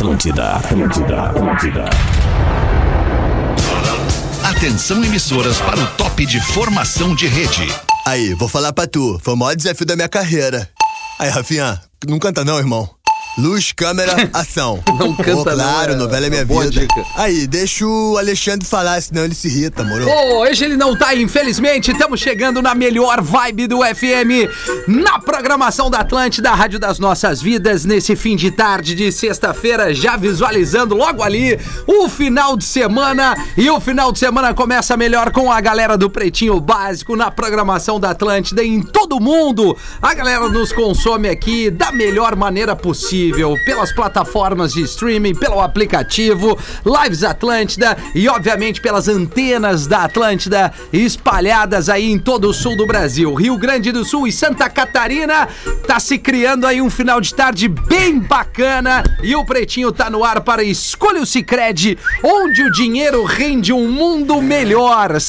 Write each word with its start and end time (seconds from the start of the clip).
Atlântida, 0.00 0.52
Atlântida, 0.52 1.22
Atlântida. 1.24 1.84
Atenção 4.42 5.04
emissoras 5.04 5.60
para 5.60 5.78
o 5.78 5.86
top 5.88 6.24
de 6.24 6.40
formação 6.40 7.14
de 7.14 7.26
rede. 7.26 7.66
Aí, 8.06 8.32
vou 8.32 8.48
falar 8.48 8.72
pra 8.72 8.86
tu. 8.86 9.20
Foi 9.22 9.34
o 9.34 9.36
maior 9.36 9.54
desafio 9.54 9.84
da 9.84 9.94
minha 9.94 10.08
carreira. 10.08 10.66
Aí, 11.18 11.28
Rafinha, 11.28 11.78
não 12.08 12.18
canta 12.18 12.42
não, 12.46 12.56
irmão. 12.56 12.88
Luz, 13.38 13.72
câmera, 13.72 14.28
ação. 14.34 14.82
Não 14.98 15.14
canta 15.14 15.50
Pô, 15.50 15.56
claro, 15.56 15.92
não, 15.92 15.94
é- 15.94 15.98
novela 15.98 16.26
é 16.26 16.30
minha 16.30 16.44
vida. 16.44 16.70
dica. 16.70 17.04
Aí, 17.16 17.46
deixa 17.46 17.86
o 17.86 18.16
Alexandre 18.18 18.66
falar, 18.66 19.00
senão 19.00 19.24
ele 19.24 19.34
se 19.34 19.48
irrita, 19.48 19.82
moro? 19.84 20.04
Bom, 20.04 20.38
hoje 20.40 20.64
ele 20.64 20.76
não 20.76 20.96
tá, 20.96 21.14
infelizmente. 21.14 21.90
Estamos 21.92 22.20
chegando 22.20 22.60
na 22.60 22.74
melhor 22.74 23.20
vibe 23.22 23.66
do 23.66 23.78
FM, 23.82 24.50
na 24.88 25.18
programação 25.18 25.88
da 25.90 26.00
Atlântida, 26.00 26.50
Rádio 26.50 26.78
das 26.78 26.98
Nossas 26.98 27.40
Vidas, 27.40 27.84
nesse 27.84 28.14
fim 28.16 28.36
de 28.36 28.50
tarde 28.50 28.94
de 28.94 29.10
sexta-feira, 29.12 29.94
já 29.94 30.16
visualizando 30.16 30.94
logo 30.94 31.22
ali 31.22 31.58
o 31.86 32.08
final 32.08 32.56
de 32.56 32.64
semana. 32.64 33.34
E 33.56 33.70
o 33.70 33.80
final 33.80 34.12
de 34.12 34.18
semana 34.18 34.52
começa 34.52 34.96
melhor 34.96 35.30
com 35.30 35.50
a 35.50 35.60
galera 35.60 35.96
do 35.96 36.10
Pretinho 36.10 36.60
Básico 36.60 37.16
na 37.16 37.30
programação 37.30 37.98
da 38.00 38.10
Atlântida 38.10 38.62
em 38.62 38.82
todo 38.82 39.20
mundo. 39.20 39.76
A 40.02 40.12
galera 40.14 40.48
nos 40.48 40.72
consome 40.72 41.28
aqui 41.28 41.70
da 41.70 41.90
melhor 41.92 42.34
maneira 42.36 42.74
possível, 42.76 43.29
pelas 43.64 43.92
plataformas 43.92 44.72
de 44.72 44.82
streaming, 44.82 45.34
pelo 45.34 45.60
aplicativo, 45.60 46.58
Lives 46.84 47.22
Atlântida 47.22 47.96
e, 48.14 48.28
obviamente, 48.28 48.80
pelas 48.80 49.08
antenas 49.08 49.86
da 49.86 50.04
Atlântida 50.04 50.72
espalhadas 50.92 51.88
aí 51.88 52.10
em 52.10 52.18
todo 52.18 52.48
o 52.48 52.54
sul 52.54 52.76
do 52.76 52.86
Brasil. 52.86 53.34
Rio 53.34 53.56
Grande 53.56 53.92
do 53.92 54.04
Sul 54.04 54.26
e 54.26 54.32
Santa 54.32 54.68
Catarina 54.68 55.48
tá 55.86 55.98
se 56.00 56.18
criando 56.18 56.66
aí 56.66 56.80
um 56.80 56.90
final 56.90 57.20
de 57.20 57.34
tarde 57.34 57.68
bem 57.68 58.18
bacana 58.18 59.02
e 59.22 59.34
o 59.34 59.44
Pretinho 59.44 59.92
tá 59.92 60.10
no 60.10 60.24
ar 60.24 60.40
para 60.40 60.62
Escolha 60.62 61.20
o 61.20 61.26
Cicred, 61.26 61.98
onde 62.22 62.62
o 62.62 62.72
dinheiro 62.72 63.24
rende 63.24 63.72
um 63.72 63.90
mundo 63.90 64.40
melhor. 64.40 65.20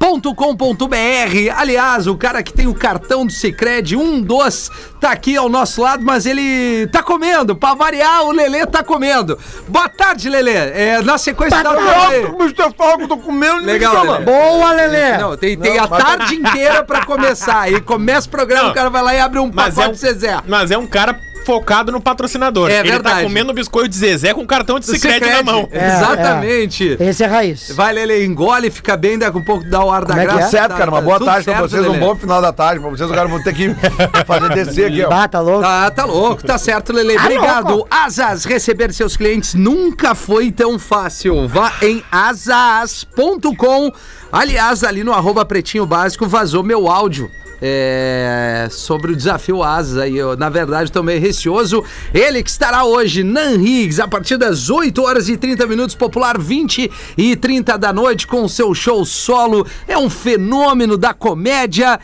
Cicred.com.br. 0.00 1.52
Aliás, 1.54 2.06
o 2.06 2.16
cara 2.16 2.42
que 2.42 2.52
tem 2.52 2.66
o 2.66 2.74
cartão 2.74 3.26
do 3.26 3.32
Cicred, 3.32 3.96
um 3.96 4.20
dos, 4.20 4.70
tá 4.98 5.10
aqui 5.10 5.36
ao 5.36 5.48
nosso 5.48 5.82
lado, 5.82 6.02
mas 6.04 6.24
ele 6.26 6.86
tá 6.88 7.02
comendo. 7.02 7.54
Pra 7.54 7.74
variar, 7.74 8.24
o 8.24 8.32
Lelê 8.32 8.66
tá 8.66 8.82
comendo. 8.82 9.38
Boa 9.68 9.88
tarde, 9.88 10.28
Lelê. 10.28 10.52
É, 10.54 11.02
na 11.02 11.18
sequência 11.18 11.62
da 11.62 11.74
Mr. 11.74 12.74
Falco, 12.76 13.06
tô 13.06 13.18
comendo, 13.18 13.64
Legal, 13.64 14.04
Lelê. 14.04 14.24
Boa, 14.24 14.72
Lelê! 14.72 15.18
Não, 15.18 15.36
tem, 15.36 15.58
tem 15.58 15.78
a 15.78 15.86
tarde 15.86 16.34
inteira 16.34 16.82
pra 16.82 17.04
começar. 17.04 17.70
E 17.70 17.80
começa 17.80 18.26
o 18.26 18.30
programa, 18.30 18.64
Não. 18.64 18.70
o 18.70 18.74
cara 18.74 18.90
vai 18.90 19.02
lá 19.02 19.14
e 19.14 19.20
abre 19.20 19.38
um 19.38 19.50
Mas 19.52 19.76
é, 19.78 19.82
pacote 19.82 19.88
um, 19.88 19.92
de 19.92 19.98
Zezé. 19.98 20.38
mas 20.46 20.70
é 20.70 20.78
um 20.78 20.86
cara 20.86 21.18
focado 21.44 21.90
no 21.92 22.00
patrocinador. 22.00 22.70
É 22.70 22.80
Ele 22.80 22.90
verdade. 22.90 23.16
tá 23.16 23.22
comendo 23.22 23.52
biscoito 23.52 23.88
de 23.88 23.96
Zezé 23.96 24.32
com 24.34 24.46
cartão 24.46 24.78
de 24.78 24.86
Cicred 24.86 25.20
na 25.20 25.42
mão. 25.42 25.68
É, 25.72 25.86
Exatamente. 25.96 26.96
Esse 27.00 27.24
é 27.24 27.26
raiz. 27.26 27.70
Vai, 27.74 27.92
Lele, 27.92 28.24
engole, 28.24 28.70
fica 28.70 28.96
bem, 28.96 29.18
daqui 29.18 29.38
a 29.38 29.42
pouco 29.42 29.64
dá 29.68 29.84
o 29.84 29.90
ar 29.90 30.02
da 30.04 30.08
Como 30.14 30.20
é 30.20 30.24
graça. 30.24 30.40
é? 30.40 30.50
Certo, 30.50 30.72
Tá- 30.72 30.76
cara. 30.78 30.90
Uma 30.90 30.98
tá 30.98 31.04
boa 31.04 31.18
tudo 31.18 31.26
tarde 31.26 31.44
pra 31.44 31.54
certo, 31.54 31.68
vocês, 31.70 31.86
um 31.86 31.90
Lelê. 31.92 31.98
bom 32.06 32.14
final 32.16 32.40
da 32.42 32.52
tarde 32.52 32.80
pra 32.80 32.90
vocês. 32.90 33.10
Agora 33.10 33.28
vou 33.28 33.42
ter 33.42 33.54
que 33.54 33.74
fazer 34.26 34.48
descer 34.54 34.86
aqui, 34.86 35.02
ó. 35.04 35.08
Bah, 35.08 35.28
tá 35.28 35.40
louco? 35.40 35.64
Ah, 35.66 35.90
tá 35.90 36.04
louco, 36.04 36.44
tá 36.44 36.58
certo, 36.58 36.92
Lele. 36.92 37.16
Obrigado. 37.18 37.86
Asas, 37.90 38.44
receber 38.44 38.92
seus 38.92 39.16
clientes 39.16 39.54
nunca 39.54 40.14
foi 40.14 40.50
tão 40.52 40.78
fácil. 40.78 41.48
Vá 41.48 41.72
em 41.82 42.02
asas.com. 42.10 43.90
Aliás, 44.32 44.84
ali 44.84 45.02
no 45.02 45.12
arroba 45.12 45.44
pretinho 45.44 45.84
básico 45.86 46.26
vazou 46.26 46.62
meu 46.62 46.88
áudio. 46.88 47.30
É, 47.60 48.68
sobre 48.70 49.12
o 49.12 49.16
desafio 49.16 49.62
Asas 49.62 49.98
aí, 49.98 50.16
eu, 50.16 50.36
na 50.36 50.48
verdade 50.48 50.90
tô 50.90 51.02
meio 51.02 51.20
receoso. 51.20 51.84
Ele 52.12 52.42
que 52.42 52.50
estará 52.50 52.84
hoje, 52.84 53.22
Nan 53.22 53.54
Higgs, 53.54 54.00
a 54.00 54.08
partir 54.08 54.36
das 54.36 54.70
8 54.70 55.02
horas 55.02 55.28
e 55.28 55.36
30 55.36 55.66
minutos, 55.66 55.94
popular 55.94 56.38
20 56.38 56.90
e 57.16 57.36
30 57.36 57.76
da 57.76 57.92
noite, 57.92 58.26
com 58.26 58.44
o 58.44 58.48
seu 58.48 58.74
show 58.74 59.04
solo. 59.04 59.66
É 59.86 59.98
um 59.98 60.08
fenômeno 60.08 60.96
da 60.96 61.12
comédia. 61.12 62.00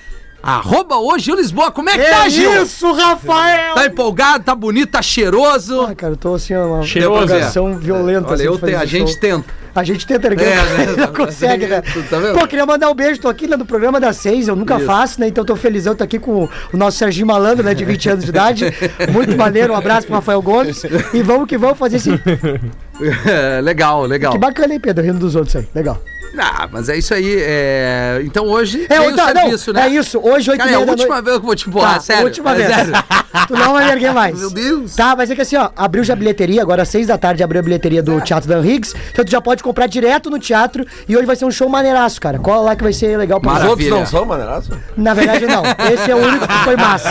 Arroba 0.47 0.97
hoje, 0.97 1.33
o 1.33 1.34
Lisboa. 1.34 1.73
Como 1.73 1.91
é 1.91 1.99
que 1.99 2.09
tá, 2.09 2.29
Gil? 2.29 2.62
isso, 2.62 2.93
Rafael! 2.93 3.75
Tá 3.75 3.87
empolgado, 3.87 4.45
tá 4.45 4.55
bonito, 4.55 4.91
tá 4.91 5.03
cheiroso. 5.03 5.83
Ah, 5.83 5.93
cara, 5.93 6.12
eu 6.12 6.17
tô 6.17 6.34
assim, 6.34 6.55
uma 6.55 6.84
Cheiroso, 6.84 7.25
empolgação 7.25 7.77
violenta. 7.77 8.33
Olha, 8.33 8.51
assim, 8.51 8.75
a 8.75 8.84
gente 8.84 9.11
show. 9.11 9.21
tenta. 9.21 9.67
A 9.75 9.83
gente 9.83 10.07
tenta, 10.07 10.31
né? 10.31 10.37
É, 10.37 10.87
né? 10.87 10.95
Não 10.99 11.12
consegue, 11.12 11.67
né? 11.67 11.83
Tá 12.09 12.19
vendo? 12.19 12.39
Pô, 12.39 12.47
queria 12.47 12.65
mandar 12.65 12.89
um 12.89 12.95
beijo, 12.95 13.21
tô 13.21 13.29
aqui 13.29 13.49
né, 13.49 13.57
no 13.57 13.67
programa 13.67 13.99
das 13.99 14.19
seis, 14.19 14.47
eu 14.47 14.55
nunca 14.55 14.77
Isso. 14.77 14.87
faço, 14.87 15.21
né? 15.21 15.27
Então 15.27 15.45
tô 15.45 15.57
felizão, 15.57 15.97
tô 15.97 16.05
aqui 16.05 16.19
com 16.19 16.49
o 16.73 16.77
nosso 16.77 16.97
Serginho 16.97 17.27
Malandro, 17.27 17.65
né? 17.65 17.75
De 17.75 17.84
20 17.84 18.09
anos 18.11 18.25
de 18.25 18.31
idade. 18.31 18.65
Muito 19.13 19.37
maneiro, 19.37 19.73
um 19.73 19.77
abraço 19.77 20.07
pro 20.07 20.15
Rafael 20.15 20.41
Gomes. 20.41 20.83
E 21.13 21.23
vamos 21.23 21.49
que 21.49 21.59
vamos 21.59 21.77
fazer 21.77 21.97
esse. 21.97 22.11
legal, 23.62 24.05
legal. 24.05 24.33
Que 24.33 24.39
bacana, 24.39 24.75
hein, 24.75 24.81
Pedro? 24.81 25.05
Rindo 25.05 25.19
dos 25.19 25.34
outros 25.37 25.57
aí. 25.57 25.69
Legal. 25.75 26.01
Ah, 26.39 26.69
mas 26.71 26.91
é 26.91 26.99
isso 26.99 27.15
aí. 27.15 27.34
é, 27.41 28.21
Então 28.25 28.45
hoje 28.45 28.84
É, 28.91 28.99
tem 28.99 29.09
o 29.11 29.17
tá, 29.17 29.33
serviço, 29.33 29.73
não, 29.73 29.81
né? 29.81 29.87
é 29.87 29.91
isso. 29.91 30.21
Hoje, 30.23 30.51
8 30.51 30.59
Cara, 30.59 30.71
é 30.71 30.75
a 30.75 30.79
última 30.81 30.95
noite. 31.15 31.25
vez 31.25 31.37
que 31.37 31.43
eu 31.43 31.47
vou 31.47 31.55
te 31.57 31.69
empurrar, 31.69 31.95
Tá, 31.95 32.01
sério. 32.01 32.25
última 32.25 32.53
é 32.53 32.55
vez. 32.57 32.69
sério. 32.75 32.93
Tu 33.49 33.55
não 33.55 33.73
vai 33.75 33.84
me 33.87 33.93
erguer 33.93 34.12
mais. 34.15 34.39
Meu 34.39 34.51
Deus. 34.51 34.95
Tá, 34.95 35.15
mas 35.17 35.31
é 35.31 35.34
que 35.34 35.41
assim, 35.41 35.57
ó, 35.57 35.71
abriu 35.77 36.03
já 36.05 36.12
a 36.12 36.17
bilheteria, 36.17 36.61
agora 36.61 36.83
às 36.83 36.89
seis 36.91 37.07
da 37.07 37.17
tarde 37.17 37.43
abriu 37.43 37.61
a 37.61 37.62
bilheteria 37.62 38.03
do 38.03 38.21
Teatro 38.21 38.49
Dan 38.49 38.62
Higgs. 38.67 38.95
Então 39.13 39.25
tu 39.25 39.31
já 39.31 39.41
pode 39.41 39.63
comprar 39.63 39.87
direto 39.87 40.28
no 40.28 40.39
teatro 40.39 40.84
e 41.09 41.17
hoje 41.17 41.25
vai 41.27 41.37
ser 41.37 41.45
um 41.47 41.51
show 41.51 41.69
maneiraço, 41.71 42.21
cara. 42.21 42.39
Cola 42.39 42.61
lá 42.63 42.77
que 42.77 42.83
vai 42.83 42.93
ser 42.93 43.17
legal 43.17 43.41
pra 43.41 43.53
Os 43.53 43.57
outros 43.65 43.71
Maravilha. 43.89 43.97
não 44.01 44.07
são, 44.07 44.25
maneiraço? 44.27 44.71
Na 44.97 45.15
verdade, 45.15 45.47
não. 45.47 45.63
Esse 45.91 46.11
é 46.11 46.15
o 46.15 46.19
único 46.19 46.47
que 46.47 46.65
foi 46.65 46.77
massa. 46.77 47.09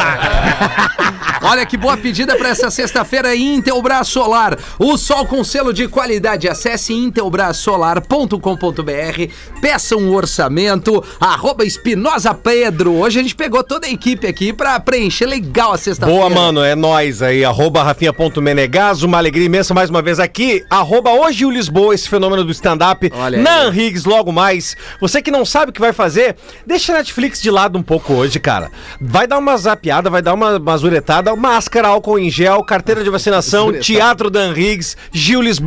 Olha 1.41 1.65
que 1.65 1.77
boa 1.77 1.95
pedida 1.97 2.35
para 2.35 2.49
essa 2.49 2.69
sexta-feira 2.71 3.35
Intelbras 3.35 4.07
Solar. 4.07 4.57
O 4.79 4.97
sol 4.97 5.25
com 5.25 5.43
selo 5.43 5.71
de 5.73 5.74
qualidade. 5.87 6.47
Acesse 6.47 6.93
intelbrasolar.com.br. 6.93 9.61
Peça 9.61 9.95
um 9.95 10.13
orçamento. 10.13 11.03
Arroba 11.19 11.65
Espinosa 11.65 12.33
Pedro. 12.33 12.93
Hoje 12.93 13.19
a 13.19 13.23
gente 13.23 13.35
pegou 13.35 13.63
toda 13.63 13.87
a 13.87 13.89
equipe 13.89 14.27
aqui 14.27 14.53
para 14.53 14.79
preencher 14.79 15.25
legal 15.25 15.73
a 15.73 15.77
sexta-feira. 15.77 16.19
Boa, 16.19 16.29
mano, 16.29 16.63
é 16.63 16.75
nóis 16.75 17.21
aí, 17.21 17.43
arroba 17.43 17.83
rafinha.menegas, 17.83 19.03
uma 19.03 19.17
alegria 19.17 19.45
imensa 19.45 19.73
mais 19.73 19.89
uma 19.89 20.01
vez 20.01 20.19
aqui, 20.19 20.63
arroba 20.69 21.11
hoje 21.11 21.45
o 21.45 21.51
Lisboa, 21.51 21.93
esse 21.93 22.07
fenômeno 22.07 22.43
do 22.43 22.51
stand-up. 22.51 23.11
Nan 23.41 23.73
Higgs 23.73 24.07
logo 24.07 24.31
mais, 24.31 24.77
você 25.01 25.21
que 25.21 25.31
não 25.31 25.43
sabe 25.43 25.71
o 25.71 25.73
que 25.73 25.81
vai 25.81 25.91
fazer, 25.91 26.35
deixa 26.65 26.93
a 26.93 26.97
Netflix 26.97 27.41
de 27.41 27.51
lado 27.51 27.77
um 27.77 27.83
pouco 27.83 28.13
hoje, 28.13 28.39
cara, 28.39 28.71
vai 29.01 29.27
dar 29.27 29.37
uma 29.37 29.57
zapiada, 29.57 30.09
vai 30.09 30.21
dar 30.21 30.33
uma, 30.33 30.57
uma 30.57 30.77
zuretada, 30.77 31.35
máscara, 31.35 31.87
álcool 31.87 32.19
em 32.19 32.29
gel, 32.29 32.63
carteira 32.63 33.03
de 33.03 33.09
vacinação. 33.09 33.73
Teatro 33.73 34.29
Dan 34.29 34.53
Higgs, 34.55 34.95
Gil 35.11 35.41
Lisboa 35.41 35.64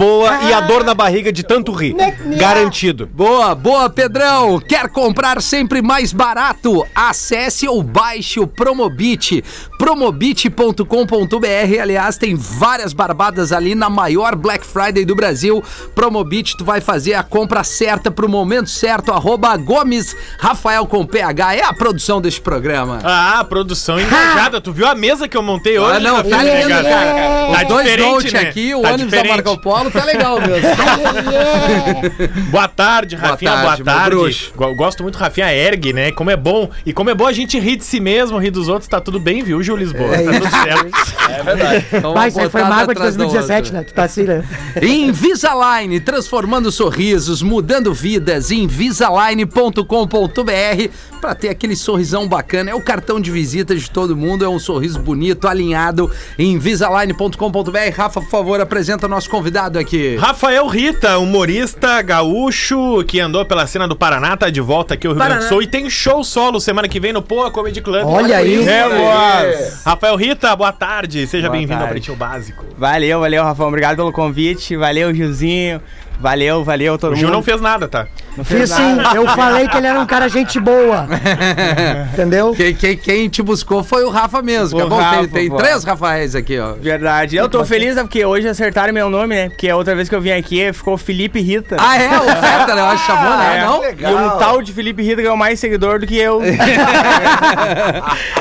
e 0.48 0.52
a 0.52 0.60
dor 0.60 0.84
na 0.84 0.94
barriga 0.94 1.32
de 1.32 1.42
tanto 1.42 1.72
rir, 1.72 1.94
garantido. 2.38 3.06
Boa, 3.06 3.54
boa, 3.54 3.90
Pedrão! 3.90 4.60
Quer 4.60 4.88
comprar 4.88 5.42
sempre 5.42 5.82
mais 5.82 6.12
barato? 6.12 6.86
Acesse 6.94 7.66
ou 7.66 7.82
baixe 7.82 8.40
o 8.40 8.46
Promobit, 8.46 9.44
promobit.com.br. 9.78 11.80
Aliás, 11.80 12.16
tem 12.16 12.34
várias 12.34 12.92
barbadas 12.92 13.52
ali 13.52 13.74
na 13.74 13.90
maior 13.90 14.34
Black 14.34 14.64
Friday 14.64 15.04
do 15.04 15.14
Brasil. 15.14 15.62
Promobit, 15.94 16.56
tu 16.56 16.64
vai 16.64 16.80
fazer 16.80 17.14
a 17.14 17.22
compra 17.22 17.64
certa 17.64 18.10
pro 18.10 18.28
momento 18.28 18.70
certo. 18.70 19.12
Arroba 19.12 19.56
Gomes 19.56 20.16
Rafael 20.38 20.86
com 20.86 21.06
PH. 21.06 21.54
É 21.56 21.64
a 21.64 21.72
produção 21.72 22.20
deste 22.20 22.40
programa. 22.40 23.00
Ah, 23.02 23.44
produção 23.48 24.00
engajada. 24.00 24.60
Tu 24.60 24.72
viu 24.72 24.86
a 24.86 24.94
mesa 24.94 25.28
que 25.28 25.36
eu 25.36 25.42
montei 25.42 25.78
hoje? 25.78 25.96
Ah, 25.96 26.00
não, 26.00 26.22
tá 26.22 26.38
Cara. 26.38 27.48
Tá 27.48 27.62
Os 27.62 27.66
dois 27.66 28.32
né? 28.32 28.40
aqui, 28.40 28.74
o 28.74 28.82
Tá 28.82 28.88
ônibus 28.88 29.10
da 29.10 29.22
diferente. 29.22 29.44
Marco 29.44 29.62
Polo, 29.62 29.87
tá 29.87 29.87
legal 30.04 30.40
mesmo. 30.40 30.68
Boa 32.50 32.68
tarde, 32.68 33.16
Boa 33.16 33.30
Rafinha, 33.30 33.50
boa 33.52 33.62
tarde, 33.76 33.84
meu 33.84 33.94
tarde. 33.94 34.52
Go- 34.56 34.74
Gosto 34.74 35.02
muito 35.02 35.16
do 35.16 35.20
Rafinha 35.20 35.52
Erg, 35.52 35.92
né? 35.92 36.10
Como 36.12 36.30
é 36.30 36.36
bom. 36.36 36.70
E 36.84 36.92
como 36.92 37.10
é 37.10 37.14
bom 37.14 37.26
a 37.26 37.32
gente 37.32 37.58
rir 37.58 37.76
de 37.76 37.84
si 37.84 38.00
mesmo, 38.00 38.38
rir 38.38 38.50
dos 38.50 38.68
outros, 38.68 38.88
tá 38.88 39.00
tudo 39.00 39.18
bem, 39.20 39.42
viu, 39.42 39.62
Gil 39.62 39.76
Lisboa? 39.76 40.08
tá 40.10 40.18
tudo 40.32 40.50
certo. 40.50 41.30
É 41.30 41.42
verdade. 41.42 41.86
Então, 41.92 42.14
Mas 42.14 42.32
isso 42.34 42.42
aí 42.42 42.50
foi 42.50 42.62
mágoa 42.62 42.86
de 42.86 42.92
atrás 42.92 43.16
da 43.16 43.24
2017, 43.24 43.64
outra. 43.66 43.78
né? 43.78 43.84
Tu 43.84 43.94
tá 43.94 44.04
assim, 44.04 44.22
né? 44.24 44.44
Invisalign, 44.82 46.00
transformando 46.00 46.70
sorrisos, 46.72 47.42
mudando 47.42 47.92
vidas. 47.94 48.50
Invisalign.com.br 48.50 50.88
para 51.20 51.34
ter 51.34 51.48
aquele 51.48 51.74
sorrisão 51.76 52.28
bacana. 52.28 52.70
É 52.70 52.74
o 52.74 52.80
cartão 52.80 53.20
de 53.20 53.30
visita 53.30 53.74
de 53.74 53.90
todo 53.90 54.16
mundo, 54.16 54.44
é 54.44 54.48
um 54.48 54.58
sorriso 54.58 54.98
bonito, 55.00 55.46
alinhado. 55.48 56.10
Invisalign.com.br. 56.38 57.96
Rafa, 57.96 58.20
por 58.20 58.30
favor, 58.30 58.60
apresenta 58.60 59.08
nosso 59.08 59.28
convidado 59.30 59.77
aqui. 59.78 60.16
Rafael 60.16 60.66
Rita, 60.66 61.18
humorista 61.18 62.00
gaúcho 62.02 63.04
que 63.04 63.20
andou 63.20 63.44
pela 63.44 63.66
cena 63.66 63.86
do 63.86 63.96
Paraná, 63.96 64.36
tá 64.36 64.50
de 64.50 64.60
volta 64.60 64.94
aqui 64.94 65.06
ao 65.06 65.14
Rio 65.14 65.22
Grande 65.22 65.44
do 65.44 65.48
Sul 65.48 65.62
e 65.62 65.66
tem 65.66 65.88
show 65.88 66.22
solo 66.22 66.60
semana 66.60 66.88
que 66.88 67.00
vem 67.00 67.12
no 67.12 67.22
Poa 67.22 67.50
Comedy 67.50 67.80
Club. 67.80 68.04
Olha 68.04 68.38
aí. 68.38 68.66
É. 68.68 69.72
Rafael 69.84 70.16
Rita, 70.16 70.54
boa 70.54 70.72
tarde. 70.72 71.26
Seja 71.26 71.48
bem-vindo 71.48 71.82
ao. 71.82 71.88
Pretinho 71.88 72.16
Básico. 72.16 72.64
Valeu, 72.76 73.20
valeu, 73.20 73.42
Rafael. 73.42 73.68
Obrigado 73.68 73.96
pelo 73.96 74.12
convite. 74.12 74.76
Valeu, 74.76 75.14
Gilzinho. 75.14 75.80
Valeu, 76.20 76.64
valeu 76.64 76.98
todo 76.98 77.12
O 77.12 77.14
mundo. 77.14 77.20
Gil 77.20 77.30
não 77.30 77.42
fez 77.42 77.60
nada, 77.60 77.86
tá? 77.86 78.06
Fiz 78.44 78.70
sim, 78.70 78.96
eu 79.14 79.26
falei 79.28 79.66
que 79.68 79.76
ele 79.76 79.86
era 79.86 79.98
um 80.00 80.06
cara 80.06 80.28
gente 80.28 80.58
boa. 80.60 81.06
Entendeu? 82.12 82.52
Quem, 82.54 82.74
quem, 82.74 82.96
quem 82.96 83.28
te 83.28 83.42
buscou 83.42 83.82
foi 83.84 84.04
o 84.04 84.10
Rafa 84.10 84.42
mesmo. 84.42 84.80
é 84.80 84.84
O 84.84 84.88
bom, 84.88 84.96
tem, 84.96 85.04
Rafa, 85.04 85.28
tem 85.28 85.48
pô. 85.48 85.56
três 85.56 85.84
Rafaéis 85.84 86.34
aqui, 86.34 86.58
ó. 86.58 86.72
Verdade. 86.74 87.36
Eu 87.36 87.48
tô 87.48 87.64
feliz 87.64 87.96
né, 87.96 88.02
porque 88.02 88.24
hoje 88.24 88.48
acertaram 88.48 88.92
meu 88.92 89.08
nome, 89.10 89.34
né? 89.34 89.48
Porque 89.48 89.68
a 89.68 89.76
outra 89.76 89.94
vez 89.94 90.08
que 90.08 90.14
eu 90.14 90.20
vim 90.20 90.30
aqui 90.30 90.72
ficou 90.72 90.96
Felipe 90.96 91.40
Rita. 91.40 91.76
Ah, 91.78 91.96
é? 92.00 92.08
O 92.08 92.22
Feta, 92.24 92.74
né? 92.74 92.80
Eu 92.80 92.86
acho 92.86 93.06
que 93.06 93.12
chamou, 93.12 93.36
né? 93.36 93.58
É, 93.58 93.64
Não? 93.64 93.84
E 93.84 94.14
um 94.14 94.38
tal 94.38 94.62
de 94.62 94.72
Felipe 94.72 95.02
Rita 95.02 95.22
ganhou 95.22 95.36
mais 95.36 95.58
seguidor 95.60 95.98
do 96.00 96.06
que 96.06 96.16
eu. 96.16 96.40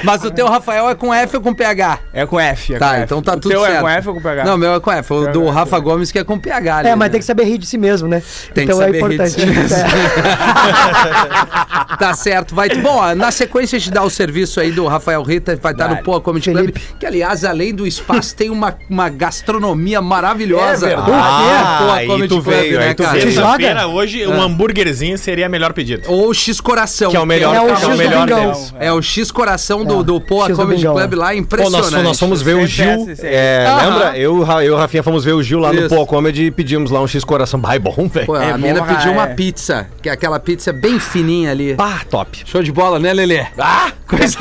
Mas 0.03 0.23
o 0.23 0.31
teu 0.31 0.47
Rafael 0.47 0.89
é 0.89 0.95
com 0.95 1.13
F 1.13 1.37
ou 1.37 1.41
com 1.43 1.53
PH? 1.53 1.99
É 2.13 2.25
com 2.25 2.39
F. 2.39 2.73
É 2.75 2.77
Tá, 2.79 2.89
com 2.89 2.95
F. 2.95 3.03
então 3.03 3.21
tá 3.21 3.33
o 3.33 3.39
tudo 3.39 3.51
teu 3.51 3.61
certo. 3.61 3.75
é 3.77 3.81
com 3.81 3.89
F 3.89 4.07
ou 4.09 4.15
com 4.15 4.21
PH? 4.21 4.43
Não, 4.45 4.57
meu 4.57 4.73
é 4.75 4.79
com 4.79 4.91
F. 4.91 5.13
O 5.13 5.27
do 5.27 5.49
Rafa 5.49 5.79
Gomes 5.79 6.11
que 6.11 6.19
é 6.19 6.23
com 6.23 6.37
PH. 6.39 6.77
ali, 6.77 6.87
É, 6.89 6.95
mas 6.95 7.07
né? 7.07 7.11
tem 7.11 7.19
que 7.19 7.25
saber 7.25 7.43
rir 7.45 7.57
de 7.57 7.65
si 7.65 7.77
mesmo, 7.77 8.07
né? 8.07 8.21
Tem 8.53 8.65
que 8.65 8.71
então 8.73 8.77
saber 8.77 8.97
é 8.97 9.01
rir 9.01 9.07
de 9.09 9.15
importante. 9.15 9.41
si 9.41 9.45
mesmo. 9.45 9.77
É. 9.87 11.57
Tá 11.97 12.13
certo, 12.13 12.53
vai. 12.53 12.69
Bom, 12.69 13.15
na 13.15 13.31
sequência 13.31 13.79
de 13.79 13.89
dar 13.89 14.03
o 14.03 14.09
serviço 14.09 14.59
aí 14.59 14.71
do 14.71 14.85
Rafael 14.85 15.23
Rita, 15.23 15.57
vai 15.59 15.71
estar 15.71 15.87
no. 15.89 15.97
Poa 16.03 16.21
Comedy 16.21 16.51
Club, 16.51 16.57
Felipe. 16.65 16.81
que 16.99 17.05
aliás, 17.05 17.43
além 17.43 17.73
do 17.73 17.87
espaço, 17.87 18.35
tem 18.35 18.51
uma, 18.51 18.77
uma 18.89 19.09
gastronomia 19.09 19.99
maravilhosa. 19.99 20.85
É 20.85 20.89
verdade. 20.89 21.11
Ah, 21.13 21.77
Poa 21.81 21.95
aí 21.95 22.07
Comedy 22.07 22.27
tu 22.27 22.41
Club, 22.43 22.55
veio, 22.55 22.79
né, 22.79 22.93
tu 22.93 23.03
cara? 23.03 23.13
veio. 23.17 23.25
Te 23.25 23.31
joga? 23.31 23.87
Hoje, 23.87 24.27
um 24.27 24.39
hambúrguerzinho 24.39 25.17
seria 25.17 25.49
melhor 25.49 25.73
pedido. 25.73 26.03
Ou 26.07 26.31
X 26.33 26.61
Coração. 26.61 27.09
Que 27.09 27.17
é 27.17 27.19
o 27.19 27.25
melhor, 27.25 27.55
É 27.55 27.61
o 27.61 27.65
que 27.65 27.71
é 27.71 27.75
X 27.77 27.85
o 27.87 27.97
melhor 27.97 28.27
deles. 28.27 28.73
É 28.79 28.93
o 28.93 29.01
X 29.01 29.31
Coração 29.31 29.83
do, 29.83 30.03
do 30.03 30.21
Poa 30.21 30.47
X 30.47 30.55
Comedy 30.55 30.85
Club 30.85 31.13
lá, 31.13 31.27
Pô, 31.27 31.33
nós, 31.33 31.37
impressionante. 31.39 32.03
nós 32.03 32.19
fomos 32.19 32.41
ver 32.43 32.57
o 32.57 32.67
Gil. 32.67 33.07
É, 33.23 33.65
lembra? 33.83 34.17
Eu, 34.17 34.45
eu 34.45 34.61
e 34.61 34.69
o 34.69 34.75
Rafinha 34.75 35.01
fomos 35.01 35.23
ver 35.25 35.33
o 35.33 35.41
Gil 35.41 35.59
lá 35.59 35.73
Isso. 35.73 35.83
no 35.83 35.89
Poa 35.89 36.05
Comedy 36.05 36.45
e 36.45 36.51
pedimos 36.51 36.91
lá 36.91 37.01
um 37.01 37.07
X 37.07 37.23
coração. 37.23 37.59
Vai, 37.59 37.79
bom, 37.79 38.07
velho. 38.07 38.35
A 38.35 38.43
É 38.67 38.73
pra 38.73 38.83
pediu 38.83 39.11
uma 39.13 39.21
caralho. 39.21 39.35
Pizza, 39.83 39.89
que 40.01 40.09
é 40.09 40.11
aquela 40.11 40.39
pizza 40.39 40.73
bem 40.73 40.99
fininha 40.99 41.51
ali. 41.51 41.75
Pá, 41.75 42.01
top. 42.09 42.43
Show 42.45 42.63
de 42.63 42.71
bola, 42.71 42.99
né, 42.99 43.13
Lelê? 43.13 43.45
Ah, 43.57 43.91
coisa 44.07 44.37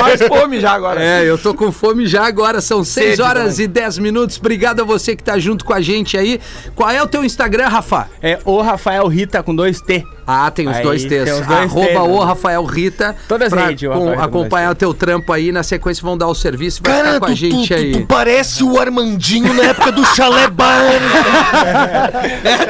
Mais 0.00 0.22
fome 0.22 0.60
já 0.60 0.72
agora. 0.72 1.02
É, 1.02 1.24
eu 1.24 1.36
tô 1.36 1.54
com 1.54 1.72
fome 1.72 2.06
já 2.06 2.26
agora, 2.26 2.60
são 2.60 2.84
6 2.84 3.10
Sede 3.10 3.22
horas 3.22 3.58
e 3.58 3.66
10 3.66 3.98
minutos. 3.98 4.38
Obrigado 4.38 4.80
a 4.80 4.84
você 4.84 5.16
que 5.16 5.22
tá 5.22 5.38
junto 5.38 5.64
com 5.64 5.72
a 5.72 5.80
gente 5.80 6.16
aí. 6.16 6.40
Qual 6.74 6.90
é 6.90 7.02
o 7.02 7.06
teu 7.06 7.24
Instagram, 7.24 7.68
Rafa? 7.68 8.08
É 8.22 8.38
o 8.44 8.60
Rafael 8.60 9.06
Rita 9.08 9.42
com 9.42 9.54
dois 9.54 9.80
T. 9.80 10.04
Ah, 10.26 10.50
tem 10.50 10.66
os 10.68 10.76
Aí, 10.76 10.82
dois 10.82 11.04
tem 11.04 11.20
os 11.20 11.30
dois 11.46 11.50
Arroba 11.50 11.86
T's, 11.86 11.96
o? 12.08 12.18
Rafael 12.20 12.64
Rita. 12.64 13.14
Todas 13.28 13.50
pra 13.50 13.66
redes, 13.66 13.88
o 13.88 13.92
com- 13.92 14.20
acompanhar 14.20 14.70
o 14.70 14.74
teu 14.74 14.94
trampo 14.94 15.32
aí. 15.32 15.52
Na 15.52 15.62
sequência 15.62 16.02
vão 16.02 16.16
dar 16.16 16.28
o 16.28 16.34
serviço 16.34 16.80
e 16.82 16.88
vai 16.88 16.96
Cara, 16.98 17.06
ficar 17.14 17.20
com 17.20 17.26
a 17.26 17.28
tu, 17.28 17.34
gente 17.36 17.68
tu, 17.68 17.74
aí. 17.74 17.92
tu, 17.92 18.06
parece 18.06 18.64
o 18.64 18.78
Armandinho 18.80 19.52
na 19.52 19.64
época 19.64 19.92
do 19.92 20.04
Chalé 20.14 20.48
Bar. 20.48 20.82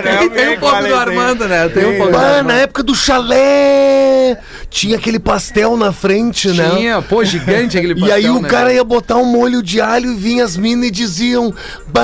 tem, 0.02 0.30
tem 0.30 0.56
um 0.56 0.60
pouco 0.60 0.82
do 0.82 0.94
Armando, 0.96 1.48
né? 1.48 1.68
Tem 1.68 1.86
um 1.86 1.96
pouco 1.96 2.12
do 2.12 2.18
Bah, 2.18 2.26
Armando. 2.26 2.46
na 2.48 2.54
época 2.54 2.82
do 2.82 2.94
chalé. 2.94 4.38
Tinha 4.68 4.96
aquele 4.96 5.20
pastel 5.20 5.76
na 5.76 5.92
frente, 5.92 6.48
né? 6.48 6.68
Tinha, 6.70 7.02
pô, 7.02 7.24
gigante 7.24 7.78
aquele 7.78 7.94
E 8.00 8.10
aí 8.10 8.22
pastel, 8.24 8.34
o 8.36 8.40
né, 8.42 8.48
cara 8.48 8.72
ia 8.72 8.82
botar 8.84 9.16
um 9.16 9.24
molho 9.24 9.62
de 9.62 9.80
alho 9.80 10.12
e 10.12 10.16
vinha 10.16 10.44
as 10.44 10.56
minas 10.56 10.88
e 10.88 10.90
diziam: 10.90 11.54
Bah, 11.86 12.02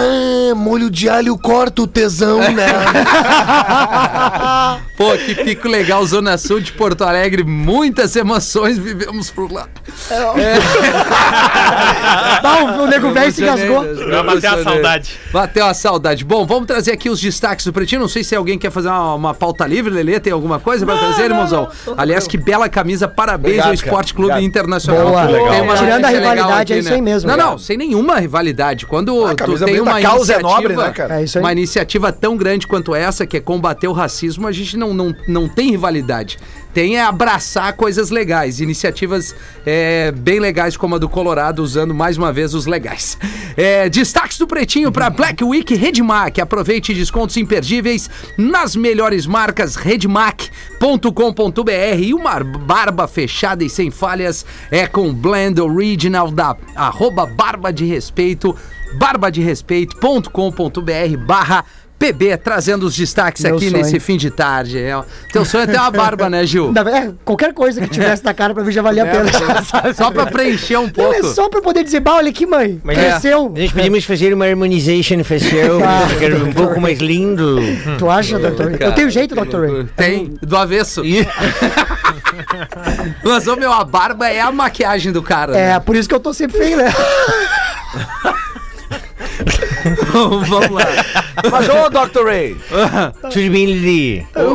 molho 0.55 0.89
de 0.91 1.09
alho 1.09 1.37
corta 1.37 1.83
o 1.83 1.87
tesão, 1.87 2.39
né? 2.39 2.67
Pô, 4.97 5.13
que 5.17 5.35
pico 5.45 5.69
legal, 5.69 6.05
Zona 6.07 6.39
Sul 6.39 6.61
de 6.61 6.73
Porto 6.73 7.03
Alegre. 7.03 7.43
Muitas 7.45 8.15
emoções 8.17 8.79
vivemos 8.79 9.31
por 9.31 9.51
lá. 9.51 9.69
Não, 12.43 12.85
o 12.85 12.87
nego 12.87 13.13
velho 13.13 13.33
se 13.33 13.43
engasgou. 13.43 13.83
Vai 13.83 14.23
bater 14.23 14.47
a 14.47 14.63
saudade. 14.63 15.19
Bateu 15.33 15.67
a 15.67 15.75
saudade. 15.75 16.25
Bom, 16.25 16.47
vamos 16.47 16.67
trazer 16.67 16.93
aqui 16.93 17.09
os 17.09 17.21
destaques 17.21 17.65
do 17.65 17.73
Pretinho. 17.73 18.01
Não 18.01 18.09
sei 18.09 18.25
se 18.25 18.35
alguém 18.35 18.59
quer 18.59 18.71
fazer 18.71 18.89
uma, 18.89 19.15
uma 19.15 19.35
pauta 19.35 19.67
livre, 19.67 19.93
Lelê. 19.93 20.21
Tem 20.21 20.33
alguma 20.33 20.59
coisa 20.59 20.85
pra 20.85 20.97
trazer, 20.97 21.25
irmãozão? 21.25 21.69
Aliás, 21.97 22.27
que 22.27 22.37
bela 22.37 22.69
camisa. 22.69 23.09
Parabéns 23.09 23.55
Obrigado, 23.55 23.69
ao 23.69 23.75
Esporte. 23.75 24.15
Clube 24.15 24.31
Obrigado. 24.31 24.49
Internacional. 24.49 25.09
Boa. 25.09 25.27
Tem 25.27 25.35
Legal. 25.35 25.63
uma 25.63 25.77
Tirando 25.77 26.05
a 26.05 26.09
rivalidade, 26.09 26.73
é 26.73 26.79
isso 26.79 26.93
aí 26.93 27.01
mesmo. 27.01 27.29
Não, 27.29 27.37
não, 27.37 27.45
Obrigado. 27.45 27.67
sem 27.67 27.77
nenhuma 27.77 28.19
rivalidade. 28.19 28.87
Quando 28.87 29.25
A 29.25 29.35
tu 29.35 29.59
tem 29.65 29.81
uma 29.81 30.01
causa 30.01 30.35
é 30.35 30.39
nobre, 30.41 30.77
né, 30.77 30.91
cara? 30.91 31.21
É 31.21 31.25
isso 31.25 31.39
aí. 31.39 31.45
uma 31.45 31.53
iniciativa 31.53 32.13
tão 32.13 32.37
grande 32.37 32.67
quanto 32.67 32.95
essa, 32.95 33.27
que 33.27 33.37
é 33.37 33.41
combater 33.41 33.89
o 33.89 33.93
racismo, 33.93 34.47
a 34.47 34.53
gente 34.53 34.77
não, 34.77 34.93
não, 34.93 35.15
não 35.31 35.49
tem 35.49 35.71
rivalidade. 35.71 36.39
Tem 36.73 36.97
é 36.97 37.03
abraçar 37.03 37.73
coisas 37.73 38.11
legais, 38.11 38.61
iniciativas 38.61 39.35
é, 39.67 40.13
bem 40.13 40.39
legais 40.39 40.77
como 40.77 40.95
a 40.95 40.99
do 40.99 41.09
Colorado, 41.09 41.63
usando 41.63 41.93
mais 41.93 42.17
uma 42.17 42.33
vez 42.33 42.55
os 42.55 42.67
legais. 42.67 43.19
É, 43.57 43.89
destaques 43.89 44.39
do 44.39 44.47
Pretinho 44.47 44.93
para 44.93 45.11
Black 45.11 45.43
Week 45.43 45.75
Redmac. 45.75 46.41
Aproveite 46.41 46.95
descontos 46.95 47.37
imperdíveis 47.37 48.09
nas 48.39 48.77
melhores 48.77 49.27
marcas 49.27 49.75
redmac.com.br 49.75 51.99
e 51.99 52.15
uma 52.15 52.39
barba 52.45 53.09
fechada 53.09 53.65
e 53.65 53.69
sem 53.69 53.91
falhas 53.91 54.47
é 54.71 54.87
com 54.87 55.13
Blend 55.13 55.61
Original 55.61 56.31
da 56.31 56.57
arroba 56.77 57.27
Barba 57.27 57.73
de 57.73 57.85
Respeito, 57.85 58.57
barbaderespeito.com.br 58.95 61.17
barra 61.27 61.65
PB, 62.01 62.39
trazendo 62.39 62.87
os 62.87 62.97
destaques 62.97 63.43
Meu 63.45 63.57
aqui 63.57 63.69
sonho. 63.69 63.83
nesse 63.83 64.01
fim 64.01 64.17
de 64.17 64.31
tarde. 64.31 64.79
É, 64.79 64.99
teu 65.31 65.45
sonho 65.45 65.65
é 65.65 65.67
ter 65.67 65.77
uma 65.77 65.91
barba, 65.91 66.31
né, 66.31 66.47
Gil? 66.47 66.73
Verdade, 66.81 67.15
qualquer 67.27 67.53
coisa 67.53 67.79
que 67.83 67.89
tivesse 67.89 68.25
na 68.25 68.33
cara 68.33 68.55
pra 68.55 68.65
mim 68.65 68.73
já 68.73 68.81
valia 68.81 69.03
a 69.03 69.07
pena. 69.07 69.31
Só 69.95 70.11
pra 70.11 70.25
preencher 70.25 70.79
um 70.79 70.85
Não, 70.89 70.91
pouco. 70.91 71.15
é 71.15 71.23
só 71.25 71.49
pra 71.51 71.61
poder 71.61 71.85
dizer, 71.85 72.01
bah, 72.01 72.15
olha 72.17 72.31
aqui, 72.31 72.47
mãe. 72.47 72.81
Mas 72.83 72.97
Cresceu. 72.97 73.53
A 73.55 73.59
gente 73.61 73.75
pedimos 73.75 74.05
fazer 74.05 74.33
uma 74.33 74.47
harmonization 74.47 75.23
facial, 75.23 75.79
Ah. 75.85 76.09
um 76.49 76.53
pouco 76.53 76.81
mais 76.81 76.99
lindo. 77.01 77.57
Tu 77.99 78.09
acha, 78.11 78.39
doutor? 78.39 78.81
Eu 78.81 78.93
tenho 78.93 79.11
jeito, 79.11 79.35
doutor 79.35 79.69
Ray. 79.71 79.85
Tem, 79.95 80.35
do 80.43 80.57
avesso. 80.57 81.03
Mas, 83.23 83.47
ô 83.47 83.57
meu, 83.57 83.73
a 83.73 83.85
barba 83.85 84.27
é 84.29 84.41
a 84.41 84.51
maquiagem 84.51 85.13
do 85.13 85.23
cara. 85.23 85.57
É, 85.57 85.75
né? 85.75 85.81
por 85.81 85.95
isso 85.95 86.09
que 86.09 86.15
eu 86.15 86.21
tô 86.21 86.33
sempre 86.33 86.57
feio, 86.59 86.77
né? 86.79 86.93
Vamos 90.13 90.71
lá. 90.71 90.87
Mas 91.51 91.69
ô, 91.69 91.89
Dr. 91.89 92.25
Ray, 92.27 92.57
Tudo 93.23 93.51
bem, 93.51 93.67
Lili? 93.67 94.27
Não 94.35 94.55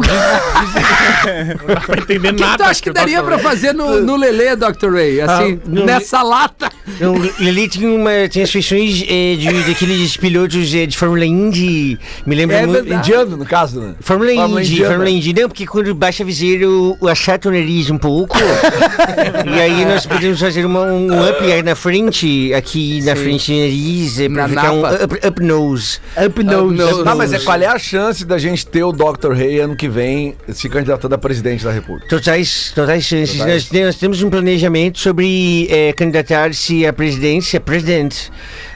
dá 1.68 1.82
pra 1.82 1.98
entender 1.98 2.30
O 2.32 2.36
que, 2.36 2.42
nada. 2.44 2.58
tu 2.64 2.70
acha 2.70 2.82
que 2.82 2.92
daria 2.92 3.24
pra 3.24 3.40
fazer 3.40 3.74
no, 3.74 4.02
no 4.02 4.16
Lelê, 4.16 4.56
Dr. 4.56 4.92
Ray? 4.94 5.22
Assim, 5.22 5.60
Ah, 5.64 5.68
não- 5.68 5.86
nessa 5.86 6.22
lata. 6.22 6.70
Não, 7.00 7.16
Lili 7.40 7.68
tinha, 7.68 7.90
uma, 7.90 8.28
tinha 8.30 8.44
as 8.46 8.52
feições 8.52 9.04
é, 9.08 9.36
de, 9.36 9.52
daqueles 9.68 10.16
pilotos 10.18 10.74
é, 10.74 10.86
de 10.86 10.96
Fórmula 10.98 11.26
Indy. 11.26 11.98
Me 12.26 12.36
lembra 12.36 12.58
É 12.58 12.66
muito. 12.66 12.84
verdade. 12.84 13.10
indiano, 13.10 13.38
no 13.38 13.46
caso, 13.46 13.82
né? 13.82 13.96
Fórmula 14.02 14.32
Fórmula 14.34 14.62
Indy, 14.62 14.72
indiana. 14.74 14.90
Fórmula 14.90 15.10
Indy. 15.10 15.34
Não, 15.34 15.48
porque 15.50 15.66
quando 15.66 15.94
baixa 15.96 16.24
a 16.24 16.26
viseira, 16.26 16.70
o, 16.70 16.96
o 17.02 17.08
achata 17.08 17.50
o 17.50 17.52
nariz 17.52 17.90
um 17.90 17.98
pouco. 17.98 18.38
e 19.56 19.60
aí 19.62 19.86
nós 19.86 20.06
podemos 20.06 20.40
fazer 20.40 20.66
uma, 20.66 20.82
um 20.82 21.08
up 21.30 21.44
aí 21.52 21.64
na 21.64 21.76
frente, 21.76 22.54
aqui 22.54 23.02
na 23.04 23.16
frente 23.16 23.52
do 23.52 23.60
nariz, 23.60 24.20
é, 24.20 24.30
pra 24.30 24.48
Na 24.48 24.50
ficar 24.50 24.72
um 24.72 24.82
napa. 24.82 25.04
up, 25.06 25.15
up 25.26 25.42
nose. 25.42 26.00
Up 26.18 26.44
nose. 26.44 26.76
nose. 26.76 27.04
Tá, 27.04 27.16
mas 27.16 27.34
é, 27.34 27.40
qual 27.40 27.62
é 27.62 27.68
a 27.68 27.78
chance 27.80 28.26
da 28.26 28.38
gente 28.38 28.66
ter 28.66 28.84
o 28.84 28.92
Dr. 28.92 29.34
Ray 29.34 29.60
ano 29.60 29.76
que 29.76 29.88
vem 29.88 30.36
se 30.50 30.70
candidatando 30.70 31.16
a 31.16 31.18
presidente 31.18 31.64
da 31.64 31.72
República? 31.72 32.08
Totais, 32.08 32.72
totais 32.74 33.04
chances. 33.04 33.38
Totais. 33.38 33.72
Nós, 33.72 33.82
nós 33.86 33.96
temos 33.96 34.22
um 34.22 34.30
planejamento 34.30 35.00
sobre 35.00 35.68
eh, 35.70 35.94
candidatar-se 35.94 36.86
à 36.86 36.94
presidência, 36.94 37.60
president. 37.60 38.30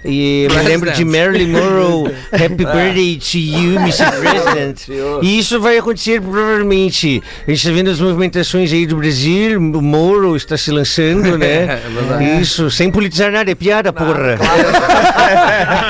E 0.04 0.48
eu 0.50 0.56
me 0.56 0.64
lembro 0.64 0.92
de 0.92 1.04
Marilyn 1.04 1.52
Monroe, 1.52 2.16
Happy 2.32 2.66
Birthday 2.66 3.18
to 3.18 3.38
you, 3.38 3.80
Mr. 3.80 4.12
President. 4.20 4.88
E 5.22 5.40
isso 5.40 5.60
vai 5.60 5.78
acontecer 5.78 6.22
provavelmente. 6.22 7.22
A 7.46 7.52
gente 7.52 7.60
está 7.60 7.72
vendo 7.72 7.90
as 7.90 8.00
movimentações 8.00 8.72
aí 8.72 8.86
do 8.86 8.96
Brasil, 8.96 9.60
o 9.60 9.82
Moro 9.82 10.36
está 10.36 10.58
se 10.58 10.72
lançando, 10.72 11.38
né? 11.38 11.80
Isso, 12.42 12.72
sem 12.72 12.90
politizar 12.92 13.32
nada, 13.32 13.52
é 13.52 13.56
piada, 13.56 13.92
porra. 13.92 14.38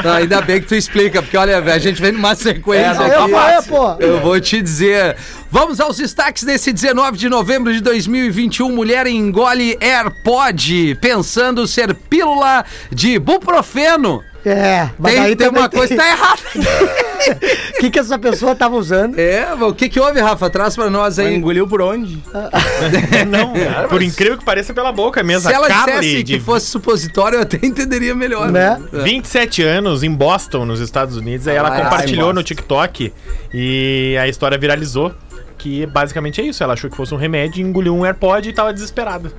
Não, 0.03 0.13
ainda 0.13 0.38
bem 0.41 0.61
que 0.61 0.67
tu 0.67 0.75
explica, 0.75 1.21
porque 1.21 1.37
olha, 1.37 1.59
velho, 1.61 1.75
a 1.75 1.79
gente 1.79 2.01
vem 2.01 2.11
numa 2.11 2.35
sequência 2.35 3.01
É, 3.03 3.15
aqui. 3.15 3.31
eu, 3.31 3.39
é, 3.39 3.61
pô. 3.61 3.95
Eu 3.99 4.19
vou 4.21 4.39
te 4.39 4.61
dizer. 4.61 5.15
Vamos 5.51 5.79
aos 5.79 5.97
destaques 5.97 6.43
desse 6.43 6.71
19 6.71 7.17
de 7.17 7.27
novembro 7.29 7.73
de 7.73 7.81
2021. 7.81 8.69
Mulher 8.71 9.07
engole 9.07 9.77
AirPod 9.81 10.95
pensando 11.01 11.67
ser 11.67 11.93
pílula 11.93 12.63
de 12.91 13.17
buprofeno. 13.17 14.23
É, 14.45 14.89
mas 14.97 15.13
Tem, 15.13 15.23
aí 15.23 15.35
tem 15.35 15.49
uma 15.49 15.69
coisa 15.69 15.87
que 15.87 15.95
tá 15.95 16.07
errada. 16.07 16.41
O 17.19 17.79
que, 17.79 17.89
que 17.89 17.99
essa 17.99 18.17
pessoa 18.17 18.55
tava 18.55 18.75
usando? 18.75 19.17
É, 19.19 19.47
mas 19.55 19.69
o 19.69 19.73
que 19.73 19.89
que 19.89 19.99
houve, 19.99 20.19
Rafa? 20.19 20.49
Traz 20.49 20.75
pra 20.75 20.89
nós 20.89 21.17
Mas 21.17 21.19
aí. 21.19 21.35
Engoliu 21.35 21.67
por 21.67 21.81
onde? 21.81 22.19
Não, 23.29 23.53
por 23.87 24.01
incrível 24.01 24.37
que 24.37 24.45
pareça, 24.45 24.73
pela 24.73 24.91
boca 24.91 25.21
mesmo. 25.23 25.49
Se 25.49 25.53
ela 25.55 25.67
dissesse 25.67 26.23
de 26.23 26.33
que 26.33 26.39
fosse 26.39 26.67
supositório, 26.67 27.37
eu 27.37 27.41
até 27.41 27.57
entenderia 27.65 28.15
melhor. 28.15 28.51
Né? 28.51 28.79
27 28.91 29.63
anos, 29.63 30.03
em 30.03 30.11
Boston, 30.13 30.65
nos 30.65 30.79
Estados 30.79 31.15
Unidos. 31.17 31.47
Aí 31.47 31.55
ela 31.55 31.69
Ah, 31.69 31.83
compartilhou 31.83 32.31
em 32.31 32.33
no 32.33 32.43
TikTok 32.43 33.13
e 33.53 34.17
a 34.19 34.27
história 34.27 34.57
viralizou. 34.57 35.13
Que 35.57 35.85
basicamente 35.85 36.39
é 36.39 36.45
isso. 36.45 36.63
Ela 36.63 36.73
achou 36.73 36.89
que 36.89 36.95
fosse 36.95 37.13
um 37.13 37.17
remédio, 37.17 37.61
engoliu 37.61 37.93
um 37.93 38.05
AirPod 38.05 38.47
e 38.47 38.53
tava 38.53 38.73
desesperada. 38.73 39.29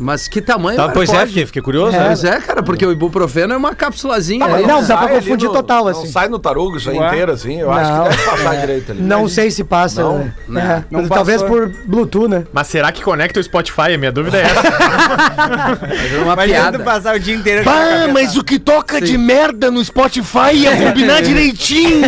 Mas 0.00 0.26
que 0.28 0.40
tamanho 0.40 0.76
Tá, 0.76 0.84
é? 0.86 0.88
pois 0.88 1.10
é, 1.10 1.12
Pode? 1.18 1.28
fiquei, 1.28 1.46
fiquei 1.46 1.62
curioso. 1.62 1.94
É. 1.96 2.00
né? 2.00 2.06
Pois 2.06 2.24
é, 2.24 2.40
cara, 2.40 2.62
porque 2.62 2.84
o 2.84 2.92
ibuprofeno 2.92 3.52
é 3.54 3.56
uma 3.56 3.74
cápsulazinha. 3.74 4.46
mas 4.46 4.54
aí. 4.56 4.66
não, 4.66 4.82
dá 4.84 4.96
pra 4.96 5.08
confundir 5.08 5.48
total, 5.50 5.84
não 5.84 5.90
assim. 5.90 6.06
sai 6.10 6.28
no 6.28 6.38
tarugo 6.38 6.76
isso 6.76 6.90
inteiro, 6.90 7.32
assim. 7.32 7.60
Eu 7.60 7.70
acho 7.70 7.90
Não. 7.92 8.04
que 8.04 8.10
deve 8.16 8.22
passar 8.30 8.56
direito 8.56 8.92
ali. 8.92 9.02
Não 9.02 9.28
sei 9.28 9.50
se 9.50 9.62
passa. 9.64 10.02
Não? 10.02 10.18
né? 10.18 10.32
Não. 10.48 10.60
É, 10.60 10.84
Não 10.90 11.08
talvez 11.08 11.42
por 11.42 11.68
Bluetooth, 11.84 12.28
né? 12.28 12.44
Mas 12.52 12.66
será 12.68 12.90
que 12.90 13.02
conecta 13.02 13.38
o 13.38 13.42
Spotify? 13.42 13.94
A 13.94 13.98
minha 13.98 14.12
dúvida 14.12 14.38
é 14.38 14.42
essa. 14.42 14.62
Mas 15.92 16.12
é 16.14 16.18
uma 16.22 16.36
piada. 16.36 16.78
passar 16.80 17.14
o 17.16 17.20
dia 17.20 17.34
inteiro 17.34 17.60
Ah, 17.62 17.64
cabeça- 17.72 18.08
mas 18.12 18.36
o 18.36 18.44
que 18.44 18.58
toca 18.58 19.00
de 19.00 19.16
merda 19.18 19.70
no 19.70 19.84
Spotify 19.84 20.52
ia 20.54 20.76
combinar 20.76 21.20
direitinho. 21.22 22.02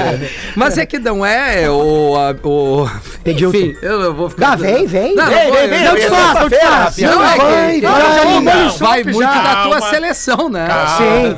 Mas 0.56 0.78
é 0.78 0.86
que 0.86 0.98
não 0.98 1.24
é 1.24 1.68
o. 1.70 2.14
o... 2.44 2.90
Enfim, 3.26 3.74
eu, 3.82 4.00
eu 4.02 4.14
vou 4.14 4.28
ficar. 4.30 4.52
Ah, 4.52 4.56
vem, 4.56 4.86
vem. 4.86 5.14
Não, 5.14 5.26
vem, 5.26 5.46
não 5.50 5.68
vem, 5.68 5.84
Não 5.84 5.94
te 5.96 6.08
faço, 6.08 6.40
não 6.40 6.48
te 6.50 6.60
faço. 6.60 7.00
Não, 7.14 7.20
Não, 7.20 7.24
é 7.24 7.36
vai, 7.36 7.80
não, 7.80 7.90
vai. 7.92 8.40
não, 8.42 8.64
Não, 8.64 8.76
vai 8.76 9.04
muito 9.04 9.18
da 9.20 9.62
tua 9.62 9.78
Calma. 9.78 9.90
seleção, 9.90 10.48
né? 10.48 10.68
Sim. 10.96 11.34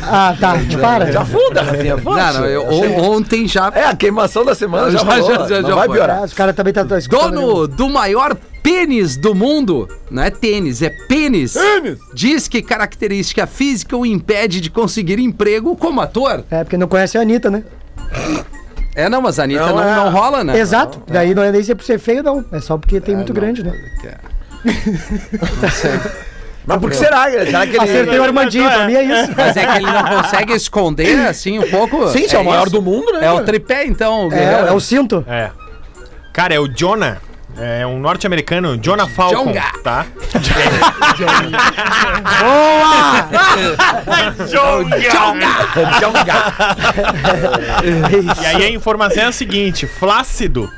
Ah, 0.10 0.34
tá. 0.38 0.54
Para. 0.80 1.12
Já 1.12 1.24
fuda, 1.24 1.62
Rafinha, 1.62 1.96
Não, 1.96 2.12
não, 2.34 2.44
eu- 2.46 2.66
on- 2.68 3.16
ontem 3.16 3.46
já. 3.46 3.70
É, 3.74 3.84
a 3.84 3.94
queimação 3.96 4.44
da 4.44 4.54
semana 4.54 4.90
já, 4.90 4.98
Já, 4.98 5.04
rolou, 5.04 5.26
já, 5.28 5.48
já, 5.48 5.62
não 5.62 5.68
já 5.68 5.74
vai 5.74 5.86
foi. 5.86 5.96
piorar. 5.96 6.22
Os 6.24 6.32
caras 6.32 6.54
também 6.56 6.72
estão 6.76 6.98
escutando. 6.98 7.30
Dono 7.40 7.68
do 7.68 7.88
maior 7.88 8.36
pênis 8.62 9.16
do 9.16 9.34
mundo, 9.34 9.88
não 10.10 10.22
é 10.22 10.30
tênis, 10.30 10.82
é 10.82 10.90
pênis, 11.08 11.54
diz 12.12 12.46
que 12.48 12.60
característica 12.62 13.46
física 13.46 13.96
o 13.96 14.04
impede 14.04 14.60
de 14.60 14.70
conseguir 14.70 15.18
emprego 15.18 15.74
como 15.76 16.00
ator. 16.00 16.44
É, 16.50 16.62
porque 16.64 16.76
não 16.76 16.86
conhece 16.88 17.16
a 17.16 17.22
Anitta, 17.22 17.50
né? 17.50 17.62
É, 18.94 19.08
não, 19.08 19.22
mas 19.22 19.38
a 19.38 19.44
Anitta 19.44 19.66
Não, 19.66 19.76
não, 19.76 19.82
é. 19.82 19.94
não 19.94 20.10
rola, 20.10 20.42
né? 20.44 20.58
Exato. 20.58 21.00
Daí 21.06 21.34
não 21.34 21.42
é 21.42 21.52
nem 21.52 21.62
ser 21.62 21.74
por 21.74 21.84
ser 21.84 21.98
feio, 21.98 22.22
não. 22.22 22.44
É 22.52 22.60
só 22.60 22.76
porque 22.76 23.00
tem 23.00 23.14
muito 23.16 23.32
grande, 23.32 23.62
né? 23.62 23.72
Mas 26.66 26.78
por 26.78 26.90
que 26.90 26.96
será? 26.96 27.30
Será 27.30 27.66
que 27.66 27.76
ele... 27.76 27.80
Acertei 27.80 28.18
o 28.18 28.22
Armandinho, 28.22 28.70
pra 28.70 28.86
mim 28.86 28.94
é 28.94 29.02
isso. 29.02 29.32
Mas 29.36 29.56
é 29.56 29.66
que 29.66 29.76
ele 29.78 29.90
não 29.90 30.04
consegue 30.04 30.52
esconder, 30.52 31.26
assim, 31.26 31.58
um 31.58 31.68
pouco. 31.70 32.08
Sim, 32.08 32.28
você 32.28 32.36
é 32.36 32.38
o 32.38 32.44
maior 32.44 32.66
isso. 32.66 32.72
do 32.72 32.82
mundo, 32.82 33.12
né? 33.12 33.26
É 33.26 33.32
o 33.32 33.42
tripé, 33.42 33.86
então. 33.86 34.28
É, 34.30 34.68
é 34.68 34.72
o 34.72 34.80
cinto. 34.80 35.24
É. 35.28 35.50
Cara, 36.32 36.54
é 36.54 36.60
o 36.60 36.68
Jonah. 36.68 37.16
É 37.58 37.84
um 37.84 37.98
norte-americano, 37.98 38.78
Jonah 38.78 39.08
Falcon, 39.08 39.46
Jonga. 39.46 39.64
tá? 39.82 40.06
E 48.40 48.46
aí 48.46 48.64
a 48.64 48.70
informação 48.70 49.24
é 49.24 49.26
a 49.26 49.32
seguinte: 49.32 49.86
Flácido 49.86 50.70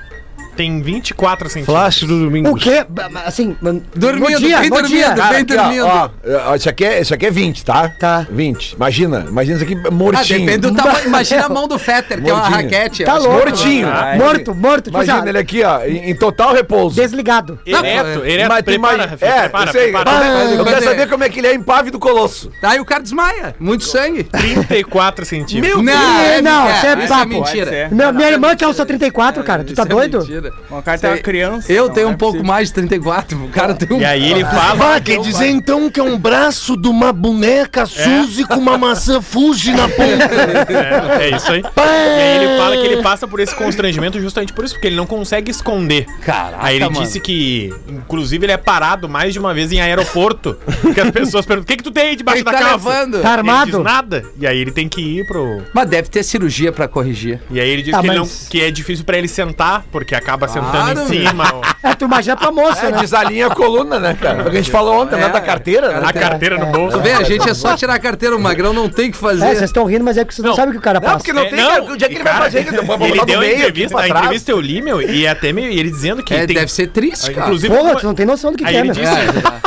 tem 0.56 0.80
24 0.82 1.48
centímetros. 1.48 1.74
Flácido 1.74 2.14
O 2.14 2.24
domingo. 2.24 2.54
quê? 2.56 2.84
Ba- 2.88 3.08
ba- 3.08 3.22
Assim, 3.26 3.56
Dormindo, 3.94 4.38
dia, 4.38 4.60
bem 4.60 4.70
dormindo, 4.70 4.88
dia. 4.88 5.08
bem 5.08 5.16
Cara, 5.16 5.38
aqui, 5.38 5.52
ó, 5.52 5.62
dormindo. 5.62 5.86
ó, 5.86 6.10
ó, 6.50 6.54
isso, 6.56 6.68
aqui 6.68 6.84
é, 6.84 7.00
isso 7.00 7.14
aqui 7.14 7.26
é 7.26 7.30
20, 7.30 7.64
tá? 7.64 7.88
Tá. 7.88 8.26
20. 8.30 8.72
Imagina, 8.72 9.24
imagina 9.28 9.56
isso 9.56 9.64
aqui 9.64 9.80
Ah, 9.86 9.90
mortinho. 9.90 10.40
depende 10.40 10.58
do 10.58 10.74
tamanho. 10.74 11.06
Imagina 11.06 11.46
a 11.46 11.48
mão 11.48 11.66
do 11.68 11.78
Fetter, 11.78 12.22
que 12.22 12.30
é 12.30 12.34
uma 12.34 12.48
raquete. 12.48 13.04
Tá 13.04 13.16
Eu 13.16 13.22
louco. 13.22 13.38
Mortinho. 13.38 13.88
Ai. 13.88 14.18
Morto, 14.18 14.54
morto. 14.54 14.84
Tipo 14.84 14.96
Imagina 14.98 15.18
assim, 15.18 15.28
ele 15.28 15.38
aqui, 15.38 15.62
ó, 15.62 15.80
em, 15.84 16.10
em 16.10 16.14
total 16.16 16.52
repouso. 16.54 16.96
desligado. 16.96 17.58
Ereto, 17.66 18.24
ereto, 18.24 18.48
Mas 18.48 18.58
tu 18.58 18.64
prepara, 18.64 19.06
Rafinha, 19.06 19.30
é, 19.30 19.40
prepara, 19.40 19.68
eu 19.68 19.72
sei, 19.72 19.82
prepara. 19.92 20.10
eu 20.10 20.64
Mas 20.64 20.74
quero 20.74 20.84
é- 20.84 20.88
saber 20.88 21.08
como 21.08 21.24
é 21.24 21.28
que 21.28 21.40
ele 21.40 21.46
é 21.48 21.54
impávido 21.54 21.98
colosso. 21.98 22.50
Aí 22.62 22.78
o 22.80 22.84
cara 22.84 23.02
desmaia. 23.02 23.54
Muito 23.58 23.84
sangue. 23.84 24.24
34 24.24 25.24
centímetros. 25.24 25.82
Não, 25.82 25.84
Deus! 25.84 26.42
Não, 26.42 26.70
isso 26.70 26.86
é 26.86 26.98
isso 26.98 27.08
papo. 27.08 27.26
mentira. 27.28 27.66
Pode 27.66 27.76
ser. 27.76 27.90
Meu, 27.94 28.12
minha 28.12 28.30
irmã 28.30 28.54
que 28.56 28.64
é 28.64 28.68
o 28.68 28.72
seu 28.72 28.84
34, 28.86 29.42
cara. 29.42 29.64
Tu 29.64 29.74
tá 29.74 29.82
é 29.82 29.86
doido? 29.86 30.41
Mentira. 30.50 30.62
O 30.78 30.82
cara 30.82 30.98
tem 30.98 31.10
uma 31.10 31.18
criança. 31.18 31.72
Eu 31.72 31.86
não 31.88 31.94
tenho 31.94 32.08
é 32.08 32.10
um 32.10 32.16
pouco 32.16 32.34
possível. 32.38 32.52
mais 32.52 32.68
de 32.68 32.74
34. 32.74 33.44
O 33.44 33.48
cara 33.48 33.74
tem 33.74 33.96
um. 33.96 34.00
E 34.00 34.04
aí 34.04 34.30
ele 34.30 34.44
fala. 34.44 34.96
Ah, 34.96 35.00
quer 35.00 35.20
dizer 35.20 35.48
então 35.48 35.90
que 35.90 36.00
é 36.00 36.02
um 36.02 36.18
braço 36.18 36.76
de 36.76 36.88
uma 36.88 37.12
boneca 37.12 37.86
Suzy 37.86 38.44
com 38.44 38.56
uma 38.56 38.76
maçã 38.78 39.20
Fuji 39.20 39.72
na 39.72 39.88
ponta. 39.88 40.72
É, 40.72 41.30
é 41.30 41.36
isso 41.36 41.50
aí. 41.52 41.60
E 41.62 41.80
aí 42.20 42.44
ele 42.44 42.58
fala 42.58 42.76
que 42.76 42.86
ele 42.86 43.02
passa 43.02 43.26
por 43.28 43.40
esse 43.40 43.54
constrangimento 43.54 44.20
justamente 44.20 44.52
por 44.52 44.64
isso, 44.64 44.74
porque 44.74 44.86
ele 44.86 44.96
não 44.96 45.06
consegue 45.06 45.50
esconder. 45.50 46.06
Caraca, 46.24 46.58
Aí 46.60 46.76
ele 46.76 46.84
mano. 46.88 47.00
disse 47.02 47.20
que, 47.20 47.72
inclusive, 47.88 48.44
ele 48.44 48.52
é 48.52 48.56
parado 48.56 49.08
mais 49.08 49.32
de 49.32 49.38
uma 49.38 49.52
vez 49.54 49.72
em 49.72 49.80
aeroporto. 49.80 50.56
que 50.94 51.00
as 51.00 51.10
pessoas 51.10 51.44
perguntam: 51.46 51.64
o 51.64 51.66
que, 51.66 51.76
que 51.76 51.82
tu 51.84 51.90
tem 51.90 52.08
aí 52.08 52.16
debaixo 52.16 52.38
Ele 52.38 52.44
da 52.44 52.52
tá 52.52 52.58
calça? 52.58 52.88
levando. 52.88 53.20
Tá 53.22 53.28
E 53.28 53.32
armado? 53.32 53.82
nada. 53.82 54.24
E 54.38 54.46
aí 54.46 54.58
ele 54.58 54.70
tem 54.72 54.88
que 54.88 55.00
ir 55.00 55.26
pro. 55.26 55.62
Mas 55.74 55.88
deve 55.88 56.08
ter 56.08 56.22
cirurgia 56.22 56.72
pra 56.72 56.88
corrigir. 56.88 57.40
E 57.50 57.60
aí 57.60 57.68
ele 57.68 57.82
diz 57.82 57.92
Tá, 57.92 58.00
que, 58.00 58.06
não- 58.08 58.28
que 58.50 58.60
é 58.62 58.70
difícil 58.70 59.04
pra 59.04 59.18
ele 59.18 59.28
sentar, 59.28 59.84
porque 59.90 60.14
acaba 60.32 60.48
sentando 60.48 61.02
em 61.02 61.06
cima. 61.06 61.44
É, 61.82 61.94
tu 61.94 62.04
imagina 62.06 62.36
pra 62.36 62.50
moça, 62.50 62.86
É, 62.86 62.90
né? 62.92 62.98
desalinha 63.00 63.48
a 63.48 63.54
coluna, 63.54 63.98
né, 63.98 64.16
cara? 64.20 64.42
Porque 64.42 64.56
a 64.56 64.60
gente 64.60 64.70
falou 64.70 65.00
ontem, 65.02 65.16
né, 65.16 65.26
É, 65.26 65.28
da 65.28 65.40
carteira, 65.40 66.00
né? 66.00 66.02
a 66.08 66.12
carteira 66.12 66.56
no 66.58 66.66
bolso. 66.66 66.96
Tu 66.96 67.02
vê, 67.02 67.12
a 67.12 67.22
gente 67.22 67.48
é 67.48 67.54
só 67.54 67.76
tirar 67.76 67.94
a 67.94 67.98
carteira, 67.98 68.34
o 68.36 68.40
magrão 68.40 68.72
não 68.72 68.88
tem 68.88 69.08
o 69.08 69.12
que 69.12 69.18
É, 69.18 69.20
fazer. 69.20 69.46
vocês 69.46 69.62
estão 69.62 69.84
rindo, 69.84 70.04
mas 70.04 70.16
é 70.16 70.24
porque 70.24 70.34
vocês 70.36 70.44
não, 70.44 70.50
Não. 70.50 70.56
sabem 70.56 70.70
o 70.70 70.72
que 70.72 70.78
o 70.78 70.82
cara 70.82 70.98
Não, 71.00 71.04
passa. 71.06 71.18
porque 71.18 71.32
não 71.32 71.42
É, 71.42 71.48
tem, 71.50 71.58
cara. 71.58 71.82
O 71.84 71.96
dia 71.96 72.08
que 72.08 72.14
ele 72.14 72.24
vai 72.24 72.32
cara, 72.32 72.44
fazer, 72.44 72.64
que 72.64 72.74
Ele 72.74 72.82
botar 72.86 73.24
deu 73.24 73.38
a 73.38 73.40
meio 73.40 73.52
aqui 73.52 73.62
entrevista, 73.62 73.98
a 73.98 74.02
trás. 74.04 74.10
entrevista 74.22 74.50
eu 74.52 74.60
li, 74.60 74.80
meu, 74.82 75.02
e 75.02 75.26
até 75.26 75.52
meio, 75.52 75.68
ele 75.70 75.90
dizendo 75.90 76.22
que 76.22 76.32
É, 76.34 76.46
tem. 76.46 76.56
deve 76.56 76.72
ser 76.72 76.86
triste, 76.88 77.30
cara. 77.32 77.46
Inclusive, 77.46 77.74
Porra, 77.76 77.96
tu 77.96 78.06
não 78.06 78.14
tem 78.14 78.26
noção 78.26 78.52
do 78.52 78.58
que, 78.58 78.64
Aí 78.64 78.70
que 78.72 78.76
é, 78.76 78.80
ele 78.80 78.88
né? 78.88 78.94
disse 78.94 79.62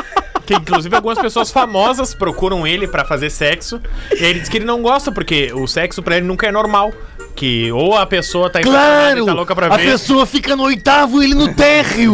que 0.46 0.54
inclusive 0.54 0.96
algumas 0.96 1.18
pessoas 1.18 1.50
famosas 1.52 2.14
procuram 2.14 2.68
ele 2.68 2.88
pra 2.88 3.04
fazer 3.04 3.30
sexo. 3.32 3.82
E 4.12 4.24
aí 4.24 4.30
ele 4.30 4.40
diz 4.42 4.48
que 4.50 4.58
ele 4.58 4.66
não 4.66 4.82
gosta, 4.82 5.12
porque 5.12 5.52
o 5.54 5.66
sexo 5.68 6.04
pra 6.04 6.18
ele 6.18 6.26
nunca 6.28 6.46
é 6.48 6.52
normal. 6.52 6.94
Que 7.36 7.70
ou 7.72 7.96
a 7.98 8.06
pessoa 8.06 8.50
tá 8.50 8.62
Claro! 8.62 9.24
e 9.24 9.26
tá 9.26 9.34
louca 9.34 9.54
pra 9.54 9.68
A 9.68 9.76
ver. 9.78 9.92
pessoa 9.92 10.26
fica 10.26 10.56
no 10.56 10.64
oitavo 10.64 11.22
e 11.22 11.26
ele 11.26 11.36
no 11.36 11.54
térreo. 11.54 12.14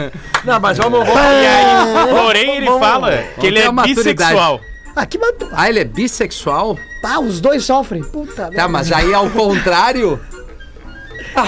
Não, 0.44 0.60
mas 0.60 0.76
vamos... 0.76 0.98
vamos 1.06 1.14
E 1.14 1.46
aí, 1.46 2.08
porém, 2.14 2.56
ele 2.58 2.66
Vamos- 2.66 2.80
fala 2.86 3.22
que 3.40 3.46
ele 3.46 3.58
é 3.58 3.66
a 3.66 3.72
maturidade. 3.72 4.14
bissexual. 4.14 4.60
Ah, 4.94 5.06
que 5.06 5.16
matou. 5.18 5.48
Ah, 5.52 5.68
ele 5.68 5.80
é 5.80 5.84
bissexual? 5.84 6.76
Ah, 7.04 7.18
os 7.20 7.40
dois 7.40 7.64
sofrem. 7.64 8.02
Puta 8.02 8.34
Tá, 8.44 8.50
merda. 8.50 8.68
mas 8.68 8.92
aí 8.92 9.14
ao 9.14 9.28
contrário. 9.30 10.20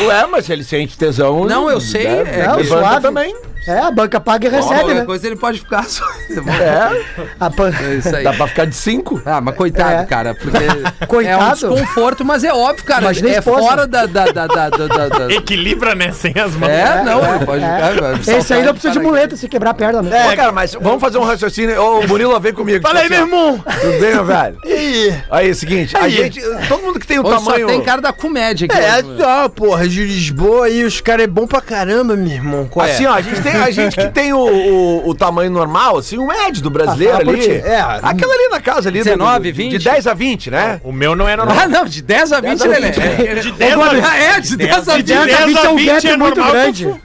Ué, 0.06 0.26
mas 0.26 0.48
ele 0.48 0.62
sente 0.64 0.96
tesão... 0.96 1.44
Não, 1.44 1.68
eu 1.70 1.80
sei, 1.80 2.04
né, 2.04 2.20
é 2.20 2.24
que- 2.24 2.56
levanta 2.62 2.64
suave. 2.64 3.00
também. 3.02 3.34
É, 3.66 3.78
a 3.78 3.90
banca 3.90 4.18
paga 4.20 4.46
e 4.48 4.50
recebe, 4.50 4.74
Qualquer 4.80 4.94
né? 4.94 5.04
coisa 5.04 5.26
ele 5.26 5.36
pode 5.36 5.58
ficar 5.60 5.84
só. 5.84 6.04
É, 6.60 7.02
A 7.38 7.50
pan... 7.50 7.70
É 7.78 7.94
isso 7.94 8.14
aí. 8.14 8.24
dá 8.24 8.32
pra 8.32 8.46
ficar 8.46 8.64
de 8.64 8.74
cinco. 8.74 9.20
Ah, 9.24 9.40
mas 9.40 9.54
coitado, 9.54 10.02
É. 10.02 10.06
cara, 10.06 10.34
porque 10.34 10.56
é 10.64 11.04
um 11.04 11.06
Coitado? 11.06 11.54
desconforto, 11.54 12.24
mas 12.24 12.44
é 12.44 12.52
óbvio, 12.52 12.84
cara. 12.84 13.02
Imagina 13.02 13.28
a 13.28 13.32
é 13.32 13.38
esposa. 13.38 13.58
fora 13.62 13.86
da. 13.86 14.06
da, 14.06 14.26
da, 14.26 14.46
da, 14.46 14.68
da, 14.70 14.86
da- 14.86 15.08
da- 15.08 15.32
Equilibra, 15.34 15.94
né? 15.94 16.12
Sem 16.12 16.32
as 16.38 16.54
mãos. 16.54 16.70
É, 16.70 17.02
não, 17.04 17.18
ele 17.36 17.44
pode 17.44 17.62
ficar. 17.62 18.00
vai 18.00 18.38
Esse 18.38 18.54
aí 18.54 18.62
não 18.64 18.72
precisa 18.72 18.92
de 18.94 18.98
muleta 19.00 19.36
se 19.36 19.48
quebrar 19.48 19.70
a 19.70 19.74
perna, 19.74 20.02
né? 20.02 20.32
Ô, 20.32 20.36
cara, 20.36 20.52
mas 20.52 20.74
vamos 20.74 21.00
fazer 21.00 21.18
um 21.18 21.24
raciocínio. 21.24 21.80
Ô, 21.82 22.06
Murilo, 22.06 22.38
vem 22.40 22.52
comigo. 22.52 22.82
Fala 22.82 23.00
aí, 23.00 23.06
Assim, 23.06 23.14
meu 23.14 23.22
ó. 23.22 23.26
irmão. 23.26 23.64
Tudo 23.80 24.00
bem, 24.00 24.14
meu 24.14 24.24
velho? 24.24 24.58
Aí, 25.30 25.48
é 25.48 25.50
o 25.50 25.54
seguinte, 25.54 25.96
a 25.96 26.02
Aí. 26.04 26.10
gente... 26.12 26.40
Todo 26.68 26.82
mundo 26.82 26.98
que 27.00 27.06
tem 27.06 27.18
o 27.18 27.24
Ou 27.24 27.30
tamanho... 27.30 27.66
só 27.68 27.72
tem 27.72 27.82
cara 27.82 28.00
da 28.00 28.12
comédia 28.12 28.66
aqui. 28.66 28.76
É, 28.76 29.02
ó. 29.04 29.18
só, 29.18 29.48
porra, 29.48 29.86
de 29.88 30.04
Lisboa 30.04 30.66
aí, 30.66 30.84
os 30.84 31.00
caras 31.00 31.24
é 31.24 31.26
bom 31.26 31.46
pra 31.46 31.60
caramba, 31.60 32.16
meu 32.16 32.32
irmão. 32.32 32.66
Qual 32.68 32.86
é? 32.86 32.92
Assim, 32.92 33.06
ó, 33.06 33.14
a 33.14 33.20
gente, 33.20 33.40
tem, 33.42 33.49
a 33.56 33.70
gente 33.70 33.96
que 33.96 34.08
tem 34.08 34.32
o, 34.32 34.38
o, 34.38 35.08
o 35.08 35.14
tamanho 35.14 35.50
normal, 35.50 35.98
assim, 35.98 36.18
o 36.18 36.26
médio 36.26 36.62
do 36.62 36.70
brasileiro 36.70 37.16
Ah, 37.16 37.20
ali. 37.20 37.38
ti. 37.38 37.50
É, 37.50 37.80
aquela 38.02 38.34
ali 38.34 38.48
na 38.50 38.60
casa 38.60 38.88
ali. 38.88 38.98
do- 39.00 39.04
19, 39.04 39.50
do- 39.52 39.56
20? 39.56 39.70
De 39.78 39.84
10 39.84 40.06
a 40.06 40.14
20, 40.14 40.50
né? 40.50 40.80
O 40.84 40.92
meu 40.92 41.14
não 41.16 41.28
é 41.28 41.36
normal. 41.36 41.56
Ah, 41.60 41.68
não, 41.68 41.84
de 41.84 42.02
10 42.02 42.32
a 42.32 42.40
20, 42.40 42.58
10 42.58 42.62
a 42.62 42.66
Lelê. 42.66 42.90
20. 42.92 43.00
É, 43.28 43.34
De 43.40 43.52
10 43.52 43.76
Ô, 43.76 43.82
a 43.82 43.88
Guarda, 43.88 44.16
É, 44.16 44.40
de 44.40 44.56
10 44.56 44.88
a 44.88 44.96
20. 44.96 45.06
10 45.06 45.20
a 45.40 45.46
20 45.46 45.58
é 45.64 45.68
um 45.70 45.76
20 45.76 45.86
gap 45.86 46.08
é 46.08 46.16
muito 46.16 46.42
grande. 46.44 46.84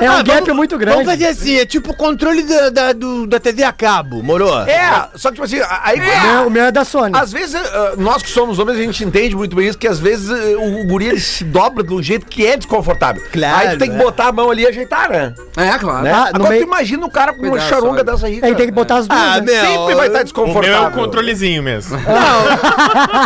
É 0.00 0.10
um 0.10 0.24
gap 0.24 0.52
muito 0.52 0.78
grande. 0.78 0.96
Vamos 0.98 1.10
fazer 1.10 1.26
assim, 1.26 1.56
é 1.58 1.66
tipo 1.66 1.90
o 1.92 1.96
controle 1.96 2.42
da, 2.42 2.70
da, 2.70 2.92
do- 2.92 3.26
da 3.26 3.38
TV 3.40 3.62
a 3.62 3.72
cabo, 3.72 4.22
moro? 4.22 4.48
É, 4.68 5.08
só 5.14 5.28
que 5.30 5.34
tipo 5.34 5.44
assim, 5.44 5.60
aí... 5.82 5.98
O 5.98 6.02
meu- 6.02 6.46
O 6.46 6.50
meu 6.50 6.64
é 6.64 6.72
da 6.72 6.84
Sony. 6.84 7.12
Às 7.16 7.32
vezes, 7.32 7.54
eh, 7.54 7.94
nós 7.98 8.22
que 8.22 8.30
somos 8.30 8.58
homens, 8.58 8.78
a 8.78 8.82
gente 8.82 9.04
entende 9.04 9.34
muito 9.34 9.56
bem 9.56 9.68
isso, 9.68 9.78
que 9.78 9.88
às 9.88 9.98
vezes 9.98 10.30
eh, 10.30 10.56
o, 10.56 10.82
o 10.82 10.86
guri 10.86 11.06
ele 11.08 11.20
se 11.20 11.44
dobra 11.44 11.82
de 11.82 11.92
um 11.92 12.02
jeito 12.02 12.26
que 12.26 12.46
é 12.46 12.56
desconfortável. 12.56 13.22
Claro, 13.32 13.56
Aí 13.56 13.68
tu 13.70 13.78
tem 13.78 13.90
que 13.90 13.96
é. 13.96 13.98
botar 13.98 14.28
a 14.28 14.32
mão 14.32 14.50
ali 14.50 14.62
e 14.62 14.66
ajeitar, 14.68 15.08
né? 15.10 15.34
É, 15.56 15.75
claro. 15.78 16.02
né? 16.04 16.12
Ah, 16.12 16.30
Agora 16.34 16.50
meio- 16.50 16.62
tu 16.64 16.66
imagina 16.68 17.06
o 17.06 17.10
cara 17.10 17.32
com 17.32 17.46
uma 17.46 17.58
charonga 17.60 17.98
só. 17.98 18.04
dessa 18.04 18.26
aí, 18.26 18.40
Aí 18.42 18.54
tem 18.54 18.66
que 18.66 18.72
botar 18.72 18.96
as 18.96 19.06
duas. 19.08 19.20
Ah, 19.20 19.40
né? 19.40 19.40
meu. 19.40 19.54
Sempre 19.66 19.94
vai 19.94 20.06
estar 20.06 20.08
O 20.08 20.10
meu 20.10 20.16
é 20.20 20.24
desconfortável. 20.24 20.88
o 20.88 20.92
controlezinho 20.92 21.62
mesmo. 21.62 21.98